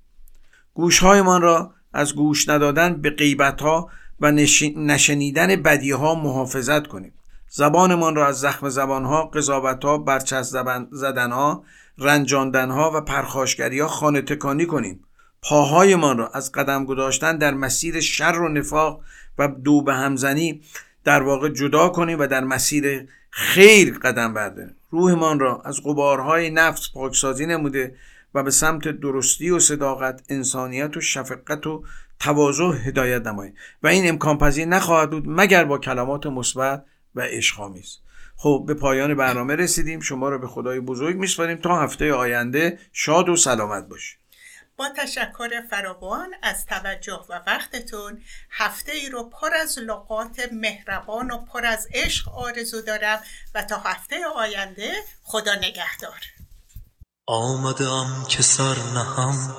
گوشهایمان 0.74 1.42
را 1.42 1.74
از 1.92 2.14
گوش 2.14 2.48
ندادن 2.48 3.02
به 3.02 3.10
غیبت 3.10 3.62
ها 3.62 3.90
و 4.20 4.32
نشنیدن 4.76 5.56
بدی 5.56 5.90
ها 5.90 6.14
محافظت 6.14 6.86
کنیم. 6.86 7.12
زبانمان 7.48 8.14
را 8.14 8.26
از 8.26 8.40
زخم 8.40 8.68
زبان 8.68 9.04
ها 9.04 9.26
قضاوت 9.26 9.84
ها 9.84 9.98
برچست 9.98 10.56
زدن 10.90 11.32
ها 11.32 11.64
رنجاندن 11.98 12.70
ها 12.70 12.92
و 12.94 13.00
پرخاشگری 13.00 13.80
ها 13.80 13.88
خانه 13.88 14.22
تکانی 14.22 14.66
کنیم. 14.66 15.04
پاهایمان 15.42 16.18
را 16.18 16.28
از 16.28 16.52
قدم 16.52 16.84
گذاشتن 16.84 17.38
در 17.38 17.54
مسیر 17.54 18.00
شر 18.00 18.38
و 18.38 18.48
نفاق 18.48 19.00
و 19.38 19.48
دو 19.48 19.82
به 19.82 19.94
همزنی 19.94 20.62
در 21.04 21.22
واقع 21.22 21.48
جدا 21.48 21.88
کنیم 21.88 22.18
و 22.18 22.26
در 22.26 22.44
مسیر 22.44 23.08
خیر 23.30 23.98
قدم 23.98 24.34
برداریم. 24.34 24.76
روحمان 24.90 25.40
را 25.40 25.62
از 25.64 25.80
قبارهای 25.84 26.50
نفس 26.50 26.92
پاکسازی 26.94 27.46
نموده 27.46 27.94
و 28.34 28.42
به 28.42 28.50
سمت 28.50 28.88
درستی 28.88 29.50
و 29.50 29.58
صداقت 29.58 30.22
انسانیت 30.28 30.96
و 30.96 31.00
شفقت 31.00 31.66
و 31.66 31.84
تواضع 32.20 32.64
هدایت 32.64 33.26
نماییم. 33.26 33.54
و 33.82 33.88
این 33.88 34.08
امکان 34.08 34.38
پذیر 34.38 34.66
نخواهد 34.66 35.10
بود 35.10 35.24
مگر 35.26 35.64
با 35.64 35.78
کلمات 35.78 36.26
مثبت 36.26 36.84
و 37.14 37.20
عشقآمیز. 37.20 37.98
خب 38.36 38.64
به 38.66 38.74
پایان 38.74 39.14
برنامه 39.14 39.56
رسیدیم. 39.56 40.00
شما 40.00 40.28
را 40.28 40.38
به 40.38 40.46
خدای 40.46 40.80
بزرگ 40.80 41.16
میسپاریم. 41.16 41.56
تا 41.56 41.80
هفته 41.80 42.12
آینده 42.12 42.78
شاد 42.92 43.28
و 43.28 43.36
سلامت 43.36 43.88
باشید. 43.88 44.18
با 44.78 44.88
تشکر 44.96 45.62
فراوان 45.70 46.34
از 46.42 46.66
توجه 46.66 47.20
و 47.28 47.40
وقتتون 47.46 48.22
هفته 48.50 48.92
ای 48.92 49.08
رو 49.08 49.30
پر 49.30 49.54
از 49.54 49.78
لغات 49.78 50.40
مهربان 50.52 51.30
و 51.30 51.38
پر 51.38 51.66
از 51.66 51.88
عشق 51.94 52.28
آرزو 52.38 52.82
دارم 52.82 53.20
و 53.54 53.62
تا 53.62 53.78
هفته 53.78 54.16
آینده 54.36 54.92
خدا 55.22 55.54
نگهدار. 55.54 56.20
آمدم 57.26 58.26
که 58.28 58.42
سر 58.42 58.76
نهم 58.94 59.56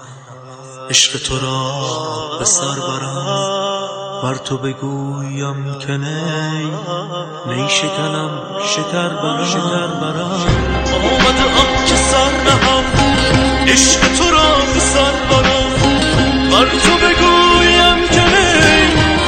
عشق 0.89 1.23
تو 1.23 1.39
را 1.39 2.37
به 2.39 2.45
سر 2.45 2.75
برم. 2.79 4.21
بر 4.23 4.35
تو 4.35 4.57
بگویم 4.57 5.79
که 5.79 5.97
نی 5.97 6.71
نی 7.47 7.69
شکنم 7.69 8.59
شکر 8.67 9.09
برم. 9.09 9.45
شکر 9.45 9.87
برم. 9.87 10.31
آمدم 10.93 11.85
که 11.85 11.95
سر 11.95 12.43
نهم. 12.43 13.08
عشق 13.71 13.99
تو 14.17 14.31
را 14.31 14.55
به 14.73 14.79
سر 14.79 15.11
برم 15.29 15.69
بر 16.51 16.65
تو 16.65 16.93
بگویم 16.97 18.07
که 18.11 18.21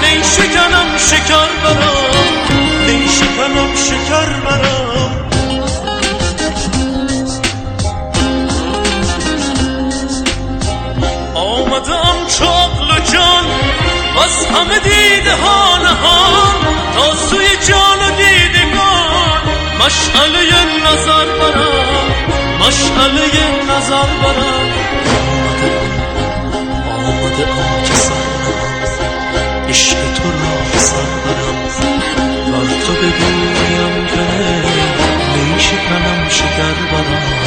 نی 0.02 0.24
شکنم 0.24 0.98
شکر 0.98 1.50
برم. 1.64 2.86
نی 2.88 3.08
شکنم 3.10 3.76
شکر 3.76 4.30
برم. 4.46 5.12
آمدم 11.36 12.18
چاقل 12.40 12.92
و 12.92 13.00
جان 13.14 13.46
از 14.24 14.46
همه 14.46 14.80
دیده 14.80 15.36
ها 15.36 15.78
نهان. 15.78 16.56
تا 16.96 17.16
سوی 17.30 17.48
جان 17.68 18.00
و 18.00 18.12
دیدگان 18.18 19.42
مشعله 19.80 20.42
نظر 20.86 21.26
برم. 21.26 22.31
مشعله 22.72 23.26
نظر 23.70 24.10
برم 24.24 24.68
آمده 27.08 27.46
آم 27.46 27.84
که 27.84 27.94
سر 27.94 28.14
عشق 29.70 29.98
تو 30.16 30.32
را 30.32 30.80
سر 30.80 31.12
برم 31.26 31.60
بر 32.52 32.68
تو 32.86 32.94
بگویم 32.94 34.08
که 34.08 34.24
می 35.54 35.60
شکنم 35.60 36.30
شکر 36.30 36.74
برم 36.92 37.41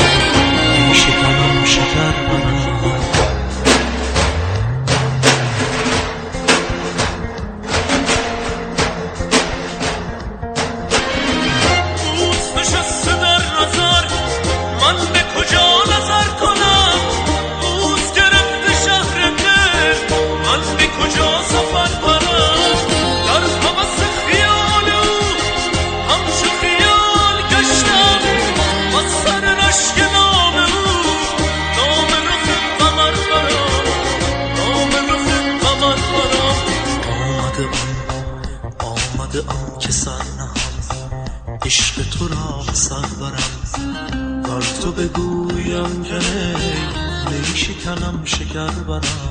بر 48.54 49.23